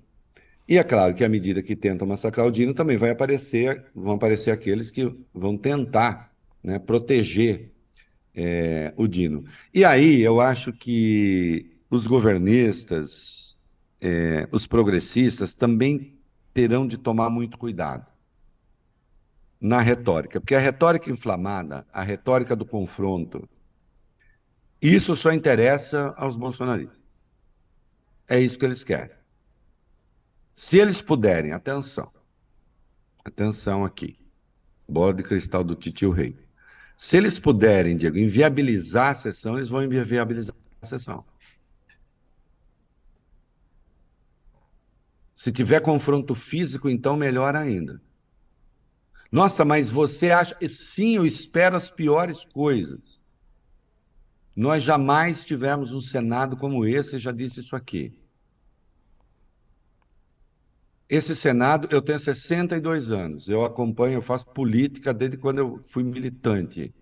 E 0.67 0.77
é 0.77 0.83
claro 0.83 1.13
que 1.13 1.23
à 1.23 1.29
medida 1.29 1.61
que 1.61 1.75
tentam 1.75 2.07
massacrar 2.07 2.45
o 2.45 2.51
Dino, 2.51 2.73
também 2.73 2.97
vai 2.97 3.11
aparecer, 3.11 3.85
vão 3.93 4.15
aparecer 4.15 4.51
aqueles 4.51 4.89
que 4.89 5.15
vão 5.33 5.55
tentar 5.55 6.33
né, 6.63 6.79
proteger 6.79 7.71
é, 8.33 8.91
o 8.97 9.07
Dino. 9.07 9.45
E 9.73 9.85
aí 9.85 10.21
eu 10.21 10.41
acho 10.41 10.73
que 10.73 11.71
os 11.89 12.07
governistas, 12.07 13.57
é, 14.01 14.47
os 14.51 14.65
progressistas 14.65 15.55
também 15.55 16.17
terão 16.53 16.87
de 16.87 16.97
tomar 16.97 17.29
muito 17.29 17.57
cuidado 17.57 18.07
na 19.61 19.81
retórica, 19.81 20.39
porque 20.39 20.55
a 20.55 20.59
retórica 20.59 21.09
inflamada, 21.09 21.85
a 21.93 22.01
retórica 22.03 22.55
do 22.55 22.65
confronto, 22.65 23.47
isso 24.81 25.15
só 25.15 25.31
interessa 25.31 26.13
aos 26.17 26.37
bolsonaristas. 26.37 27.03
É 28.27 28.39
isso 28.39 28.59
que 28.59 28.65
eles 28.65 28.83
querem. 28.83 29.14
Se 30.55 30.77
eles 30.77 31.01
puderem, 31.01 31.51
atenção, 31.51 32.09
atenção 33.25 33.83
aqui, 33.83 34.17
bola 34.87 35.13
de 35.13 35.21
cristal 35.21 35.65
do 35.65 35.75
Titio 35.75 36.11
Rei. 36.11 36.33
Se 36.95 37.17
eles 37.17 37.37
puderem, 37.37 37.97
Diego, 37.97 38.17
inviabilizar 38.17 39.09
a 39.09 39.15
sessão, 39.15 39.57
eles 39.57 39.67
vão 39.67 39.83
inviabilizar 39.83 40.55
a 40.81 40.85
sessão. 40.85 41.25
Se 45.35 45.51
tiver 45.51 45.81
confronto 45.81 46.33
físico, 46.33 46.89
então 46.89 47.17
melhor 47.17 47.53
ainda. 47.53 48.01
Nossa, 49.29 49.65
mas 49.65 49.89
você 49.89 50.31
acha. 50.31 50.57
Sim, 50.69 51.17
eu 51.17 51.25
espero 51.25 51.75
as 51.75 51.91
piores 51.91 52.45
coisas. 52.45 53.21
Nós 54.55 54.81
jamais 54.81 55.43
tivemos 55.43 55.91
um 55.91 55.99
Senado 55.99 56.55
como 56.55 56.85
esse, 56.85 57.15
eu 57.15 57.19
já 57.19 57.33
disse 57.33 57.59
isso 57.59 57.75
aqui. 57.75 58.24
Esse 61.07 61.35
Senado, 61.35 61.87
eu 61.91 62.01
tenho 62.01 62.19
62 62.19 63.11
anos, 63.11 63.47
eu 63.47 63.63
acompanho, 63.63 64.15
eu 64.15 64.21
faço 64.23 64.47
política 64.47 65.13
desde 65.13 65.37
quando 65.37 65.59
eu 65.59 65.79
fui 65.83 66.03
militante, 66.03 66.93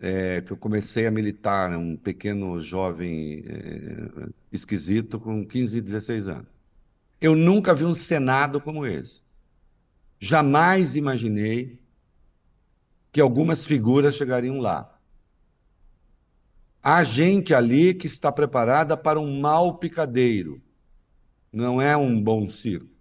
é, 0.00 0.40
que 0.40 0.52
eu 0.52 0.56
comecei 0.56 1.06
a 1.06 1.10
militar, 1.10 1.68
né, 1.68 1.76
um 1.76 1.96
pequeno 1.96 2.58
jovem 2.60 3.44
é, 3.46 4.28
esquisito 4.50 5.20
com 5.20 5.46
15, 5.46 5.80
16 5.82 6.28
anos. 6.28 6.46
Eu 7.20 7.34
nunca 7.34 7.74
vi 7.74 7.84
um 7.84 7.94
Senado 7.94 8.60
como 8.60 8.86
esse. 8.86 9.22
Jamais 10.18 10.96
imaginei 10.96 11.78
que 13.12 13.20
algumas 13.20 13.66
figuras 13.66 14.16
chegariam 14.16 14.58
lá. 14.58 14.98
Há 16.82 17.02
gente 17.04 17.52
ali 17.52 17.92
que 17.92 18.06
está 18.06 18.30
preparada 18.32 18.96
para 18.96 19.20
um 19.20 19.40
mau 19.40 19.76
picadeiro. 19.78 20.62
Não 21.52 21.82
é 21.82 21.96
um 21.96 22.22
bom 22.22 22.48
circo. 22.48 22.95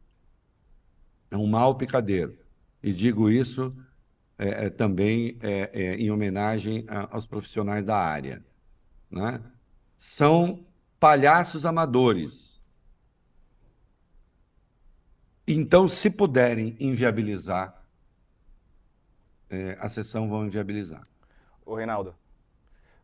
É 1.36 1.38
um 1.38 1.48
mau 1.48 1.76
picadeiro. 1.76 2.38
E 2.82 2.94
digo 2.94 3.30
isso 3.30 3.76
é, 4.40 4.68
é, 4.68 4.70
também 4.70 5.38
é, 5.42 5.70
é 5.74 5.96
em 5.96 6.10
homenagem 6.10 6.86
a, 6.88 7.14
aos 7.14 7.28
profissionais 7.28 7.84
da 7.84 7.98
área. 7.98 8.42
Né? 9.12 9.42
São 9.98 10.66
palhaços 10.98 11.66
amadores. 11.66 12.64
Então, 15.46 15.90
se 15.90 16.10
puderem 16.10 16.78
inviabilizar, 16.80 17.86
é, 19.50 19.78
a 19.82 19.90
sessão 19.90 20.30
vão 20.30 20.46
inviabilizar. 20.46 21.06
O 21.66 21.76
Reinaldo, 21.76 22.16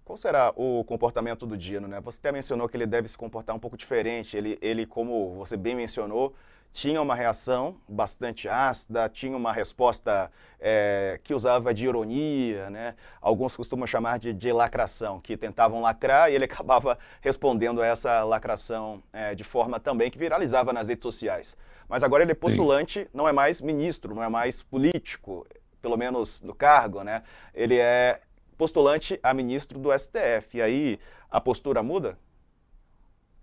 qual 0.06 0.16
será 0.16 0.54
o 0.56 0.86
comportamento 0.86 1.46
do 1.46 1.58
Dino? 1.58 1.86
Né? 1.86 2.00
Você 2.00 2.18
até 2.20 2.32
mencionou 2.32 2.70
que 2.70 2.78
ele 2.78 2.88
deve 2.88 3.10
se 3.10 3.18
comportar 3.18 3.54
um 3.54 3.60
pouco 3.60 3.76
diferente. 3.76 4.38
Ele, 4.38 4.58
ele 4.62 4.86
como 4.86 5.36
você 5.36 5.58
bem 5.58 5.76
mencionou, 5.76 6.34
tinha 6.74 7.02
uma 7.02 7.16
reação 7.16 7.76
bastante 7.88 8.48
ácida, 8.48 9.10
tinha 9.10 9.36
uma 9.36 9.52
resposta 9.52 10.32
é, 10.60 11.20
que 11.24 11.34
usava 11.34 11.74
de 11.74 11.86
ironia, 11.86 12.70
né? 12.70 12.96
alguns 13.20 13.56
costumam 13.56 13.86
chamar 13.86 14.20
de, 14.20 14.32
de, 14.34 14.52
lacração, 14.52 15.20
que 15.20 15.36
tentavam 15.36 15.82
lacrar 15.82 16.32
e 16.32 16.36
ele 16.36 16.46
acabava 16.52 16.98
respondendo 17.20 17.82
a 17.82 17.86
essa 17.86 18.24
lacração 18.24 19.04
é, 19.12 19.36
de 19.36 19.44
forma 19.44 19.80
também 19.80 20.10
que 20.10 20.18
viralizava 20.18 20.72
nas 20.72 20.88
redes 20.88 21.04
sociais. 21.04 21.58
Mas 21.90 22.04
agora 22.04 22.24
ele 22.24 22.32
é 22.32 22.36
postulante, 22.36 23.02
Sim. 23.02 23.10
não 23.14 23.28
é 23.28 23.34
mais 23.34 23.60
ministro, 23.60 24.16
não 24.16 24.24
é 24.24 24.30
mais 24.30 24.64
político, 24.64 25.46
pelo 25.82 25.98
menos 25.98 26.42
no 26.42 26.56
cargo, 26.56 27.04
né? 27.04 27.24
ele 27.54 27.78
é 27.78 28.22
postulante 28.58 29.20
a 29.22 29.34
ministro 29.34 29.78
do 29.78 29.92
STF. 29.92 30.58
E 30.58 30.62
aí 30.62 31.00
a 31.30 31.42
postura 31.42 31.84
muda? 31.84 32.18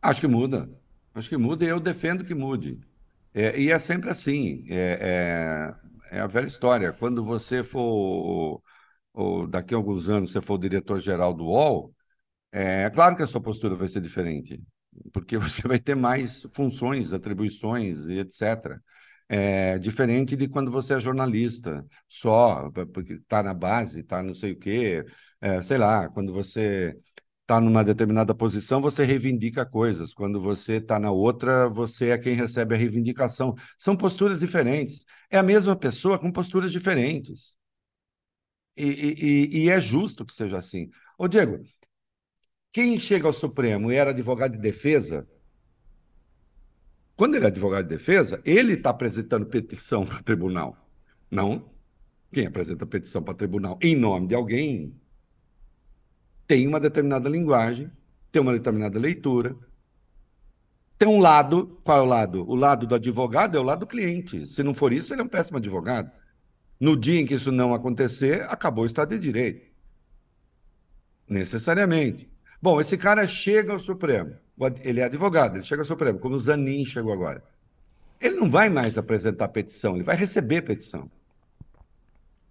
Acho 0.01 0.21
que 0.21 0.29
muda. 0.29 0.71
Acho 1.15 1.29
que 1.29 1.37
muda 1.37 1.65
e 1.65 1.69
eu 1.69 1.81
defendo 1.81 2.25
que 2.25 2.35
mude. 2.35 2.81
É, 3.39 3.61
e 3.61 3.71
é 3.71 3.79
sempre 3.79 4.11
assim. 4.11 4.65
É, 4.69 5.75
é, 6.11 6.17
é, 6.19 6.21
a 6.21 6.27
velha 6.27 6.47
história. 6.47 6.93
Quando 6.93 7.23
você 7.25 7.63
for, 7.63 8.61
ou 9.13 9.47
daqui 9.47 9.75
a 9.75 9.77
alguns 9.77 10.09
anos, 10.09 10.33
você 10.33 10.41
for 10.41 10.55
o 10.55 10.59
diretor-geral 10.59 11.33
do 11.35 11.45
UOL, 11.47 11.95
é, 12.53 12.85
é 12.85 12.91
claro 12.91 13.17
que 13.17 13.23
a 13.23 13.27
sua 13.29 13.41
postura 13.43 13.75
vai 13.77 13.89
ser 13.89 14.01
diferente, 14.03 14.63
porque 15.13 15.39
você 15.39 15.69
vai 15.69 15.79
ter 15.79 15.95
mais 15.97 16.47
funções, 16.55 17.13
atribuições 17.13 18.09
e 18.09 18.19
etc. 18.21 18.81
É 19.29 19.79
diferente 19.79 20.37
de 20.37 20.49
quando 20.49 20.71
você 20.71 20.95
é 20.95 21.01
jornalista, 21.01 21.87
só, 22.09 22.71
porque 22.95 23.15
está 23.15 23.43
na 23.43 23.55
base, 23.55 24.01
está 24.01 24.23
não 24.23 24.35
sei 24.35 24.53
o 24.53 24.59
quê, 24.59 25.05
é, 25.41 25.63
sei 25.63 25.79
lá, 25.79 26.09
quando 26.11 26.33
você 26.33 26.99
está 27.49 27.63
numa 27.63 27.83
determinada 27.83 28.35
posição, 28.35 28.79
você 28.79 29.05
reivindica 29.05 29.65
coisas. 29.65 30.13
Quando 30.13 30.39
você 30.39 30.75
está 30.75 30.99
na 30.99 31.11
outra, 31.11 31.67
você 31.67 32.11
é 32.11 32.19
quem 32.19 32.35
recebe 32.35 32.75
a 32.75 32.79
reivindicação. 32.79 33.55
São 33.79 33.97
posturas 33.97 34.41
diferentes. 34.41 35.07
É 35.31 35.39
a 35.39 35.43
mesma 35.43 35.75
pessoa 35.75 36.19
com 36.19 36.31
posturas 36.31 36.71
diferentes. 36.71 37.57
E, 38.77 38.85
e, 38.85 39.65
e 39.65 39.71
é 39.71 39.81
justo 39.81 40.27
que 40.27 40.35
seja 40.35 40.59
assim. 40.59 40.91
Ô, 41.19 41.27
Diego, 41.27 41.65
quem 42.71 42.99
chega 43.01 43.27
ao 43.27 43.33
Supremo 43.33 43.91
e 43.91 43.95
era 43.95 44.11
advogado 44.11 44.53
de 44.53 44.59
defesa, 44.59 45.27
quando 47.17 47.35
ele 47.35 47.47
é 47.47 47.49
advogado 47.49 47.85
de 47.89 47.95
defesa, 47.97 48.43
ele 48.45 48.75
está 48.75 48.91
apresentando 48.91 49.47
petição 49.47 50.05
para 50.07 50.19
o 50.19 50.23
tribunal. 50.23 50.77
Não 51.31 51.71
quem 52.31 52.47
apresenta 52.47 52.85
petição 52.85 53.23
para 53.23 53.33
o 53.33 53.37
tribunal 53.37 53.79
em 53.83 53.97
nome 53.97 54.27
de 54.27 54.35
alguém 54.35 54.95
tem 56.49 56.67
uma 56.67 56.81
determinada 56.81 57.29
linguagem, 57.29 57.93
tem 58.33 58.41
uma 58.41 58.55
determinada 58.55 58.99
leitura. 58.99 59.55
Tem 60.99 61.07
um 61.07 61.21
lado, 61.21 61.79
qual 61.85 61.99
é 61.99 62.01
o 62.01 62.07
lado? 62.07 62.51
O 62.51 62.55
lado 62.57 62.87
do 62.87 62.95
advogado 62.95 63.57
é 63.57 63.61
o 63.61 63.63
lado 63.63 63.81
do 63.81 63.87
cliente. 63.87 64.47
Se 64.47 64.63
não 64.63 64.73
for 64.73 64.93
isso, 64.93 65.13
ele 65.13 65.21
é 65.21 65.25
um 65.25 65.29
péssimo 65.29 65.59
advogado. 65.59 66.11
No 66.81 66.97
dia 66.97 67.21
em 67.21 67.27
que 67.27 67.35
isso 67.35 67.53
não 67.53 67.75
acontecer, 67.75 68.43
acabou 68.49 68.85
o 68.85 68.87
Estado 68.87 69.11
de 69.11 69.19
Direito. 69.19 69.69
Necessariamente. 71.29 72.29
Bom, 72.63 72.81
esse 72.81 72.97
cara 72.97 73.27
chega 73.27 73.75
ao 73.75 73.79
Supremo. 73.79 74.35
Ele 74.81 75.01
é 75.01 75.05
advogado, 75.05 75.57
ele 75.57 75.63
chega 75.63 75.83
ao 75.83 75.87
Supremo, 75.87 76.19
como 76.19 76.35
o 76.35 76.41
Zanin 76.41 76.85
chegou 76.85 77.13
agora. 77.13 77.45
Ele 78.21 78.37
não 78.37 78.51
vai 78.51 78.71
mais 78.71 78.97
apresentar 78.97 79.49
petição, 79.49 79.95
ele 79.95 80.03
vai 80.03 80.17
receber 80.17 80.63
petição. 80.63 81.09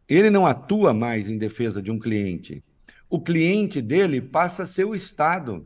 Ele 0.08 0.30
não 0.30 0.46
atua 0.46 0.94
mais 0.94 1.28
em 1.28 1.38
defesa 1.38 1.82
de 1.82 1.92
um 1.92 2.00
cliente 2.00 2.64
o 3.10 3.20
cliente 3.22 3.82
dele 3.82 4.22
passa 4.22 4.64
a 4.64 4.68
ser 4.68 4.86
o 4.86 4.96
Estado, 4.96 5.66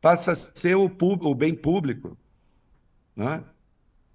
passa 0.00 0.32
a 0.32 0.34
ser 0.34 0.76
o, 0.76 0.90
o 1.00 1.34
bem 1.34 1.54
público. 1.54 2.16
Né? 3.14 3.42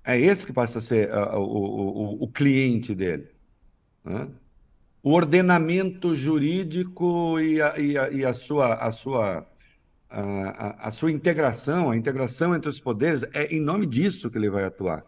É 0.03 0.19
esse 0.19 0.45
que 0.45 0.53
passa 0.53 0.79
a 0.79 0.81
ser 0.81 1.09
uh, 1.13 1.37
o, 1.37 1.43
o, 1.43 2.23
o, 2.23 2.27
cliente 2.27 2.95
dele. 2.95 3.29
Né? 4.03 4.27
O 5.01 5.11
ordenamento 5.11 6.15
jurídico 6.15 7.39
e 7.39 7.61
a, 7.61 7.77
e 7.77 7.97
a, 7.97 8.09
e 8.09 8.25
a 8.25 8.33
sua, 8.33 8.75
a, 8.75 8.91
sua, 8.91 9.45
a, 10.09 10.87
a 10.87 10.91
sua 10.91 11.11
integração, 11.11 11.91
a 11.91 11.97
integração 11.97 12.55
entre 12.55 12.69
os 12.69 12.79
poderes, 12.79 13.23
é 13.33 13.53
em 13.53 13.59
nome 13.59 13.85
disso 13.85 14.29
que 14.29 14.37
ele 14.37 14.49
vai 14.49 14.63
atuar. 14.63 15.05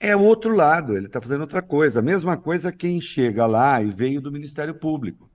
É 0.00 0.14
outro 0.16 0.54
lado, 0.54 0.96
ele 0.96 1.06
está 1.06 1.20
fazendo 1.20 1.42
outra 1.42 1.62
coisa. 1.62 2.00
A 2.00 2.02
mesma 2.02 2.36
coisa 2.36 2.72
quem 2.72 3.00
chega 3.00 3.46
lá 3.46 3.82
e 3.82 3.90
veio 3.90 4.20
do 4.20 4.32
Ministério 4.32 4.74
Público. 4.74 5.30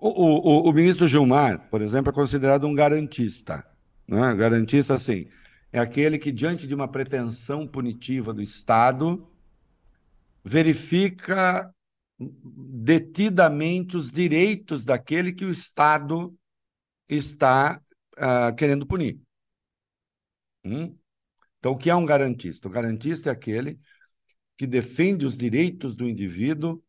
O, 0.00 0.08
o, 0.08 0.70
o, 0.70 0.72
ministro 0.72 1.06
Gilmar, 1.06 1.68
por 1.68 1.82
exemplo, 1.82 2.10
é 2.10 2.14
considerado 2.14 2.66
um 2.66 2.74
garantista. 2.74 3.62
Né? 4.08 4.34
Garantista, 4.34 4.94
assim, 4.94 5.28
é 5.70 5.78
aquele 5.78 6.18
que, 6.18 6.32
diante 6.32 6.66
de 6.66 6.74
uma 6.74 6.88
pretensão 6.88 7.68
punitiva 7.68 8.32
do 8.32 8.42
Estado, 8.42 9.30
verifica 10.42 11.70
detidamente 12.18 13.94
os 13.96 14.10
direitos 14.10 14.86
daquele 14.86 15.32
que 15.32 15.44
o 15.44 15.52
Estado 15.52 16.34
está 17.06 17.78
uh, 18.16 18.54
querendo 18.56 18.86
punir. 18.86 19.20
Hum? 20.64 20.96
Então, 21.58 21.72
o 21.72 21.76
que 21.76 21.90
é 21.90 21.94
um 21.94 22.06
garantista? 22.06 22.68
O 22.68 22.70
garantista 22.70 23.28
é 23.28 23.32
aquele 23.32 23.78
que 24.56 24.66
defende 24.66 25.26
os 25.26 25.36
direitos 25.36 25.94
do 25.94 26.08
indivíduo 26.08 26.82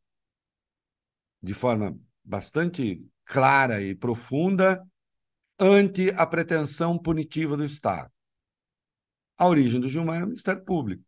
de 1.44 1.54
forma 1.54 1.98
bastante 2.24 3.06
clara 3.26 3.82
e 3.82 3.96
profunda 3.96 4.86
ante 5.60 6.10
a 6.12 6.26
pretensão 6.26 6.98
punitiva 6.98 7.56
do 7.56 7.64
Estado. 7.64 8.12
A 9.38 9.48
origem 9.48 9.80
do 9.80 9.90
Gilmar 9.90 10.22
é 10.22 10.24
o 10.24 10.28
Ministério 10.28 10.64
Público. 10.64 11.04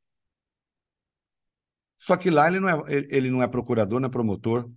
Só 2.00 2.18
que 2.18 2.30
lá 2.30 2.48
ele 2.48 2.60
não 2.60 2.70
é, 2.70 2.94
ele 3.10 3.30
não 3.30 3.42
é 3.42 3.48
procurador, 3.48 4.00
não 4.00 4.08
é 4.08 4.12
promotor, 4.12 4.70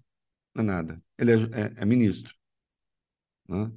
não 0.54 0.62
é 0.62 0.66
nada. 0.66 1.02
Ele 1.18 1.32
é, 1.32 1.34
é, 1.34 1.72
é 1.78 1.84
ministro. 1.84 2.32
Né? 3.48 3.70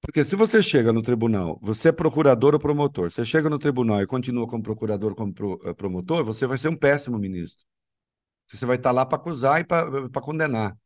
Porque 0.00 0.24
se 0.24 0.36
você 0.36 0.62
chega 0.62 0.92
no 0.92 1.02
tribunal, 1.02 1.58
você 1.62 1.88
é 1.88 1.92
procurador 1.92 2.52
ou 2.54 2.60
promotor, 2.60 3.10
você 3.10 3.24
chega 3.24 3.48
no 3.48 3.58
tribunal 3.58 4.02
e 4.02 4.06
continua 4.06 4.46
como 4.46 4.62
procurador, 4.62 5.14
como 5.14 5.32
pro, 5.32 5.60
eh, 5.64 5.72
promotor, 5.74 6.22
você 6.24 6.46
vai 6.46 6.58
ser 6.58 6.68
um 6.68 6.76
péssimo 6.76 7.18
ministro. 7.18 7.64
Você 8.46 8.66
vai 8.66 8.76
estar 8.76 8.92
lá 8.92 9.06
para 9.06 9.16
acusar 9.18 9.60
e 9.60 9.64
para 9.64 10.20
condenar. 10.22 10.76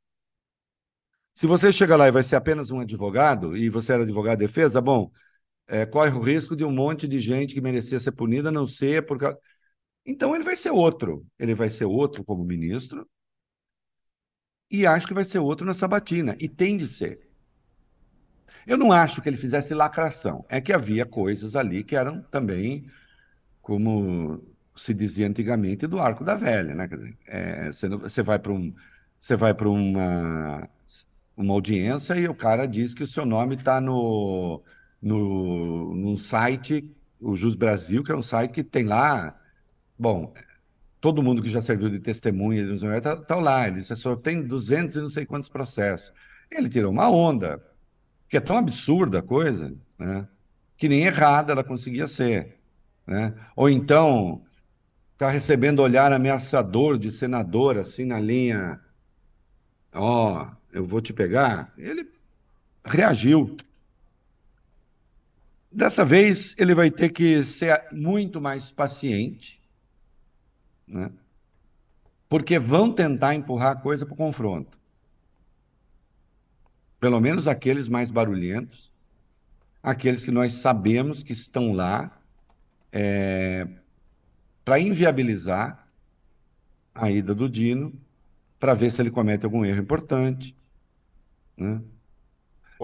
Se 1.38 1.46
você 1.46 1.70
chega 1.70 1.94
lá 1.94 2.08
e 2.08 2.10
vai 2.10 2.24
ser 2.24 2.34
apenas 2.34 2.72
um 2.72 2.80
advogado, 2.80 3.56
e 3.56 3.68
você 3.70 3.92
era 3.92 4.02
advogado 4.02 4.40
de 4.40 4.44
defesa, 4.44 4.80
bom, 4.80 5.08
é, 5.68 5.86
corre 5.86 6.10
o 6.10 6.20
risco 6.20 6.56
de 6.56 6.64
um 6.64 6.72
monte 6.72 7.06
de 7.06 7.20
gente 7.20 7.54
que 7.54 7.60
merecia 7.60 8.00
ser 8.00 8.10
punida 8.10 8.50
não 8.50 8.66
ser 8.66 9.06
por 9.06 9.16
causa. 9.18 9.38
Então 10.04 10.34
ele 10.34 10.42
vai 10.42 10.56
ser 10.56 10.70
outro. 10.72 11.24
Ele 11.38 11.54
vai 11.54 11.68
ser 11.68 11.84
outro 11.84 12.24
como 12.24 12.44
ministro, 12.44 13.08
e 14.68 14.84
acho 14.84 15.06
que 15.06 15.14
vai 15.14 15.22
ser 15.22 15.38
outro 15.38 15.64
na 15.64 15.74
sabatina, 15.74 16.36
e 16.40 16.48
tem 16.48 16.76
de 16.76 16.88
ser. 16.88 17.20
Eu 18.66 18.76
não 18.76 18.90
acho 18.90 19.22
que 19.22 19.28
ele 19.28 19.36
fizesse 19.36 19.72
lacração. 19.74 20.44
É 20.48 20.60
que 20.60 20.72
havia 20.72 21.06
coisas 21.06 21.54
ali 21.54 21.84
que 21.84 21.94
eram 21.94 22.20
também, 22.20 22.90
como 23.62 24.42
se 24.74 24.92
dizia 24.92 25.28
antigamente, 25.28 25.86
do 25.86 26.00
arco 26.00 26.24
da 26.24 26.34
velha, 26.34 26.74
né? 26.74 26.88
Quer 26.88 26.96
dizer, 26.96 27.18
é, 27.28 27.72
você, 27.72 27.88
você 27.88 28.22
vai 28.22 28.40
para 28.40 28.52
um, 28.52 28.74
você 29.20 29.36
vai 29.36 29.54
para 29.54 29.68
uma 29.68 30.68
uma 31.38 31.54
audiência 31.54 32.14
e 32.18 32.28
o 32.28 32.34
cara 32.34 32.66
diz 32.66 32.92
que 32.92 33.04
o 33.04 33.06
seu 33.06 33.24
nome 33.24 33.54
está 33.54 33.80
no, 33.80 34.60
no, 35.00 35.94
num 35.94 36.16
site, 36.16 36.92
o 37.20 37.36
Jus 37.36 37.54
Brasil, 37.54 38.02
que 38.02 38.10
é 38.10 38.16
um 38.16 38.22
site 38.22 38.52
que 38.52 38.64
tem 38.64 38.84
lá. 38.84 39.38
Bom, 39.96 40.34
todo 41.00 41.22
mundo 41.22 41.40
que 41.40 41.48
já 41.48 41.60
serviu 41.60 41.88
de 41.88 42.00
testemunha 42.00 42.62
está 42.96 43.16
tá 43.16 43.36
lá. 43.36 43.68
Ele 43.68 43.82
só 43.82 44.16
tem 44.16 44.42
200 44.42 44.96
e 44.96 45.00
não 45.00 45.10
sei 45.10 45.24
quantos 45.24 45.48
processos. 45.48 46.12
Ele 46.50 46.68
tirou 46.68 46.90
uma 46.90 47.08
onda, 47.08 47.62
que 48.28 48.36
é 48.36 48.40
tão 48.40 48.56
absurda 48.56 49.20
a 49.20 49.22
coisa, 49.22 49.72
né? 49.96 50.26
que 50.76 50.88
nem 50.88 51.04
errada 51.04 51.52
ela 51.52 51.62
conseguia 51.62 52.08
ser. 52.08 52.58
Né? 53.06 53.32
Ou 53.54 53.68
então, 53.70 54.42
está 55.12 55.30
recebendo 55.30 55.82
olhar 55.82 56.12
ameaçador 56.12 56.98
de 56.98 57.12
senador, 57.12 57.78
assim, 57.78 58.04
na 58.04 58.18
linha. 58.18 58.80
Ó, 59.94 60.42
oh, 60.42 60.57
eu 60.78 60.84
vou 60.84 61.00
te 61.00 61.12
pegar, 61.12 61.72
ele 61.76 62.08
reagiu. 62.84 63.56
Dessa 65.70 66.04
vez, 66.04 66.54
ele 66.58 66.74
vai 66.74 66.90
ter 66.90 67.10
que 67.10 67.44
ser 67.44 67.84
muito 67.92 68.40
mais 68.40 68.70
paciente 68.70 69.58
né? 70.88 71.10
porque 72.28 72.58
vão 72.58 72.92
tentar 72.92 73.34
empurrar 73.34 73.72
a 73.72 73.80
coisa 73.80 74.06
para 74.06 74.14
o 74.14 74.16
confronto. 74.16 74.78
Pelo 76.98 77.20
menos 77.20 77.46
aqueles 77.46 77.88
mais 77.88 78.10
barulhentos, 78.10 78.92
aqueles 79.82 80.24
que 80.24 80.30
nós 80.30 80.54
sabemos 80.54 81.22
que 81.22 81.32
estão 81.32 81.72
lá 81.72 82.20
é, 82.90 83.68
para 84.64 84.80
inviabilizar 84.80 85.86
a 86.94 87.10
ida 87.10 87.34
do 87.34 87.48
Dino, 87.48 87.92
para 88.58 88.74
ver 88.74 88.90
se 88.90 89.00
ele 89.00 89.10
comete 89.10 89.44
algum 89.44 89.64
erro 89.64 89.80
importante. 89.80 90.56
Né? 91.58 91.80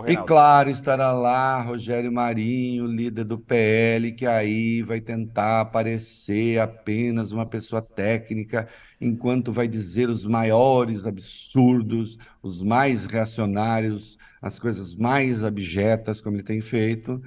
E 0.08 0.16
claro, 0.16 0.70
estará 0.70 1.12
lá 1.12 1.60
Rogério 1.62 2.10
Marinho, 2.10 2.84
líder 2.84 3.22
do 3.22 3.38
PL, 3.38 4.10
que 4.10 4.26
aí 4.26 4.82
vai 4.82 5.00
tentar 5.00 5.60
aparecer 5.60 6.58
apenas 6.58 7.30
uma 7.30 7.46
pessoa 7.46 7.80
técnica, 7.80 8.66
enquanto 9.00 9.52
vai 9.52 9.68
dizer 9.68 10.08
os 10.08 10.26
maiores 10.26 11.06
absurdos, 11.06 12.18
os 12.42 12.60
mais 12.60 13.06
reacionários, 13.06 14.18
as 14.42 14.58
coisas 14.58 14.96
mais 14.96 15.44
abjetas, 15.44 16.20
como 16.20 16.36
ele 16.36 16.42
tem 16.42 16.60
feito, 16.60 17.22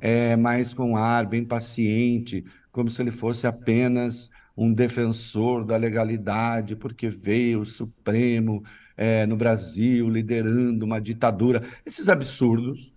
é, 0.00 0.36
mas 0.36 0.72
com 0.72 0.92
um 0.92 0.96
ar 0.96 1.26
bem 1.26 1.44
paciente, 1.44 2.44
como 2.70 2.88
se 2.88 3.02
ele 3.02 3.10
fosse 3.10 3.48
apenas 3.48 4.30
um 4.56 4.72
defensor 4.72 5.64
da 5.64 5.76
legalidade, 5.76 6.76
porque 6.76 7.08
veio 7.08 7.62
o 7.62 7.66
Supremo 7.66 8.62
é, 8.96 9.26
no 9.26 9.36
Brasil, 9.36 10.08
liderando 10.08 10.84
uma 10.84 11.00
ditadura. 11.00 11.62
Esses 11.84 12.08
absurdos 12.08 12.94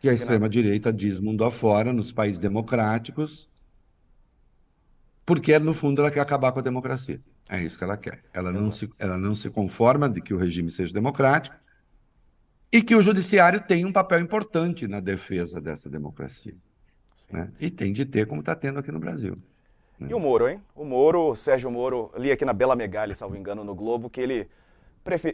que 0.00 0.08
a 0.08 0.12
extrema-direita 0.12 0.92
diz 0.92 1.18
mundo 1.18 1.44
afora, 1.44 1.92
nos 1.92 2.12
países 2.12 2.38
democráticos, 2.38 3.48
porque, 5.24 5.58
no 5.58 5.72
fundo, 5.72 6.02
ela 6.02 6.10
quer 6.10 6.20
acabar 6.20 6.52
com 6.52 6.58
a 6.58 6.62
democracia. 6.62 7.20
É 7.48 7.62
isso 7.62 7.78
que 7.78 7.84
ela 7.84 7.96
quer. 7.96 8.22
Ela 8.32 8.52
não, 8.52 8.70
se, 8.70 8.90
ela 8.98 9.16
não 9.16 9.34
se 9.34 9.48
conforma 9.50 10.08
de 10.08 10.20
que 10.20 10.34
o 10.34 10.36
regime 10.36 10.70
seja 10.70 10.92
democrático 10.92 11.56
e 12.70 12.82
que 12.82 12.94
o 12.94 13.00
judiciário 13.00 13.60
tem 13.66 13.84
um 13.84 13.92
papel 13.92 14.20
importante 14.20 14.86
na 14.86 15.00
defesa 15.00 15.60
dessa 15.60 15.88
democracia. 15.88 16.56
Né? 17.30 17.50
E 17.58 17.70
tem 17.70 17.92
de 17.92 18.04
ter, 18.04 18.26
como 18.26 18.40
está 18.40 18.54
tendo 18.54 18.78
aqui 18.78 18.92
no 18.92 18.98
Brasil. 18.98 19.38
E 20.00 20.12
o 20.12 20.20
Moro, 20.20 20.48
hein? 20.48 20.60
O 20.74 20.84
Moro, 20.84 21.30
o 21.30 21.36
Sérgio 21.36 21.70
Moro, 21.70 22.10
li 22.16 22.30
aqui 22.30 22.44
na 22.44 22.52
Bela 22.52 22.76
Megali, 22.76 23.14
salvo 23.14 23.36
engano, 23.36 23.64
no 23.64 23.74
Globo, 23.74 24.10
que 24.10 24.20
ele 24.20 24.48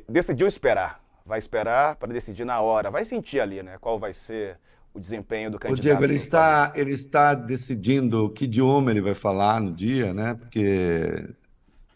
decidiu 0.08 0.46
esperar. 0.46 1.02
Vai 1.24 1.38
esperar 1.38 1.96
para 1.96 2.12
decidir 2.12 2.44
na 2.44 2.60
hora. 2.60 2.90
Vai 2.90 3.04
sentir 3.04 3.40
ali, 3.40 3.62
né? 3.62 3.78
Qual 3.80 3.98
vai 3.98 4.12
ser 4.12 4.58
o 4.92 5.00
desempenho 5.00 5.50
do 5.50 5.58
candidato. 5.58 5.78
O 5.78 5.82
Diego, 5.82 6.04
ele 6.04 6.14
está, 6.14 6.72
ele 6.74 6.92
está 6.92 7.34
decidindo 7.34 8.30
que 8.30 8.44
idioma 8.44 8.90
ele 8.90 9.00
vai 9.00 9.14
falar 9.14 9.60
no 9.60 9.72
dia, 9.72 10.12
né? 10.12 10.34
Porque 10.34 11.28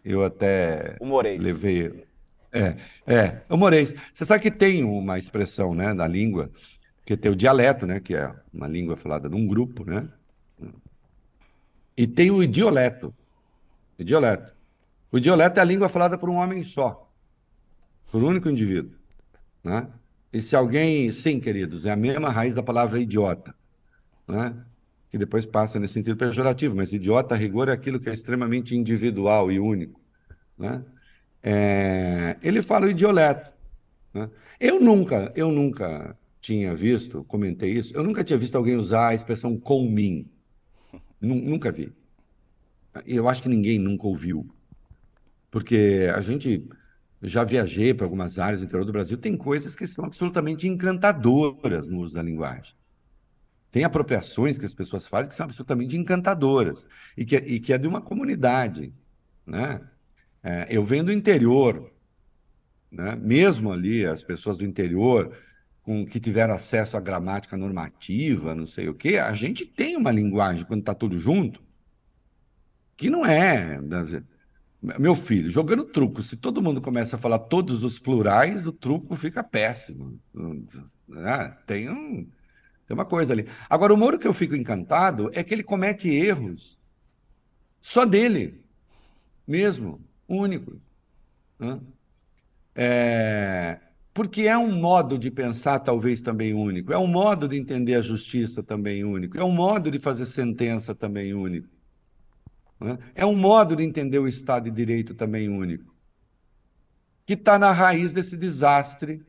eu 0.04 0.24
até 0.24 0.96
Humorês. 1.00 1.42
levei. 1.42 2.04
É, 2.52 2.76
é, 3.06 3.40
humorês. 3.50 3.92
Você 4.12 4.24
sabe 4.24 4.40
que 4.40 4.50
tem 4.50 4.84
uma 4.84 5.18
expressão, 5.18 5.74
né, 5.74 5.92
na 5.92 6.06
língua, 6.06 6.52
que 7.04 7.16
tem 7.16 7.32
o 7.32 7.34
dialeto, 7.34 7.84
né, 7.84 7.98
que 7.98 8.14
é 8.14 8.32
uma 8.52 8.68
língua 8.68 8.96
falada 8.96 9.28
num 9.28 9.44
grupo, 9.44 9.84
né? 9.84 10.08
E 11.96 12.06
tem 12.06 12.30
o 12.30 12.42
idioleto. 12.42 13.14
Idioleto. 13.98 14.54
O 15.10 15.18
idioleto 15.18 15.60
é 15.60 15.62
a 15.62 15.64
língua 15.64 15.88
falada 15.88 16.18
por 16.18 16.28
um 16.28 16.34
homem 16.34 16.62
só, 16.64 17.08
por 18.10 18.22
um 18.22 18.26
único 18.26 18.48
indivíduo. 18.48 18.96
Né? 19.62 19.88
E 20.32 20.40
se 20.40 20.56
alguém, 20.56 21.12
sim, 21.12 21.38
queridos, 21.38 21.86
é 21.86 21.92
a 21.92 21.96
mesma 21.96 22.30
raiz 22.30 22.56
da 22.56 22.62
palavra 22.64 23.00
idiota, 23.00 23.54
né? 24.26 24.52
que 25.08 25.16
depois 25.16 25.46
passa 25.46 25.78
nesse 25.78 25.94
sentido 25.94 26.16
pejorativo, 26.16 26.74
mas 26.74 26.92
idiota, 26.92 27.36
a 27.36 27.38
rigor, 27.38 27.68
é 27.68 27.72
aquilo 27.72 28.00
que 28.00 28.10
é 28.10 28.12
extremamente 28.12 28.76
individual 28.76 29.52
e 29.52 29.60
único. 29.60 30.00
Né? 30.58 30.84
É... 31.40 32.36
ele 32.42 32.60
fala 32.60 32.86
o 32.86 32.90
idioleto. 32.90 33.52
Né? 34.12 34.28
Eu 34.58 34.80
nunca, 34.80 35.32
eu 35.36 35.52
nunca 35.52 36.18
tinha 36.40 36.74
visto, 36.74 37.22
comentei 37.24 37.70
isso, 37.70 37.94
eu 37.96 38.02
nunca 38.02 38.24
tinha 38.24 38.36
visto 38.36 38.56
alguém 38.56 38.74
usar 38.74 39.10
a 39.10 39.14
expressão 39.14 39.56
com 39.56 39.88
mim. 39.88 40.28
Nunca 41.24 41.72
vi. 41.72 41.92
Eu 43.06 43.28
acho 43.28 43.42
que 43.42 43.48
ninguém 43.48 43.78
nunca 43.78 44.06
ouviu. 44.06 44.48
Porque 45.50 46.08
a 46.14 46.20
gente 46.20 46.68
já 47.22 47.42
viajei 47.42 47.94
para 47.94 48.06
algumas 48.06 48.38
áreas 48.38 48.60
do 48.60 48.66
interior 48.66 48.84
do 48.84 48.92
Brasil, 48.92 49.16
tem 49.16 49.36
coisas 49.36 49.74
que 49.74 49.86
são 49.86 50.04
absolutamente 50.04 50.68
encantadoras 50.68 51.88
no 51.88 52.00
uso 52.00 52.14
da 52.14 52.22
linguagem. 52.22 52.74
Tem 53.70 53.82
apropriações 53.82 54.58
que 54.58 54.66
as 54.66 54.74
pessoas 54.74 55.06
fazem 55.06 55.28
que 55.30 55.34
são 55.34 55.44
absolutamente 55.44 55.96
encantadoras 55.96 56.86
e 57.16 57.24
que, 57.24 57.36
e 57.36 57.58
que 57.58 57.72
é 57.72 57.78
de 57.78 57.88
uma 57.88 58.00
comunidade. 58.00 58.94
Né? 59.46 59.80
É, 60.42 60.66
eu 60.70 60.84
venho 60.84 61.04
do 61.04 61.12
interior, 61.12 61.90
né? 62.90 63.16
mesmo 63.16 63.72
ali, 63.72 64.04
as 64.04 64.22
pessoas 64.22 64.58
do 64.58 64.64
interior 64.64 65.36
com 65.84 66.04
que 66.06 66.18
tiveram 66.18 66.54
acesso 66.54 66.96
à 66.96 67.00
gramática 67.00 67.56
normativa, 67.56 68.54
não 68.54 68.66
sei 68.66 68.88
o 68.88 68.94
quê, 68.94 69.18
a 69.18 69.32
gente 69.34 69.66
tem 69.66 69.96
uma 69.96 70.10
linguagem, 70.10 70.64
quando 70.64 70.80
está 70.80 70.94
tudo 70.94 71.18
junto, 71.18 71.62
que 72.96 73.10
não 73.10 73.24
é. 73.24 73.78
Meu 74.98 75.14
filho, 75.14 75.50
jogando 75.50 75.84
truco, 75.84 76.22
se 76.22 76.36
todo 76.36 76.62
mundo 76.62 76.80
começa 76.80 77.16
a 77.16 77.18
falar 77.18 77.38
todos 77.38 77.84
os 77.84 77.98
plurais, 77.98 78.66
o 78.66 78.72
truco 78.72 79.14
fica 79.14 79.44
péssimo. 79.44 80.18
Ah, 81.18 81.50
tem, 81.66 81.90
um, 81.90 82.26
tem 82.86 82.94
uma 82.94 83.04
coisa 83.04 83.34
ali. 83.34 83.46
Agora, 83.68 83.92
o 83.92 83.96
Moro 83.96 84.18
que 84.18 84.26
eu 84.26 84.32
fico 84.32 84.56
encantado 84.56 85.30
é 85.34 85.44
que 85.44 85.52
ele 85.52 85.62
comete 85.62 86.08
erros 86.08 86.80
só 87.80 88.06
dele, 88.06 88.64
mesmo, 89.46 90.02
únicos. 90.26 90.90
Né? 91.58 91.78
É, 92.74 93.80
porque 94.14 94.42
é 94.42 94.56
um 94.56 94.70
modo 94.70 95.18
de 95.18 95.28
pensar 95.28 95.80
talvez 95.80 96.22
também 96.22 96.54
único, 96.54 96.92
é 96.92 96.98
um 96.98 97.08
modo 97.08 97.48
de 97.48 97.58
entender 97.58 97.96
a 97.96 98.00
justiça 98.00 98.62
também 98.62 99.04
único, 99.04 99.36
é 99.36 99.42
um 99.42 99.50
modo 99.50 99.90
de 99.90 99.98
fazer 99.98 100.24
sentença 100.24 100.94
também 100.94 101.34
único, 101.34 101.68
né? 102.80 102.96
é 103.12 103.26
um 103.26 103.34
modo 103.34 103.74
de 103.74 103.82
entender 103.82 104.20
o 104.20 104.28
Estado 104.28 104.64
de 104.64 104.70
Direito 104.70 105.14
também 105.14 105.48
único, 105.48 105.92
que 107.26 107.32
está 107.32 107.58
na 107.58 107.72
raiz 107.72 108.12
desse 108.12 108.36
desastre 108.36 109.20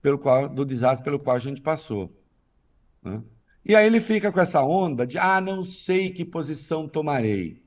pelo 0.00 0.18
qual, 0.18 0.48
do 0.48 0.64
desastre 0.64 1.04
pelo 1.04 1.18
qual 1.18 1.36
a 1.36 1.40
gente 1.40 1.60
passou. 1.60 2.10
Né? 3.02 3.22
E 3.62 3.76
aí 3.76 3.84
ele 3.84 4.00
fica 4.00 4.32
com 4.32 4.40
essa 4.40 4.62
onda 4.62 5.06
de 5.06 5.18
ah, 5.18 5.40
não 5.40 5.64
sei 5.64 6.10
que 6.10 6.24
posição 6.24 6.88
tomarei. 6.88 7.62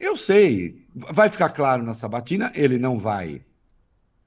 Eu 0.00 0.16
sei, 0.16 0.86
vai 0.94 1.28
ficar 1.28 1.50
claro 1.50 1.82
na 1.82 1.92
sabatina, 1.92 2.50
ele 2.54 2.78
não 2.78 2.98
vai 2.98 3.44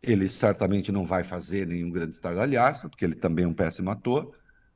ele 0.01 0.27
certamente 0.29 0.91
não 0.91 1.05
vai 1.05 1.23
fazer 1.23 1.67
nenhum 1.67 1.91
grande 1.91 2.13
estardalhaço, 2.13 2.89
porque 2.89 3.05
ele 3.05 3.15
também 3.15 3.45
é 3.45 3.47
um 3.47 3.53
péssimo 3.53 3.91
ator. 3.91 4.35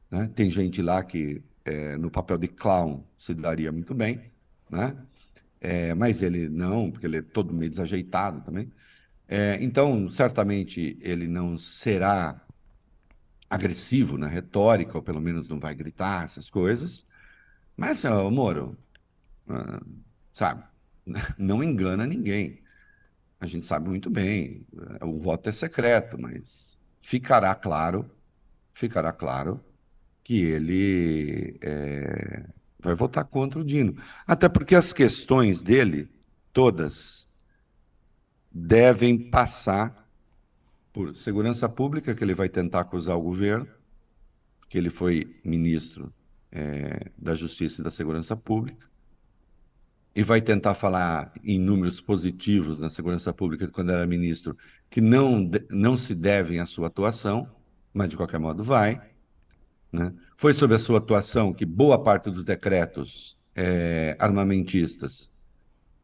Né? 0.09 0.29
Tem 0.35 0.49
gente 0.49 0.81
lá 0.81 1.03
que 1.03 1.43
é, 1.63 1.97
no 1.97 2.11
papel 2.11 2.37
de 2.37 2.47
clown 2.47 3.03
se 3.17 3.33
daria 3.33 3.71
muito 3.71 3.93
bem, 3.95 4.31
né? 4.69 4.95
É, 5.59 5.95
mas 5.95 6.21
ele 6.21 6.47
não, 6.47 6.91
porque 6.91 7.07
ele 7.07 7.17
é 7.17 7.21
todo 7.23 7.53
meio 7.53 7.71
desajeitado 7.71 8.41
também. 8.41 8.71
É, 9.27 9.57
então, 9.61 10.07
certamente 10.09 10.97
ele 11.01 11.27
não 11.27 11.57
será 11.57 12.39
agressivo 13.49 14.17
na 14.17 14.27
retórica, 14.27 14.97
ou 14.97 15.03
pelo 15.03 15.21
menos 15.21 15.49
não 15.49 15.59
vai 15.59 15.73
gritar 15.73 16.25
essas 16.25 16.49
coisas. 16.49 17.05
Mas, 17.75 18.05
oh, 18.05 18.29
Moro, 18.29 18.77
uh, 19.47 19.85
sabe, 20.33 20.63
não 21.37 21.63
engana 21.63 22.05
ninguém 22.05 22.59
a 23.39 23.45
gente 23.45 23.65
sabe 23.65 23.87
muito 23.89 24.09
bem, 24.09 24.65
eh, 25.01 25.05
o 25.05 25.19
voto 25.19 25.49
é 25.49 25.51
secreto, 25.51 26.17
mas 26.19 26.79
ficará 26.99 27.53
claro, 27.53 28.09
ficará 28.73 29.11
claro 29.11 29.63
que 30.23 30.41
ele 30.41 31.57
é, 31.61 32.45
vai 32.79 32.95
votar 32.95 33.25
contra 33.25 33.59
o 33.59 33.63
Dino. 33.63 33.95
Até 34.25 34.49
porque 34.49 34.75
as 34.75 34.91
questões 34.91 35.61
dele, 35.61 36.09
todas, 36.51 37.27
devem 38.51 39.29
passar 39.29 40.09
por 40.91 41.15
segurança 41.15 41.67
pública, 41.69 42.15
que 42.15 42.23
ele 42.23 42.33
vai 42.33 42.49
tentar 42.49 42.79
acusar 42.79 43.17
o 43.17 43.21
governo, 43.21 43.67
que 44.69 44.77
ele 44.77 44.89
foi 44.89 45.39
ministro 45.43 46.11
é, 46.51 47.11
da 47.17 47.35
Justiça 47.35 47.81
e 47.81 47.83
da 47.83 47.91
Segurança 47.91 48.35
Pública, 48.35 48.87
e 50.15 50.23
vai 50.23 50.41
tentar 50.41 50.73
falar 50.73 51.33
em 51.43 51.59
números 51.59 51.99
positivos 51.99 52.79
na 52.79 52.89
segurança 52.89 53.33
pública 53.33 53.67
quando 53.67 53.91
era 53.91 54.07
ministro, 54.07 54.57
que 54.89 55.01
não, 55.01 55.49
não 55.69 55.97
se 55.97 56.15
devem 56.15 56.59
à 56.59 56.65
sua 56.65 56.87
atuação, 56.87 57.49
mas 57.93 58.07
de 58.07 58.15
qualquer 58.15 58.39
modo 58.39 58.63
vai. 58.63 59.01
Né? 59.91 60.13
Foi 60.37 60.53
sobre 60.53 60.77
a 60.77 60.79
sua 60.79 60.99
atuação 60.99 61.53
que 61.53 61.65
boa 61.65 62.01
parte 62.01 62.29
dos 62.31 62.45
decretos 62.45 63.37
é, 63.53 64.15
armamentistas 64.17 65.29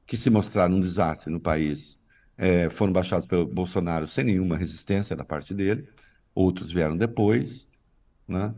que 0.05 0.17
se 0.17 0.29
mostraram 0.29 0.75
um 0.75 0.79
desastre 0.81 1.31
no 1.31 1.39
país 1.39 1.97
é, 2.37 2.69
foram 2.69 2.91
baixados 2.91 3.25
pelo 3.25 3.45
Bolsonaro 3.45 4.07
sem 4.07 4.25
nenhuma 4.25 4.57
resistência 4.57 5.15
da 5.15 5.23
parte 5.23 5.53
dele, 5.53 5.87
outros 6.35 6.71
vieram 6.71 6.97
depois. 6.97 7.65
Né? 8.27 8.53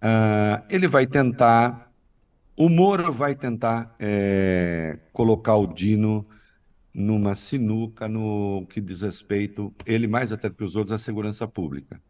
Ah, 0.00 0.64
ele 0.68 0.86
vai 0.86 1.06
tentar 1.06 1.91
O 2.56 2.68
Moro 2.68 3.10
vai 3.12 3.34
tentar 3.34 3.94
é, 3.98 4.98
colocar 5.12 5.56
o 5.56 5.66
Dino 5.66 6.26
numa 6.94 7.34
sinuca 7.34 8.06
no 8.06 8.66
que 8.68 8.80
diz 8.80 9.00
respeito, 9.00 9.74
ele 9.86 10.06
mais 10.06 10.30
até 10.30 10.50
que 10.50 10.62
os 10.62 10.76
outros, 10.76 10.92
à 10.92 10.98
segurança 10.98 11.48
pública. 11.48 12.00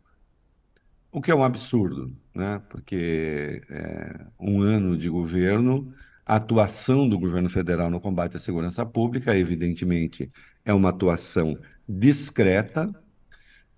O 1.11 1.21
que 1.21 1.31
é 1.31 1.35
um 1.35 1.45
absurdo, 1.45 2.13
né? 2.35 2.61
porque 2.69 3.63
é, 3.71 4.27
um 4.41 4.61
ano 4.63 4.97
de 4.97 5.09
governo, 5.09 5.93
a 6.27 6.37
atuação 6.37 7.09
do 7.09 7.19
governo 7.19 7.49
federal 7.49 7.91
no 7.91 8.01
combate 8.01 8.37
à 8.37 8.41
segurança 8.41 8.85
pública, 8.85 9.37
evidentemente, 9.37 10.31
é 10.65 10.73
uma 10.73 10.89
atuação 10.89 11.57
discreta, 11.89 12.91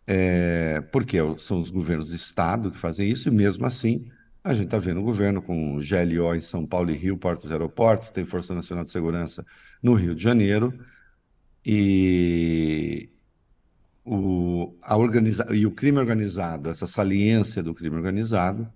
é, 0.07 0.81
porque 0.93 1.19
são 1.39 1.59
os 1.59 1.71
governos 1.71 2.11
de 2.11 2.17
Estado 2.17 2.71
que 2.71 2.79
fazem 2.79 3.11
isso, 3.11 3.29
e 3.29 3.33
mesmo 3.33 3.67
assim 3.67 4.07
a 4.45 4.53
gente 4.53 4.67
está 4.67 4.77
vendo 4.77 5.01
o 5.01 5.03
governo 5.03 5.41
com 5.41 5.79
GLO 5.79 6.35
em 6.35 6.41
São 6.43 6.67
Paulo 6.67 6.91
e 6.91 6.95
Rio, 6.95 7.17
portos 7.17 7.49
e 7.49 7.53
aeroportos, 7.53 8.11
tem 8.11 8.27
Força 8.27 8.55
Nacional 8.55 8.85
de 8.85 8.91
Segurança 8.91 9.45
no 9.83 9.95
Rio 9.95 10.15
de 10.15 10.23
Janeiro, 10.23 10.79
e 11.65 13.09
o, 14.05 14.77
a 14.83 14.99
organiza 14.99 15.47
e 15.55 15.65
o 15.65 15.71
crime 15.71 15.99
organizado, 15.99 16.69
essa 16.69 16.87
saliência 16.87 17.63
do 17.63 17.75
crime 17.75 17.97
organizado, 17.97 18.71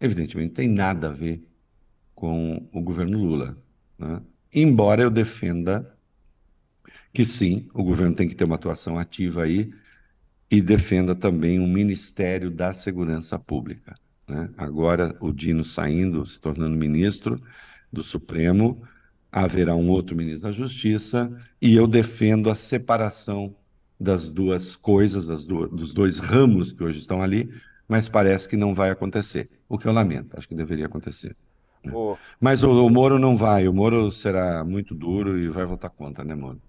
evidentemente 0.00 0.54
tem 0.54 0.68
nada 0.68 1.08
a 1.08 1.12
ver 1.12 1.44
com 2.14 2.68
o 2.72 2.80
governo 2.80 3.18
Lula. 3.18 3.58
Né? 3.98 4.22
Embora 4.52 5.02
eu 5.02 5.10
defenda 5.10 5.92
que 7.12 7.24
sim, 7.24 7.68
o 7.74 7.82
governo 7.82 8.14
tem 8.14 8.28
que 8.28 8.34
ter 8.36 8.44
uma 8.44 8.54
atuação 8.54 8.96
ativa 8.96 9.42
aí 9.42 9.68
e 10.48 10.62
defenda 10.62 11.16
também 11.16 11.58
um 11.58 11.66
Ministério 11.66 12.48
da 12.48 12.72
Segurança 12.72 13.38
Pública. 13.40 13.96
Né? 14.28 14.50
Agora, 14.56 15.16
o 15.20 15.32
Dino 15.32 15.64
saindo, 15.64 16.24
se 16.26 16.40
tornando 16.40 16.76
ministro 16.76 17.40
do 17.92 18.02
Supremo, 18.02 18.82
haverá 19.30 19.74
um 19.74 19.88
outro 19.88 20.16
ministro 20.16 20.48
da 20.48 20.52
Justiça 20.52 21.30
e 21.60 21.74
eu 21.74 21.86
defendo 21.86 22.50
a 22.50 22.54
separação 22.54 23.54
das 23.98 24.30
duas 24.30 24.76
coisas, 24.76 25.26
das 25.26 25.46
duas, 25.46 25.70
dos 25.70 25.92
dois 25.92 26.18
ramos 26.18 26.72
que 26.72 26.82
hoje 26.82 26.98
estão 26.98 27.22
ali, 27.22 27.50
mas 27.88 28.08
parece 28.08 28.48
que 28.48 28.56
não 28.56 28.74
vai 28.74 28.90
acontecer, 28.90 29.50
o 29.68 29.78
que 29.78 29.86
eu 29.86 29.92
lamento, 29.92 30.36
acho 30.36 30.48
que 30.48 30.54
deveria 30.54 30.86
acontecer. 30.86 31.36
Né? 31.84 31.92
Oh. 31.94 32.16
Mas 32.40 32.62
o, 32.62 32.86
o 32.86 32.90
Moro 32.90 33.18
não 33.18 33.36
vai, 33.36 33.68
o 33.68 33.72
Moro 33.72 34.10
será 34.10 34.64
muito 34.64 34.94
duro 34.94 35.38
e 35.38 35.48
vai 35.48 35.64
votar 35.64 35.90
contra, 35.90 36.24
né, 36.24 36.34
Moro? 36.34 36.60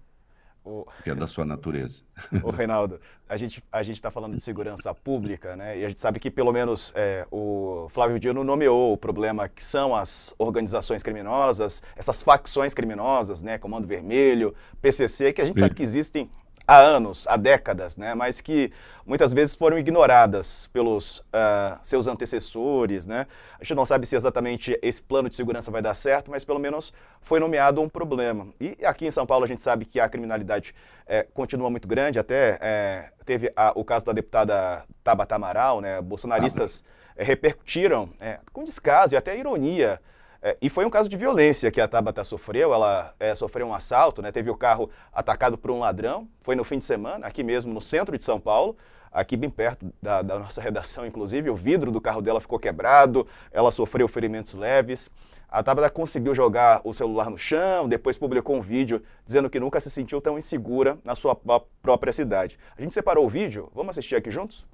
O... 0.66 0.84
Que 1.04 1.10
é 1.10 1.14
da 1.14 1.28
sua 1.28 1.44
natureza. 1.44 2.02
Ô, 2.42 2.50
Reinaldo, 2.50 3.00
a 3.28 3.36
gente 3.36 3.62
a 3.70 3.82
está 3.82 4.10
falando 4.10 4.34
de 4.34 4.40
segurança 4.40 4.92
pública, 4.92 5.54
né? 5.54 5.78
E 5.78 5.84
a 5.84 5.88
gente 5.88 6.00
sabe 6.00 6.18
que 6.18 6.28
pelo 6.28 6.52
menos 6.52 6.92
é, 6.96 7.24
o 7.30 7.86
Flávio 7.90 8.18
Dino 8.18 8.42
nomeou 8.42 8.92
o 8.92 8.96
problema 8.96 9.48
que 9.48 9.62
são 9.62 9.94
as 9.94 10.34
organizações 10.36 11.04
criminosas, 11.04 11.84
essas 11.94 12.20
facções 12.20 12.74
criminosas, 12.74 13.44
né? 13.44 13.58
Comando 13.58 13.86
Vermelho, 13.86 14.56
PCC, 14.82 15.32
que 15.32 15.40
a 15.40 15.44
gente 15.44 15.60
sabe 15.60 15.72
que 15.72 15.84
existem 15.84 16.28
há 16.66 16.78
anos, 16.78 17.26
há 17.28 17.36
décadas, 17.36 17.96
né? 17.96 18.14
mas 18.14 18.40
que 18.40 18.72
muitas 19.06 19.32
vezes 19.32 19.54
foram 19.54 19.78
ignoradas 19.78 20.68
pelos 20.72 21.18
uh, 21.18 21.78
seus 21.82 22.06
antecessores. 22.08 23.06
Né? 23.06 23.26
A 23.58 23.62
gente 23.62 23.76
não 23.76 23.86
sabe 23.86 24.06
se 24.06 24.16
exatamente 24.16 24.78
esse 24.82 25.00
plano 25.00 25.30
de 25.30 25.36
segurança 25.36 25.70
vai 25.70 25.80
dar 25.80 25.94
certo, 25.94 26.30
mas 26.30 26.44
pelo 26.44 26.58
menos 26.58 26.92
foi 27.20 27.38
nomeado 27.38 27.80
um 27.80 27.88
problema. 27.88 28.48
E 28.60 28.84
aqui 28.84 29.06
em 29.06 29.10
São 29.10 29.26
Paulo 29.26 29.44
a 29.44 29.48
gente 29.48 29.62
sabe 29.62 29.84
que 29.84 30.00
a 30.00 30.08
criminalidade 30.08 30.74
é, 31.06 31.22
continua 31.22 31.70
muito 31.70 31.86
grande, 31.86 32.18
até 32.18 32.58
é, 32.60 33.10
teve 33.24 33.52
a, 33.54 33.72
o 33.76 33.84
caso 33.84 34.04
da 34.04 34.12
deputada 34.12 34.82
Tabata 35.04 35.36
Amaral, 35.36 35.80
né? 35.80 36.00
bolsonaristas 36.00 36.82
é, 37.16 37.22
repercutiram 37.22 38.10
com 38.52 38.64
descaso 38.64 39.14
e 39.14 39.16
até 39.16 39.38
ironia 39.38 40.00
é, 40.42 40.56
e 40.60 40.68
foi 40.68 40.84
um 40.84 40.90
caso 40.90 41.08
de 41.08 41.16
violência 41.16 41.70
que 41.70 41.80
a 41.80 41.88
Tabata 41.88 42.22
sofreu. 42.24 42.72
Ela 42.72 43.14
é, 43.18 43.34
sofreu 43.34 43.66
um 43.66 43.74
assalto, 43.74 44.22
né? 44.22 44.30
teve 44.30 44.50
o 44.50 44.56
carro 44.56 44.90
atacado 45.12 45.56
por 45.56 45.70
um 45.70 45.78
ladrão. 45.78 46.28
Foi 46.40 46.54
no 46.54 46.64
fim 46.64 46.78
de 46.78 46.84
semana, 46.84 47.26
aqui 47.26 47.42
mesmo 47.42 47.72
no 47.72 47.80
centro 47.80 48.16
de 48.16 48.24
São 48.24 48.38
Paulo, 48.38 48.76
aqui 49.10 49.36
bem 49.36 49.50
perto 49.50 49.92
da, 50.00 50.22
da 50.22 50.38
nossa 50.38 50.60
redação, 50.62 51.06
inclusive. 51.06 51.50
O 51.50 51.56
vidro 51.56 51.90
do 51.90 52.00
carro 52.00 52.22
dela 52.22 52.40
ficou 52.40 52.58
quebrado, 52.58 53.26
ela 53.50 53.70
sofreu 53.70 54.06
ferimentos 54.06 54.54
leves. 54.54 55.10
A 55.48 55.62
Tabata 55.62 55.88
conseguiu 55.88 56.34
jogar 56.34 56.80
o 56.84 56.92
celular 56.92 57.30
no 57.30 57.38
chão, 57.38 57.88
depois 57.88 58.18
publicou 58.18 58.56
um 58.56 58.60
vídeo 58.60 59.00
dizendo 59.24 59.48
que 59.48 59.60
nunca 59.60 59.78
se 59.78 59.90
sentiu 59.90 60.20
tão 60.20 60.36
insegura 60.36 60.98
na 61.04 61.14
sua 61.14 61.36
própria 61.80 62.12
cidade. 62.12 62.58
A 62.76 62.82
gente 62.82 62.92
separou 62.92 63.24
o 63.24 63.28
vídeo, 63.28 63.70
vamos 63.72 63.90
assistir 63.90 64.16
aqui 64.16 64.30
juntos? 64.30 64.66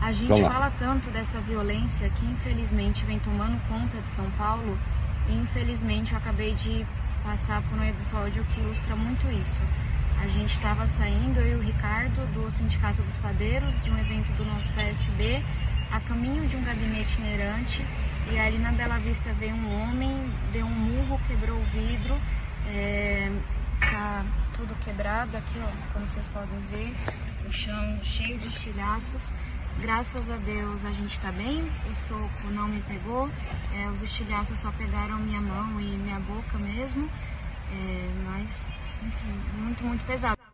A 0.00 0.12
gente 0.12 0.42
fala 0.42 0.70
tanto 0.78 1.10
dessa 1.10 1.38
violência 1.40 2.08
que 2.08 2.26
infelizmente 2.26 3.04
vem 3.04 3.18
tomando 3.18 3.60
conta 3.68 4.00
de 4.00 4.10
São 4.10 4.30
Paulo. 4.32 4.78
E 5.28 5.36
infelizmente 5.36 6.12
eu 6.12 6.18
acabei 6.18 6.54
de 6.54 6.86
passar 7.22 7.62
por 7.62 7.78
um 7.78 7.84
episódio 7.84 8.42
que 8.46 8.60
ilustra 8.60 8.96
muito 8.96 9.28
isso. 9.30 9.60
A 10.22 10.26
gente 10.26 10.54
estava 10.54 10.86
saindo, 10.86 11.38
eu 11.40 11.52
e 11.52 11.54
o 11.56 11.62
Ricardo, 11.62 12.26
do 12.32 12.50
Sindicato 12.50 13.02
dos 13.02 13.16
Padeiros, 13.18 13.80
de 13.82 13.90
um 13.90 13.98
evento 13.98 14.32
do 14.32 14.44
nosso 14.44 14.72
PSB, 14.72 15.42
a 15.90 16.00
caminho 16.00 16.46
de 16.46 16.56
um 16.56 16.64
gabinete 16.64 17.12
itinerante, 17.12 17.84
e 18.30 18.38
ali 18.38 18.58
na 18.58 18.72
Bela 18.72 18.98
Vista 18.98 19.32
veio 19.34 19.54
um 19.54 19.82
homem, 19.82 20.30
deu 20.52 20.66
um 20.66 20.70
murro, 20.70 21.20
quebrou 21.26 21.58
o 21.58 21.64
vidro, 21.66 22.20
é, 22.68 23.30
tá 23.80 24.24
tudo 24.54 24.74
quebrado 24.84 25.36
aqui, 25.36 25.58
ó, 25.58 25.92
como 25.92 26.06
vocês 26.06 26.28
podem 26.28 26.60
ver, 26.70 26.94
o 27.48 27.52
chão 27.52 27.98
cheio 28.02 28.38
de 28.38 28.48
estilhaços. 28.48 29.32
Graças 29.80 30.30
a 30.30 30.36
Deus 30.36 30.84
a 30.84 30.92
gente 30.92 31.12
está 31.12 31.32
bem, 31.32 31.62
o 31.90 31.94
soco 32.06 32.48
não 32.50 32.68
me 32.68 32.82
pegou, 32.82 33.30
é, 33.74 33.88
os 33.88 34.02
estilhaços 34.02 34.58
só 34.58 34.70
pegaram 34.72 35.16
minha 35.16 35.40
mão 35.40 35.80
e 35.80 35.96
minha 35.96 36.20
boca 36.20 36.58
mesmo, 36.58 37.10
é, 37.72 38.10
mas 38.26 38.62
enfim, 39.02 39.40
muito, 39.58 39.82
muito 39.82 40.04
pesado. 40.06 40.49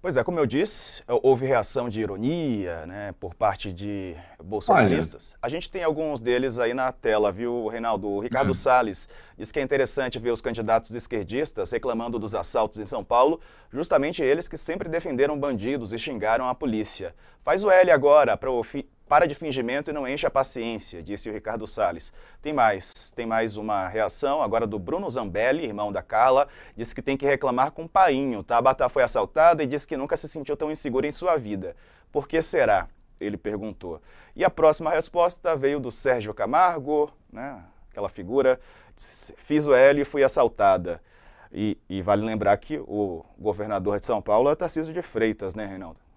Pois 0.00 0.16
é, 0.16 0.22
como 0.22 0.38
eu 0.38 0.46
disse, 0.46 1.02
houve 1.08 1.44
reação 1.44 1.88
de 1.88 2.00
ironia 2.00 2.86
né, 2.86 3.12
por 3.18 3.34
parte 3.34 3.72
de 3.72 4.14
bolsonaristas. 4.40 5.32
Olha. 5.32 5.38
A 5.42 5.48
gente 5.48 5.68
tem 5.68 5.82
alguns 5.82 6.20
deles 6.20 6.56
aí 6.60 6.72
na 6.72 6.92
tela, 6.92 7.32
viu, 7.32 7.66
Reinaldo? 7.66 8.06
O 8.06 8.20
Ricardo 8.20 8.48
uhum. 8.48 8.54
Salles 8.54 9.08
diz 9.36 9.50
que 9.50 9.58
é 9.58 9.62
interessante 9.62 10.16
ver 10.16 10.30
os 10.30 10.40
candidatos 10.40 10.94
esquerdistas 10.94 11.72
reclamando 11.72 12.16
dos 12.16 12.32
assaltos 12.32 12.78
em 12.78 12.86
São 12.86 13.02
Paulo, 13.02 13.40
justamente 13.72 14.22
eles 14.22 14.46
que 14.46 14.56
sempre 14.56 14.88
defenderam 14.88 15.36
bandidos 15.36 15.92
e 15.92 15.98
xingaram 15.98 16.48
a 16.48 16.54
polícia. 16.54 17.12
Faz 17.42 17.64
o 17.64 17.70
L 17.70 17.90
agora 17.90 18.36
para 18.36 18.52
para 19.08 19.26
de 19.26 19.34
fingimento 19.34 19.90
e 19.90 19.92
não 19.92 20.06
enche 20.06 20.26
a 20.26 20.30
paciência, 20.30 21.02
disse 21.02 21.30
o 21.30 21.32
Ricardo 21.32 21.66
Salles. 21.66 22.12
Tem 22.42 22.52
mais, 22.52 23.10
tem 23.10 23.24
mais 23.24 23.56
uma 23.56 23.88
reação 23.88 24.42
agora 24.42 24.66
do 24.66 24.78
Bruno 24.78 25.08
Zambelli, 25.08 25.64
irmão 25.64 25.90
da 25.90 26.02
Carla, 26.02 26.46
disse 26.76 26.94
que 26.94 27.00
tem 27.00 27.16
que 27.16 27.24
reclamar 27.24 27.72
com 27.72 27.88
painho. 27.88 28.44
Tabata 28.44 28.88
foi 28.88 29.02
assaltada 29.02 29.62
e 29.62 29.66
disse 29.66 29.86
que 29.86 29.96
nunca 29.96 30.16
se 30.16 30.28
sentiu 30.28 30.56
tão 30.56 30.70
insegura 30.70 31.06
em 31.06 31.12
sua 31.12 31.36
vida. 31.36 31.74
Por 32.12 32.28
que 32.28 32.42
será? 32.42 32.86
Ele 33.18 33.36
perguntou. 33.36 34.00
E 34.36 34.44
a 34.44 34.50
próxima 34.50 34.90
resposta 34.90 35.56
veio 35.56 35.80
do 35.80 35.90
Sérgio 35.90 36.34
Camargo, 36.34 37.10
né? 37.32 37.64
aquela 37.90 38.08
figura, 38.08 38.60
fiz 38.96 39.66
o 39.66 39.74
L 39.74 40.02
e 40.02 40.04
fui 40.04 40.22
assaltada. 40.22 41.00
E, 41.50 41.78
e 41.88 42.02
vale 42.02 42.24
lembrar 42.24 42.56
que 42.58 42.78
o 42.78 43.24
governador 43.38 43.98
de 43.98 44.06
São 44.06 44.20
Paulo 44.20 44.50
é 44.50 44.54
Tarcísio 44.54 44.92
de 44.92 45.00
Freitas, 45.00 45.54
né, 45.54 45.64
Reinaldo? 45.64 46.07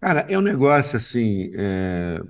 Cara, 0.00 0.20
é 0.28 0.38
um 0.38 0.40
negócio 0.42 0.96
assim. 0.96 1.52
é, 1.54 2.20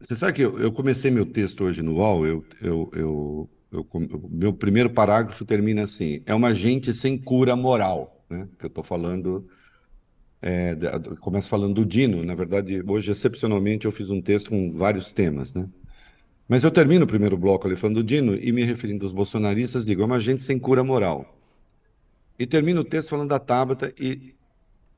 Você 0.00 0.14
sabe 0.14 0.34
que 0.34 0.42
eu, 0.42 0.58
eu 0.58 0.72
comecei 0.72 1.10
meu 1.10 1.24
texto 1.26 1.64
hoje 1.64 1.82
no 1.82 1.94
UOL, 1.96 2.26
eu, 2.26 2.44
eu, 2.60 2.90
eu, 2.94 3.50
eu 3.72 3.88
meu 4.30 4.52
primeiro 4.52 4.90
parágrafo 4.90 5.44
termina 5.44 5.84
assim: 5.84 6.22
é 6.26 6.34
uma 6.34 6.54
gente 6.54 6.92
sem 6.92 7.16
cura 7.18 7.56
moral, 7.56 8.24
né? 8.28 8.48
Que 8.58 8.66
eu 8.66 8.68
estou 8.68 8.84
falando, 8.84 9.48
é, 10.42 10.74
começo 11.20 11.48
falando 11.48 11.74
do 11.74 11.86
Dino. 11.86 12.22
Na 12.24 12.34
verdade, 12.34 12.82
hoje, 12.86 13.10
excepcionalmente, 13.10 13.86
eu 13.86 13.92
fiz 13.92 14.10
um 14.10 14.20
texto 14.22 14.50
com 14.50 14.72
vários 14.72 15.12
temas, 15.12 15.54
né? 15.54 15.68
Mas 16.48 16.64
eu 16.64 16.70
termino 16.70 17.04
o 17.04 17.08
primeiro 17.08 17.36
bloco 17.38 17.66
ali 17.66 17.76
falando 17.76 17.96
do 17.96 18.04
Dino 18.04 18.34
e 18.36 18.52
me 18.52 18.64
referindo 18.64 19.04
aos 19.04 19.12
bolsonaristas, 19.12 19.86
digo, 19.86 20.02
é 20.02 20.04
uma 20.06 20.20
gente 20.20 20.42
sem 20.42 20.58
cura 20.58 20.84
moral. 20.84 21.36
E 22.38 22.46
termino 22.46 22.80
o 22.80 22.84
texto 22.84 23.10
falando 23.10 23.30
da 23.30 23.38
Tabata 23.38 23.92
e, 23.98 24.34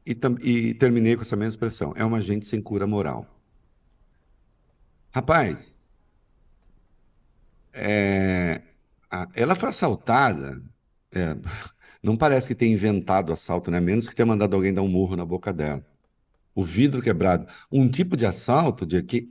e, 0.09 0.51
e 0.51 0.75
terminei 0.75 1.17
com 1.17 1.23
essa 1.23 1.37
mesma 1.37 1.51
expressão: 1.51 1.93
é 1.97 2.05
uma 2.05 2.21
gente 2.21 2.47
sem 2.47 2.63
cura 2.63 2.87
moral. 2.87 3.27
Rapaz, 5.13 5.79
é, 7.73 8.63
ela 9.35 9.55
foi 9.55 9.69
assaltada. 9.71 10.63
É, 11.13 11.37
não 12.03 12.17
parece 12.17 12.49
que 12.49 12.55
tenha 12.55 12.73
inventado 12.73 13.33
assalto, 13.33 13.71
né? 13.71 13.81
Menos 13.81 14.09
que 14.09 14.15
tenha 14.15 14.27
mandado 14.27 14.55
alguém 14.57 14.73
dar 14.75 14.83
um 14.83 14.89
murro 14.89 15.17
na 15.17 15.25
boca 15.25 15.53
dela. 15.53 15.85
O 16.55 16.65
vidro 16.65 17.03
quebrado. 17.03 17.47
Um 17.71 17.89
tipo 17.89 18.17
de 18.17 18.27
assalto 18.27 18.87
de 18.87 19.03
que 19.03 19.29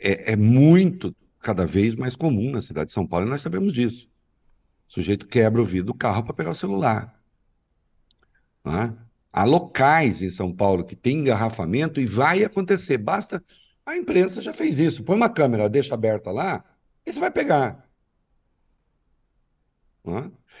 é, 0.00 0.32
é 0.32 0.36
muito, 0.36 1.14
cada 1.40 1.66
vez 1.66 1.94
mais 1.94 2.16
comum 2.16 2.50
na 2.52 2.62
cidade 2.62 2.88
de 2.88 2.94
São 2.94 3.06
Paulo, 3.06 3.26
e 3.26 3.30
nós 3.30 3.42
sabemos 3.42 3.72
disso. 3.72 4.08
O 4.88 4.92
sujeito 4.92 5.26
quebra 5.26 5.62
o 5.62 5.66
vidro 5.66 5.88
do 5.88 5.94
carro 5.94 6.24
para 6.24 6.34
pegar 6.34 6.50
o 6.50 6.54
celular. 6.54 7.20
Não 8.64 8.76
é? 8.82 9.09
Há 9.32 9.44
locais 9.44 10.22
em 10.22 10.30
São 10.30 10.54
Paulo 10.54 10.84
que 10.84 10.96
tem 10.96 11.18
engarrafamento 11.18 12.00
e 12.00 12.06
vai 12.06 12.44
acontecer. 12.44 12.98
Basta. 12.98 13.42
A 13.86 13.96
imprensa 13.96 14.42
já 14.42 14.52
fez 14.52 14.78
isso. 14.78 15.04
Põe 15.04 15.16
uma 15.16 15.28
câmera, 15.30 15.68
deixa 15.68 15.94
aberta 15.94 16.30
lá, 16.30 16.64
Isso 17.06 17.20
vai 17.20 17.30
pegar. 17.30 17.88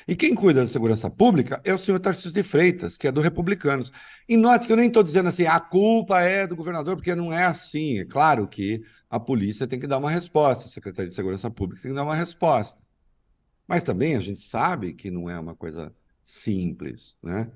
E 0.06 0.16
quem 0.16 0.34
cuida 0.34 0.62
da 0.62 0.68
segurança 0.68 1.10
pública 1.10 1.60
é 1.64 1.72
o 1.72 1.78
senhor 1.78 1.98
Tarcísio 2.00 2.32
de 2.32 2.42
Freitas, 2.42 2.96
que 2.96 3.06
é 3.06 3.12
do 3.12 3.20
Republicanos. 3.20 3.92
E 4.28 4.36
note 4.36 4.66
que 4.66 4.72
eu 4.72 4.76
nem 4.76 4.88
estou 4.88 5.02
dizendo 5.02 5.28
assim, 5.28 5.46
a 5.46 5.58
culpa 5.60 6.20
é 6.20 6.46
do 6.46 6.56
governador, 6.56 6.96
porque 6.96 7.14
não 7.14 7.32
é 7.32 7.44
assim. 7.44 7.98
É 7.98 8.04
claro 8.04 8.48
que 8.48 8.82
a 9.08 9.18
polícia 9.20 9.66
tem 9.66 9.78
que 9.80 9.86
dar 9.86 9.98
uma 9.98 10.10
resposta, 10.10 10.66
a 10.66 10.68
Secretaria 10.68 11.08
de 11.08 11.14
Segurança 11.14 11.50
Pública 11.50 11.82
tem 11.82 11.90
que 11.92 11.96
dar 11.96 12.04
uma 12.04 12.14
resposta. 12.14 12.80
Mas 13.66 13.84
também 13.84 14.16
a 14.16 14.20
gente 14.20 14.40
sabe 14.40 14.94
que 14.94 15.10
não 15.10 15.28
é 15.28 15.38
uma 15.38 15.54
coisa 15.54 15.94
simples. 16.24 17.16
Né? 17.22 17.50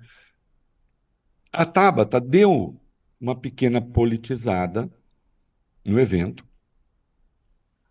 A 1.55 1.65
Tabata 1.65 2.21
deu 2.21 2.81
uma 3.21 3.39
pequena 3.39 3.81
politizada 3.81 4.91
no 5.85 5.99
evento. 6.01 6.45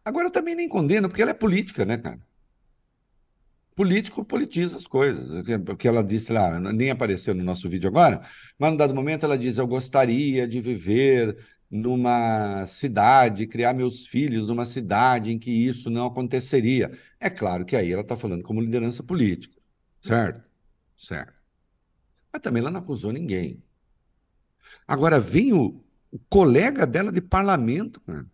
Agora 0.06 0.32
também 0.32 0.56
nem 0.56 0.68
condeno, 0.68 1.08
porque 1.08 1.22
ela 1.22 1.32
é 1.32 1.34
política, 1.34 1.86
né, 1.86 1.98
cara? 1.98 2.20
político 3.76 4.24
politiza 4.24 4.78
as 4.78 4.88
coisas. 4.88 5.30
O 5.70 5.76
que 5.76 5.88
ela 5.88 6.04
disse 6.04 6.32
lá, 6.32 6.60
nem 6.60 6.90
apareceu 6.90 7.34
no 7.34 7.44
nosso 7.44 7.70
vídeo 7.70 7.88
agora, 7.90 8.22
mas 8.58 8.72
num 8.72 8.78
dado 8.78 8.96
momento 8.96 9.26
ela 9.26 9.38
diz: 9.38 9.58
Eu 9.58 9.68
gostaria 9.68 10.48
de 10.48 10.62
viver 10.62 11.38
numa 11.70 12.66
cidade, 12.68 13.48
criar 13.48 13.74
meus 13.74 14.06
filhos 14.06 14.48
numa 14.48 14.66
cidade 14.66 15.32
em 15.32 15.40
que 15.40 15.52
isso 15.52 15.90
não 15.90 16.08
aconteceria. 16.08 16.92
É 17.20 17.30
claro 17.30 17.66
que 17.66 17.76
aí 17.76 17.92
ela 17.92 18.04
está 18.04 18.16
falando 18.16 18.44
como 18.44 18.62
liderança 18.62 19.04
política, 19.04 19.60
certo? 20.02 20.44
Certo. 20.98 21.43
Mas 22.34 22.42
também 22.42 22.62
ela 22.62 22.72
não 22.72 22.80
acusou 22.80 23.14
ninguém. 23.14 23.64
Agora 24.88 25.20
vem 25.20 25.54
o, 25.54 25.80
o 26.12 26.20
colega 26.28 26.88
dela 26.88 27.12
de 27.12 27.22
parlamento, 27.22 28.02
cara. 28.02 28.26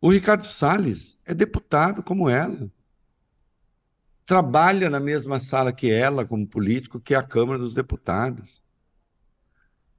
O 0.00 0.10
Ricardo 0.10 0.46
Salles 0.46 1.16
é 1.24 1.32
deputado 1.32 2.02
como 2.02 2.28
ela 2.28 2.70
trabalha 4.26 4.90
na 4.90 4.98
mesma 4.98 5.38
sala 5.38 5.72
que 5.72 5.90
ela, 5.90 6.26
como 6.26 6.46
político, 6.46 7.00
que 7.00 7.14
é 7.14 7.16
a 7.16 7.22
Câmara 7.22 7.58
dos 7.58 7.72
Deputados. 7.72 8.60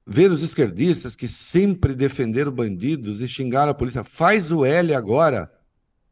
Ver 0.06 0.30
os 0.30 0.42
esquerdistas 0.42 1.16
que 1.16 1.26
sempre 1.26 1.94
defenderam 1.94 2.52
bandidos 2.52 3.20
e 3.20 3.28
xingaram 3.28 3.72
a 3.72 3.74
polícia. 3.74 4.04
Faz 4.04 4.52
o 4.52 4.64
L 4.64 4.94
agora. 4.94 5.50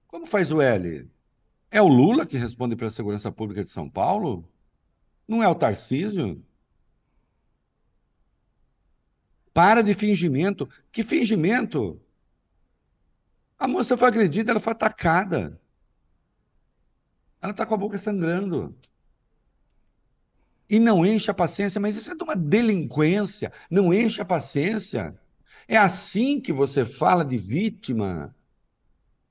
Como 0.06 0.26
faz 0.26 0.50
o 0.50 0.60
L? 0.60 1.08
É 1.70 1.80
o 1.80 1.88
Lula 1.88 2.26
que 2.26 2.38
responde 2.38 2.74
pela 2.74 2.90
segurança 2.90 3.30
pública 3.30 3.62
de 3.62 3.70
São 3.70 3.88
Paulo? 3.88 4.48
Não 5.26 5.42
é 5.42 5.48
o 5.48 5.54
Tarcísio? 5.54 6.44
Para 9.52 9.82
de 9.82 9.94
fingimento. 9.94 10.68
Que 10.92 11.02
fingimento? 11.02 12.00
A 13.58 13.66
moça 13.66 13.96
foi 13.96 14.08
agredida, 14.08 14.50
ela 14.50 14.60
foi 14.60 14.72
atacada. 14.72 15.60
Ela 17.40 17.52
está 17.52 17.64
com 17.64 17.74
a 17.74 17.78
boca 17.78 17.98
sangrando. 17.98 18.76
E 20.68 20.78
não 20.78 21.06
enche 21.06 21.30
a 21.30 21.34
paciência, 21.34 21.80
mas 21.80 21.96
isso 21.96 22.10
é 22.10 22.14
de 22.14 22.22
uma 22.22 22.36
delinquência. 22.36 23.52
Não 23.70 23.94
enche 23.94 24.20
a 24.20 24.24
paciência. 24.24 25.18
É 25.68 25.76
assim 25.76 26.40
que 26.40 26.52
você 26.52 26.84
fala 26.84 27.24
de 27.24 27.38
vítima. 27.38 28.34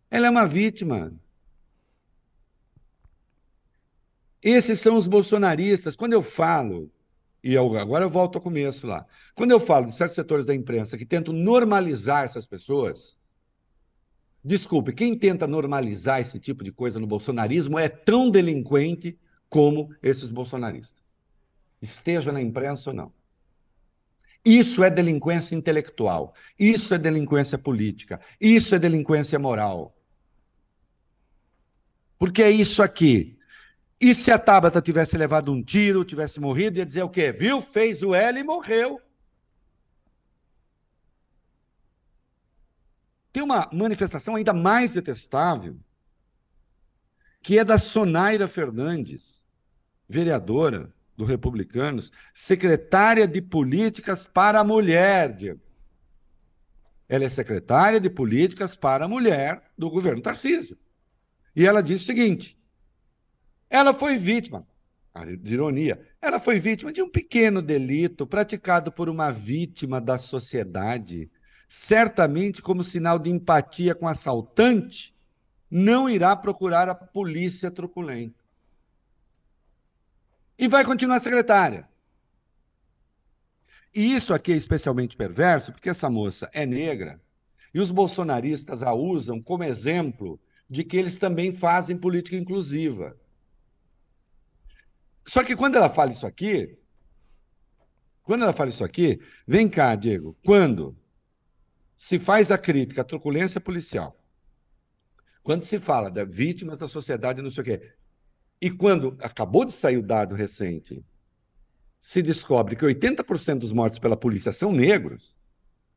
Ela 0.09 0.27
é 0.27 0.29
uma 0.29 0.45
vítima. 0.45 1.13
Esses 4.45 4.79
são 4.79 4.95
os 4.95 5.07
bolsonaristas. 5.07 5.95
Quando 5.95 6.13
eu 6.13 6.21
falo, 6.21 6.89
e 7.43 7.53
eu, 7.53 7.77
agora 7.77 8.05
eu 8.05 8.09
volto 8.09 8.35
ao 8.35 8.41
começo 8.41 8.85
lá, 8.87 9.05
quando 9.33 9.51
eu 9.51 9.59
falo 9.59 9.87
de 9.87 9.95
certos 9.95 10.15
setores 10.15 10.45
da 10.45 10.55
imprensa 10.55 10.97
que 10.97 11.05
tentam 11.05 11.33
normalizar 11.33 12.23
essas 12.23 12.47
pessoas, 12.47 13.17
Desculpe, 14.47 14.93
quem 14.93 15.17
tenta 15.17 15.47
normalizar 15.47 16.21
esse 16.21 16.39
tipo 16.39 16.63
de 16.63 16.71
coisa 16.71 16.99
no 16.99 17.07
bolsonarismo 17.07 17.79
é 17.79 17.89
tão 17.89 18.29
delinquente 18.29 19.17
como 19.49 19.89
esses 20.03 20.29
bolsonaristas. 20.29 21.01
Esteja 21.81 22.31
na 22.31 22.39
imprensa 22.39 22.91
ou 22.91 22.95
não. 22.95 23.11
Isso 24.45 24.83
é 24.83 24.91
delinquência 24.91 25.55
intelectual, 25.55 26.35
isso 26.59 26.93
é 26.93 26.99
delinquência 26.99 27.57
política, 27.57 28.21
isso 28.39 28.75
é 28.75 28.77
delinquência 28.77 29.39
moral. 29.39 29.97
Porque 32.19 32.43
é 32.43 32.51
isso 32.51 32.83
aqui. 32.83 33.34
E 34.05 34.13
se 34.13 34.31
a 34.31 34.37
Tabata 34.37 34.79
tivesse 34.83 35.17
levado 35.17 35.51
um 35.51 35.63
tiro, 35.63 36.05
tivesse 36.05 36.39
morrido, 36.39 36.77
ia 36.77 36.85
dizer 36.85 37.01
o 37.01 37.09
quê? 37.09 37.31
Viu? 37.31 37.59
Fez 37.59 38.03
o 38.03 38.13
L 38.13 38.39
e 38.39 38.43
morreu. 38.43 39.01
Tem 43.33 43.41
uma 43.41 43.67
manifestação 43.73 44.35
ainda 44.35 44.53
mais 44.53 44.93
detestável, 44.93 45.75
que 47.41 47.57
é 47.57 47.65
da 47.65 47.79
Sonaira 47.79 48.47
Fernandes, 48.47 49.43
vereadora 50.07 50.93
do 51.17 51.25
Republicanos, 51.25 52.11
secretária 52.31 53.27
de 53.27 53.41
Políticas 53.41 54.27
para 54.27 54.59
a 54.59 54.63
Mulher, 54.63 55.33
Diego. 55.35 55.61
Ela 57.09 57.23
é 57.23 57.29
secretária 57.29 57.99
de 57.99 58.11
Políticas 58.11 58.77
para 58.77 59.05
a 59.05 59.07
Mulher 59.07 59.63
do 59.75 59.89
governo 59.89 60.21
Tarcísio. 60.21 60.77
E 61.55 61.65
ela 61.65 61.81
diz 61.81 62.03
o 62.03 62.05
seguinte: 62.05 62.55
ela 63.75 63.93
foi 63.93 64.17
vítima, 64.17 64.65
de 65.41 65.53
ironia, 65.53 66.01
ela 66.21 66.39
foi 66.39 66.59
vítima 66.59 66.93
de 66.93 67.01
um 67.01 67.09
pequeno 67.09 67.61
delito 67.61 68.25
praticado 68.25 68.91
por 68.91 69.09
uma 69.09 69.31
vítima 69.31 69.99
da 69.99 70.17
sociedade 70.17 71.29
certamente 71.67 72.61
como 72.61 72.83
sinal 72.85 73.19
de 73.19 73.29
empatia 73.29 73.93
com 73.93 74.05
o 74.05 74.09
assaltante, 74.09 75.13
não 75.69 76.09
irá 76.09 76.33
procurar 76.35 76.87
a 76.87 76.95
polícia 76.95 77.69
truculenta. 77.69 78.41
E 80.57 80.69
vai 80.69 80.85
continuar 80.85 81.19
secretária. 81.19 81.85
E 83.93 84.15
isso 84.15 84.33
aqui 84.33 84.53
é 84.53 84.55
especialmente 84.55 85.17
perverso, 85.17 85.73
porque 85.73 85.89
essa 85.89 86.09
moça 86.09 86.49
é 86.53 86.65
negra 86.65 87.21
e 87.73 87.79
os 87.81 87.91
bolsonaristas 87.91 88.83
a 88.83 88.93
usam 88.93 89.41
como 89.41 89.65
exemplo 89.65 90.39
de 90.69 90.83
que 90.85 90.95
eles 90.95 91.19
também 91.19 91.53
fazem 91.53 91.97
política 91.97 92.37
inclusiva. 92.37 93.17
Só 95.25 95.43
que 95.43 95.55
quando 95.55 95.75
ela 95.75 95.89
fala 95.89 96.11
isso 96.11 96.27
aqui, 96.27 96.77
quando 98.21 98.43
ela 98.43 98.53
fala 98.53 98.69
isso 98.69 98.83
aqui, 98.83 99.19
vem 99.47 99.67
cá, 99.67 99.95
Diego, 99.95 100.37
quando 100.43 100.97
se 101.95 102.19
faz 102.19 102.51
a 102.51 102.57
crítica 102.57 103.01
à 103.01 103.03
truculência 103.03 103.59
policial, 103.59 104.19
quando 105.41 105.61
se 105.61 105.79
fala 105.79 106.09
de 106.09 106.25
vítimas 106.25 106.79
da 106.79 106.87
sociedade, 106.87 107.41
não 107.41 107.51
sei 107.51 107.61
o 107.61 107.65
quê, 107.65 107.93
e 108.61 108.71
quando 108.71 109.17
acabou 109.21 109.65
de 109.65 109.71
sair 109.71 109.97
o 109.97 110.03
dado 110.03 110.33
recente, 110.33 111.03
se 111.99 112.21
descobre 112.21 112.75
que 112.75 112.85
80% 112.85 113.59
dos 113.59 113.71
mortos 113.71 113.99
pela 113.99 114.17
polícia 114.17 114.51
são 114.51 114.71
negros, 114.71 115.35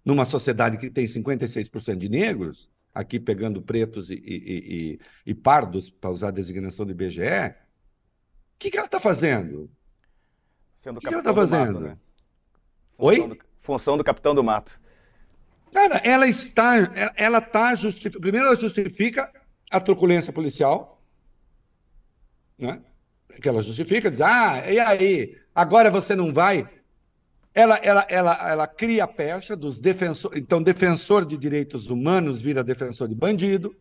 numa 0.04 0.24
sociedade 0.24 0.78
que 0.78 0.90
tem 0.90 1.04
56% 1.04 1.96
de 1.96 2.08
negros, 2.08 2.70
aqui 2.94 3.20
pegando 3.20 3.60
pretos 3.60 4.10
e, 4.10 4.14
e, 4.14 4.96
e, 4.96 5.00
e 5.26 5.34
pardos, 5.34 5.90
para 5.90 6.10
usar 6.10 6.28
a 6.28 6.32
designação 6.32 6.86
do 6.86 6.92
IBGE, 6.92 7.54
que, 8.58 8.70
que 8.70 8.76
ela 8.76 8.86
está 8.86 8.98
fazendo? 8.98 9.70
Sendo 10.76 10.98
o 10.98 11.00
que, 11.00 11.08
que 11.08 11.14
ela 11.14 11.20
está 11.20 11.34
fazendo? 11.34 11.80
Mato, 11.80 11.80
né? 11.80 11.98
Oi? 12.98 13.28
Do, 13.28 13.38
função 13.60 13.96
do 13.96 14.04
capitão 14.04 14.34
do 14.34 14.42
mato. 14.42 14.80
Cara, 15.72 15.98
ela 15.98 16.26
está, 16.26 16.76
ela 17.16 17.38
está 17.38 17.74
justificando. 17.74 18.22
Primeiro, 18.22 18.46
ela 18.46 18.56
justifica 18.56 19.30
a 19.70 19.80
truculência 19.80 20.32
policial, 20.32 21.02
né? 22.58 22.80
Que 23.40 23.48
ela 23.48 23.62
justifica, 23.62 24.10
diz, 24.10 24.20
ah, 24.20 24.64
e 24.68 24.80
aí, 24.80 25.38
agora 25.54 25.90
você 25.90 26.16
não 26.16 26.32
vai? 26.32 26.68
Ela, 27.54 27.76
ela, 27.76 28.06
ela, 28.08 28.50
ela 28.50 28.66
cria 28.66 29.04
a 29.04 29.08
pecha 29.08 29.54
dos 29.54 29.80
defensores. 29.80 30.40
Então, 30.40 30.62
defensor 30.62 31.26
de 31.26 31.36
direitos 31.36 31.90
humanos 31.90 32.40
vira 32.40 32.64
defensor 32.64 33.06
de 33.06 33.14
bandido. 33.14 33.76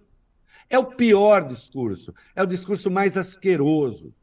É 0.69 0.77
o 0.77 0.85
pior 0.85 1.47
discurso. 1.47 2.13
É 2.35 2.43
o 2.43 2.45
discurso 2.47 2.91
mais 2.91 3.15
asqueroso. 3.15 4.13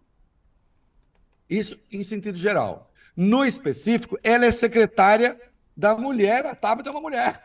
Isso 1.49 1.79
em 1.91 2.03
sentido 2.03 2.39
geral. 2.39 2.93
No 3.17 3.45
específico, 3.45 4.19
ela 4.23 4.47
é 4.47 4.51
secretária 4.51 5.41
da 5.77 5.97
mulher, 5.97 6.47
a 6.47 6.55
Tabata 6.55 6.89
é 6.89 6.93
uma 6.93 7.01
mulher. 7.01 7.43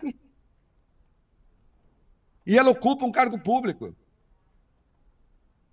E 2.46 2.58
ela 2.58 2.72
ocupa 2.72 3.06
um 3.06 3.12
cargo 3.12 3.38
público. 3.38 3.96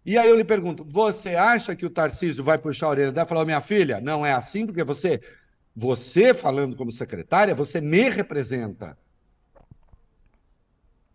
E 0.04 0.16
aí 0.18 0.28
eu 0.28 0.36
lhe 0.36 0.44
pergunto: 0.44 0.84
você 0.84 1.34
acha 1.34 1.74
que 1.74 1.86
o 1.86 1.90
Tarcísio 1.90 2.44
vai 2.44 2.58
puxar 2.58 2.86
a 2.86 2.90
orelha 2.90 3.12
dela 3.12 3.26
e 3.26 3.28
falar, 3.28 3.44
minha 3.44 3.60
filha, 3.60 4.00
não 4.00 4.24
é 4.24 4.32
assim, 4.32 4.66
porque 4.66 4.84
você, 4.84 5.20
você 5.74 6.34
falando 6.34 6.76
como 6.76 6.92
secretária, 6.92 7.54
você 7.54 7.80
me 7.80 8.08
representa. 8.08 8.96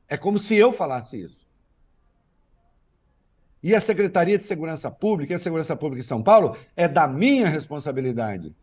É 0.07 0.17
como 0.17 0.37
se 0.37 0.55
eu 0.55 0.73
falasse 0.73 1.21
isso. 1.21 1.40
E 3.63 3.75
a 3.75 3.81
Secretaria 3.81 4.37
de 4.37 4.43
Segurança 4.43 4.89
Pública 4.89 5.33
e 5.33 5.35
a 5.35 5.39
Segurança 5.39 5.75
Pública 5.75 6.01
em 6.01 6.07
São 6.07 6.23
Paulo 6.23 6.57
é 6.75 6.87
da 6.87 7.07
minha 7.07 7.47
responsabilidade. 7.47 8.55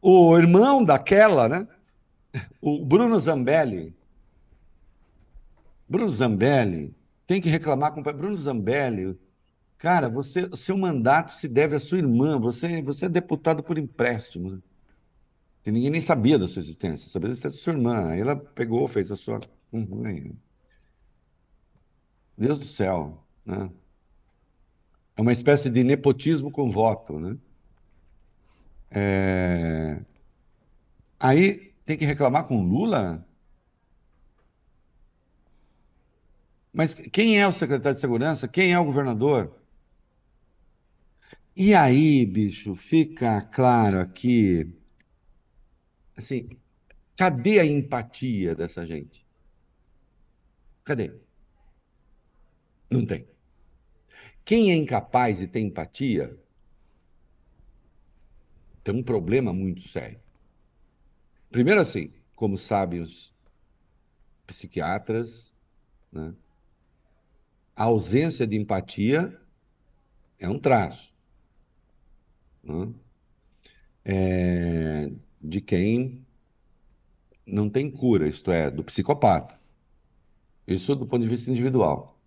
o 0.00 0.38
irmão 0.38 0.82
daquela, 0.82 1.48
né? 1.48 1.68
O 2.60 2.84
Bruno 2.84 3.18
Zambelli. 3.20 3.94
Bruno 5.88 6.12
Zambelli 6.12 6.94
tem 7.26 7.40
que 7.40 7.48
reclamar 7.48 7.92
com 7.92 8.00
o 8.00 8.02
Bruno 8.02 8.36
Zambelli. 8.36 9.18
Cara, 9.76 10.08
você, 10.08 10.48
seu 10.56 10.76
mandato 10.76 11.32
se 11.32 11.46
deve 11.46 11.76
à 11.76 11.80
sua 11.80 11.98
irmã. 11.98 12.38
Você, 12.38 12.82
você 12.82 13.06
é 13.06 13.08
deputado 13.08 13.62
por 13.62 13.78
empréstimo. 13.78 14.62
Que 15.62 15.70
ninguém 15.70 15.90
nem 15.90 16.00
sabia 16.00 16.38
da 16.38 16.48
sua 16.48 16.60
existência. 16.60 17.08
Sabia 17.08 17.28
da 17.28 17.32
existência 17.32 17.58
da 17.58 17.62
sua 17.62 17.72
irmã. 17.72 18.08
Aí 18.10 18.20
ela 18.20 18.36
pegou, 18.36 18.86
fez 18.88 19.10
a 19.12 19.16
sua. 19.16 19.40
Deus 22.36 22.58
do 22.60 22.64
céu. 22.64 23.24
Né? 23.44 23.70
É 25.16 25.20
uma 25.20 25.32
espécie 25.32 25.68
de 25.70 25.82
nepotismo 25.84 26.50
com 26.50 26.70
voto. 26.70 27.18
Né? 27.18 27.36
É... 28.90 30.00
Aí 31.18 31.74
tem 31.84 31.96
que 31.96 32.04
reclamar 32.04 32.46
com 32.46 32.62
Lula? 32.62 33.26
Mas 36.72 36.94
quem 36.94 37.40
é 37.40 37.48
o 37.48 37.52
secretário 37.52 37.94
de 37.94 38.00
segurança? 38.00 38.46
Quem 38.46 38.72
é 38.72 38.78
o 38.78 38.84
governador? 38.84 39.52
E 41.56 41.74
aí, 41.74 42.24
bicho, 42.24 42.76
fica 42.76 43.40
claro 43.42 43.98
aqui, 44.00 44.72
assim, 46.18 46.48
cadê 47.16 47.60
a 47.60 47.64
empatia 47.64 48.54
dessa 48.54 48.84
gente? 48.84 49.26
Cadê? 50.84 51.14
Não 52.90 53.06
tem. 53.06 53.26
Quem 54.44 54.70
é 54.70 54.74
incapaz 54.74 55.38
de 55.38 55.46
ter 55.46 55.60
empatia 55.60 56.38
tem 58.82 58.94
um 58.94 59.02
problema 59.02 59.52
muito 59.52 59.82
sério. 59.82 60.20
Primeiro, 61.50 61.80
assim, 61.80 62.12
como 62.34 62.56
sabem 62.56 63.00
os 63.00 63.34
psiquiatras, 64.46 65.54
né, 66.10 66.34
a 67.76 67.84
ausência 67.84 68.46
de 68.46 68.56
empatia 68.56 69.38
é 70.38 70.48
um 70.48 70.58
traço 70.58 71.14
né, 72.62 72.94
é, 74.04 75.10
de 75.40 75.60
quem 75.60 76.24
não 77.46 77.68
tem 77.68 77.90
cura, 77.90 78.28
isto 78.28 78.50
é, 78.50 78.70
do 78.70 78.84
psicopata. 78.84 79.58
Isso 80.66 80.94
do 80.94 81.06
ponto 81.06 81.22
de 81.22 81.28
vista 81.28 81.50
individual. 81.50 82.20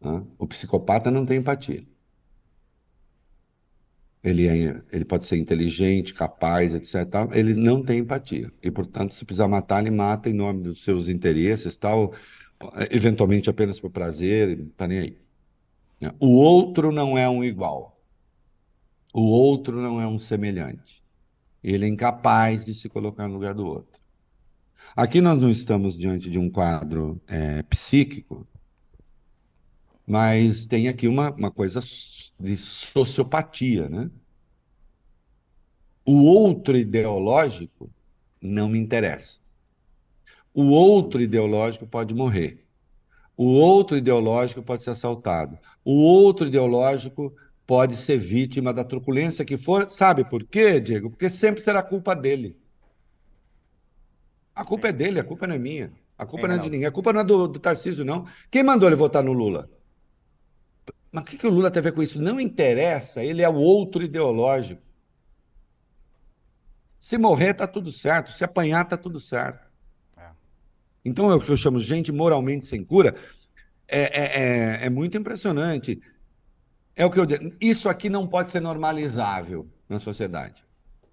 Né? 0.00 0.24
O 0.38 0.46
psicopata 0.46 1.10
não 1.10 1.26
tem 1.26 1.38
empatia. 1.38 1.84
Ele, 4.22 4.46
é, 4.46 4.80
ele 4.92 5.04
pode 5.04 5.24
ser 5.24 5.36
inteligente, 5.36 6.14
capaz, 6.14 6.72
etc. 6.74 6.94
Ele 7.32 7.54
não 7.54 7.82
tem 7.82 7.98
empatia. 8.00 8.52
E, 8.62 8.70
portanto, 8.70 9.14
se 9.14 9.24
precisar 9.24 9.48
matar, 9.48 9.80
ele 9.80 9.90
mata 9.90 10.30
em 10.30 10.32
nome 10.32 10.62
dos 10.62 10.84
seus 10.84 11.08
interesses, 11.08 11.76
tal, 11.76 12.14
eventualmente 12.90 13.50
apenas 13.50 13.80
por 13.80 13.90
prazer, 13.90 14.56
não 14.56 14.66
está 14.66 14.86
nem 14.86 14.98
aí. 14.98 15.18
O 16.20 16.36
outro 16.36 16.92
não 16.92 17.18
é 17.18 17.28
um 17.28 17.42
igual. 17.42 18.00
O 19.12 19.22
outro 19.22 19.80
não 19.80 20.00
é 20.00 20.06
um 20.06 20.18
semelhante. 20.18 21.01
Ele 21.62 21.84
é 21.84 21.88
incapaz 21.88 22.64
de 22.64 22.74
se 22.74 22.88
colocar 22.88 23.28
no 23.28 23.34
lugar 23.34 23.54
do 23.54 23.66
outro. 23.66 24.00
Aqui 24.96 25.20
nós 25.20 25.40
não 25.40 25.50
estamos 25.50 25.96
diante 25.96 26.30
de 26.30 26.38
um 26.38 26.50
quadro 26.50 27.20
é, 27.26 27.62
psíquico, 27.62 28.46
mas 30.06 30.66
tem 30.66 30.88
aqui 30.88 31.06
uma, 31.08 31.30
uma 31.30 31.50
coisa 31.50 31.80
de 32.38 32.56
sociopatia, 32.56 33.88
né? 33.88 34.10
O 36.04 36.24
outro 36.24 36.76
ideológico 36.76 37.90
não 38.40 38.68
me 38.68 38.78
interessa. 38.78 39.38
O 40.52 40.64
outro 40.64 41.22
ideológico 41.22 41.86
pode 41.86 42.12
morrer. 42.12 42.66
O 43.36 43.46
outro 43.46 43.96
ideológico 43.96 44.62
pode 44.62 44.82
ser 44.82 44.90
assaltado. 44.90 45.58
O 45.84 45.92
outro 46.02 46.46
ideológico 46.48 47.34
pode 47.66 47.96
ser 47.96 48.18
vítima 48.18 48.72
da 48.72 48.84
truculência 48.84 49.44
que 49.44 49.56
for. 49.56 49.90
Sabe 49.90 50.24
por 50.24 50.44
quê, 50.44 50.80
Diego? 50.80 51.10
Porque 51.10 51.30
sempre 51.30 51.62
será 51.62 51.82
culpa 51.82 52.14
dele. 52.14 52.56
A 54.54 54.64
culpa 54.64 54.88
é 54.88 54.92
dele, 54.92 55.20
a 55.20 55.24
culpa 55.24 55.46
não 55.46 55.54
é 55.54 55.58
minha. 55.58 55.92
A 56.18 56.26
culpa 56.26 56.46
é, 56.46 56.48
não 56.48 56.54
é 56.56 56.58
de 56.58 56.70
ninguém. 56.70 56.86
A 56.86 56.92
culpa 56.92 57.12
não 57.12 57.20
é 57.20 57.24
do, 57.24 57.48
do 57.48 57.58
Tarcísio, 57.58 58.04
não. 58.04 58.26
Quem 58.50 58.62
mandou 58.62 58.88
ele 58.88 58.96
votar 58.96 59.22
no 59.22 59.32
Lula? 59.32 59.70
Mas 61.10 61.24
o 61.24 61.26
que, 61.26 61.38
que 61.38 61.46
o 61.46 61.50
Lula 61.50 61.70
tem 61.70 61.80
a 61.80 61.82
ver 61.82 61.92
com 61.92 62.02
isso? 62.02 62.20
Não 62.20 62.40
interessa, 62.40 63.22
ele 63.22 63.42
é 63.42 63.48
o 63.48 63.54
outro 63.54 64.02
ideológico. 64.02 64.80
Se 66.98 67.18
morrer, 67.18 67.50
está 67.50 67.66
tudo 67.66 67.90
certo. 67.90 68.30
Se 68.30 68.44
apanhar, 68.44 68.84
está 68.84 68.96
tudo 68.96 69.18
certo. 69.18 69.66
É. 70.16 70.30
Então, 71.04 71.30
é 71.30 71.34
o 71.34 71.40
que 71.40 71.50
eu 71.50 71.56
chamo 71.56 71.80
gente 71.80 72.12
moralmente 72.12 72.64
sem 72.64 72.84
cura. 72.84 73.14
É, 73.88 74.00
é, 74.00 74.42
é, 74.82 74.86
é 74.86 74.90
muito 74.90 75.18
impressionante. 75.18 76.00
É 76.94 77.04
o 77.04 77.10
que 77.10 77.18
eu 77.18 77.26
digo. 77.26 77.54
Isso 77.60 77.88
aqui 77.88 78.08
não 78.08 78.26
pode 78.26 78.50
ser 78.50 78.60
normalizável 78.60 79.66
na 79.88 79.98
sociedade. 79.98 80.64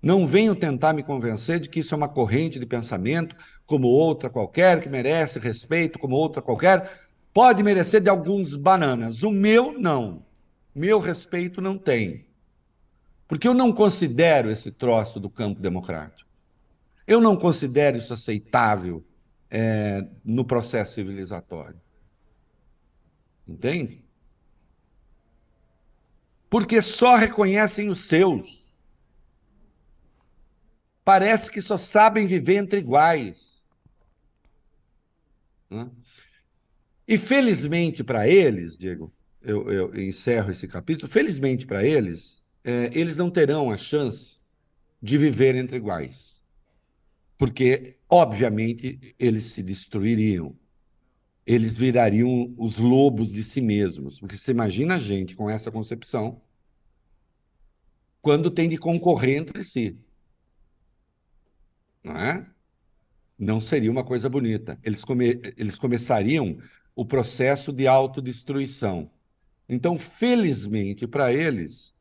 Não 0.01 0.25
venham 0.25 0.55
tentar 0.55 0.93
me 0.93 1.03
convencer 1.03 1.59
de 1.59 1.69
que 1.69 1.79
isso 1.79 1.93
é 1.93 1.97
uma 1.97 2.07
corrente 2.07 2.59
de 2.59 2.65
pensamento, 2.65 3.35
como 3.65 3.87
outra 3.87 4.29
qualquer, 4.29 4.79
que 4.79 4.89
merece 4.89 5.39
respeito, 5.39 5.99
como 5.99 6.15
outra 6.15 6.41
qualquer, 6.41 6.89
Pode 7.33 7.63
merecer 7.63 8.01
de 8.01 8.09
alguns 8.09 8.55
bananas. 8.55 9.23
O 9.23 9.31
meu, 9.31 9.77
não. 9.79 10.25
Meu 10.73 10.99
respeito 10.99 11.61
não 11.61 11.77
tem. 11.77 12.25
Porque 13.27 13.47
eu 13.47 13.53
não 13.53 13.71
considero 13.71 14.49
esse 14.49 14.71
troço 14.71 15.19
do 15.19 15.29
campo 15.29 15.61
democrático. 15.61 16.29
Eu 17.05 17.21
não 17.21 17.35
considero 17.35 17.97
isso 17.97 18.13
aceitável 18.13 19.03
é, 19.49 20.05
no 20.23 20.43
processo 20.43 20.95
civilizatório. 20.95 21.79
Entende? 23.47 24.03
Porque 26.49 26.81
só 26.81 27.15
reconhecem 27.15 27.89
os 27.89 27.99
seus. 27.99 28.73
Parece 31.03 31.51
que 31.51 31.61
só 31.61 31.77
sabem 31.77 32.25
viver 32.25 32.55
entre 32.55 32.79
iguais. 32.79 33.65
Né? 35.69 35.89
E 37.07 37.17
felizmente 37.17 38.03
para 38.03 38.27
eles, 38.27 38.77
Diego, 38.77 39.11
eu, 39.41 39.71
eu, 39.71 39.95
encerro 39.95 40.51
esse 40.51 40.67
capítulo, 40.67 41.11
felizmente 41.11 41.65
para 41.65 41.83
eles, 41.83 42.43
é, 42.63 42.91
eles 42.93 43.17
não 43.17 43.29
terão 43.29 43.71
a 43.71 43.77
chance 43.77 44.37
de 45.01 45.17
viver 45.17 45.55
entre 45.55 45.77
iguais. 45.77 46.43
Porque, 47.37 47.95
obviamente, 48.07 49.15
eles 49.17 49.45
se 49.45 49.63
destruiriam. 49.63 50.58
Eles 51.49 51.75
virariam 51.75 52.53
os 52.59 52.77
lobos 52.77 53.31
de 53.33 53.43
si 53.43 53.59
mesmos. 53.59 54.19
Porque 54.19 54.37
você 54.37 54.51
imagina 54.51 54.97
a 54.97 54.99
gente 54.99 55.35
com 55.35 55.49
essa 55.49 55.71
concepção 55.71 56.39
quando 58.21 58.51
tem 58.51 58.69
de 58.69 58.77
concorrer 58.77 59.39
entre 59.39 59.63
si. 59.63 59.97
Não 62.03 62.15
é? 62.15 62.45
Não 63.35 63.59
seria 63.59 63.89
uma 63.89 64.03
coisa 64.03 64.29
bonita. 64.29 64.79
Eles, 64.83 65.03
come, 65.03 65.41
eles 65.57 65.79
começariam 65.79 66.59
o 66.95 67.03
processo 67.03 67.73
de 67.73 67.87
autodestruição. 67.87 69.09
Então, 69.67 69.97
felizmente 69.97 71.07
para 71.07 71.33
eles, 71.33 71.95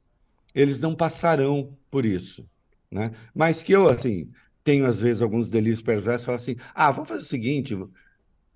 eles 0.55 0.79
não 0.79 0.95
passarão 0.95 1.75
por 1.91 2.05
isso. 2.05 2.47
Né? 2.91 3.13
Mas 3.35 3.63
que 3.63 3.73
eu, 3.73 3.89
assim, 3.89 4.31
tenho 4.63 4.85
às 4.85 5.01
vezes 5.01 5.23
alguns 5.23 5.49
delírios 5.49 5.81
perversos, 5.81 6.27
falo 6.27 6.37
assim, 6.37 6.57
ah, 6.75 6.91
vamos 6.91 7.09
fazer 7.09 7.23
o 7.23 7.25
seguinte, 7.25 7.75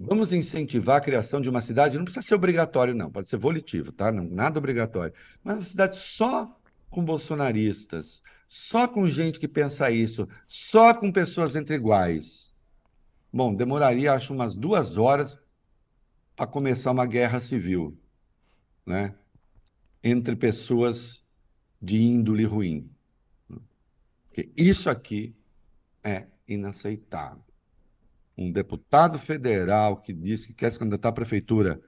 vamos 0.03 0.33
incentivar 0.33 0.97
a 0.97 1.01
criação 1.01 1.41
de 1.41 1.49
uma 1.49 1.61
cidade, 1.61 1.97
não 1.97 2.05
precisa 2.05 2.27
ser 2.27 2.35
obrigatório 2.35 2.95
não, 2.95 3.11
pode 3.11 3.29
ser 3.29 3.37
volitivo, 3.37 3.93
tá? 3.93 4.11
Não, 4.11 4.25
nada 4.25 4.59
obrigatório, 4.59 5.15
mas 5.43 5.57
uma 5.57 5.65
cidade 5.65 5.97
só 5.97 6.59
com 6.91 7.05
bolsonaristas, 7.05 8.23
só 8.49 8.87
com 8.87 9.09
gente 9.09 9.41
que 9.41 9.49
pensa 9.49 9.91
isso, 9.91 10.29
só 10.47 10.93
com 10.93 11.11
pessoas 11.11 11.57
entre 11.57 11.77
iguais. 11.77 12.55
Bom, 13.33 13.55
demoraria, 13.55 14.13
acho, 14.13 14.35
umas 14.35 14.57
duas 14.57 14.99
horas 14.99 15.39
a 16.37 16.47
começar 16.47 16.91
uma 16.91 17.07
guerra 17.07 17.41
civil, 17.41 17.97
né? 18.85 19.15
Entre 20.05 20.37
pessoas 20.37 21.25
de 21.81 21.97
índole 21.97 22.45
ruim. 22.45 22.91
Porque 24.29 24.51
isso 24.57 24.91
aqui 24.91 25.35
é 26.03 26.27
inaceitável. 26.47 27.52
Um 28.37 28.51
deputado 28.51 29.19
federal 29.19 30.01
que 30.01 30.13
disse 30.13 30.49
que 30.49 30.55
quer 30.55 30.73
se 30.73 30.79
candidatar 30.79 31.11
à 31.11 31.13
prefeitura 31.13 31.81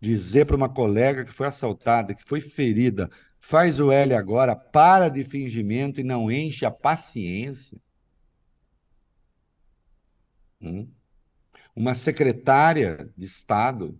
dizer 0.00 0.46
para 0.46 0.56
uma 0.56 0.68
colega 0.68 1.24
que 1.24 1.32
foi 1.32 1.48
assaltada, 1.48 2.14
que 2.14 2.22
foi 2.22 2.40
ferida, 2.40 3.10
faz 3.40 3.80
o 3.80 3.90
L 3.90 4.14
agora, 4.14 4.54
para 4.54 5.08
de 5.08 5.24
fingimento 5.24 6.00
e 6.00 6.04
não 6.04 6.30
enche 6.30 6.64
a 6.64 6.70
paciência. 6.70 7.80
Hum? 10.60 10.88
uma 11.78 11.94
secretária 11.94 13.08
de 13.16 13.24
Estado 13.24 13.96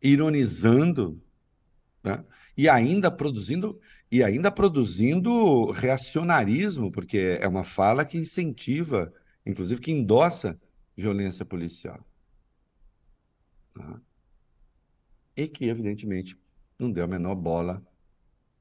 ironizando 0.00 1.20
né? 2.04 2.24
e 2.56 2.68
ainda 2.68 3.10
produzindo 3.10 3.80
e 4.12 4.22
ainda 4.22 4.50
produzindo 4.50 5.72
reacionarismo, 5.72 6.90
porque 6.90 7.38
é 7.40 7.48
uma 7.48 7.64
fala 7.64 8.04
que 8.04 8.16
incentiva 8.16 9.12
inclusive 9.44 9.80
que 9.80 9.92
endossa 9.92 10.60
violência 10.96 11.44
policial. 11.44 12.04
Tá? 13.74 14.00
E 15.36 15.48
que, 15.48 15.68
evidentemente, 15.68 16.36
não 16.78 16.90
deu 16.90 17.04
a 17.04 17.08
menor 17.08 17.34
bola 17.34 17.82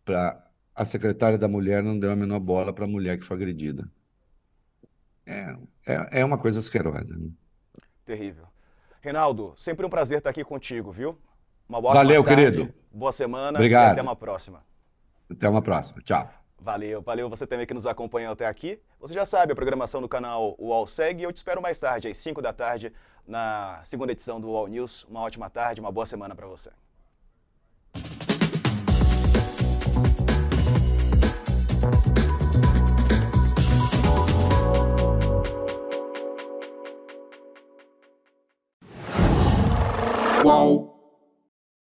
para. 0.05 0.45
A 0.73 0.85
secretária 0.85 1.37
da 1.37 1.47
mulher 1.47 1.83
não 1.83 1.99
deu 1.99 2.09
a 2.09 2.15
menor 2.15 2.39
bola 2.39 2.71
para 2.71 2.85
a 2.85 2.87
mulher 2.87 3.17
que 3.17 3.25
foi 3.25 3.35
agredida. 3.35 3.91
É, 5.25 5.57
é, 5.85 6.21
é 6.21 6.25
uma 6.25 6.37
coisa 6.37 6.59
asquerosa. 6.59 7.17
Né? 7.17 7.29
Terrível. 8.05 8.47
Reinaldo, 9.01 9.53
sempre 9.57 9.85
um 9.85 9.89
prazer 9.89 10.19
estar 10.19 10.29
aqui 10.29 10.43
contigo, 10.43 10.89
viu? 10.91 11.17
Uma 11.67 11.81
boa 11.81 11.93
Valeu, 11.93 12.23
tarde, 12.23 12.43
querido. 12.43 12.73
Boa 12.91 13.11
semana 13.11 13.59
Obrigado. 13.59 13.89
e 13.89 13.91
até 13.91 14.01
uma 14.01 14.15
próxima. 14.15 14.63
Até 15.29 15.49
uma 15.49 15.61
próxima. 15.61 16.01
Tchau. 16.01 16.38
Valeu, 16.61 17.01
valeu 17.01 17.29
você 17.29 17.47
também 17.47 17.65
que 17.65 17.73
nos 17.73 17.85
acompanhou 17.85 18.33
até 18.33 18.45
aqui. 18.45 18.79
Você 18.99 19.13
já 19.13 19.25
sabe 19.25 19.53
a 19.53 19.55
programação 19.55 20.01
do 20.01 20.09
canal 20.09 20.55
UOL 20.59 20.85
segue 20.85 21.23
eu 21.23 21.31
te 21.31 21.37
espero 21.37 21.61
mais 21.61 21.79
tarde, 21.79 22.09
às 22.09 22.17
5 22.17 22.41
da 22.41 22.51
tarde, 22.51 22.91
na 23.25 23.81
segunda 23.85 24.11
edição 24.11 24.41
do 24.41 24.49
UOL 24.49 24.67
News. 24.67 25.05
Uma 25.05 25.21
ótima 25.21 25.49
tarde, 25.49 25.79
uma 25.79 25.91
boa 25.91 26.05
semana 26.05 26.35
para 26.35 26.47
você. 26.47 26.69
Qual? 40.41 40.98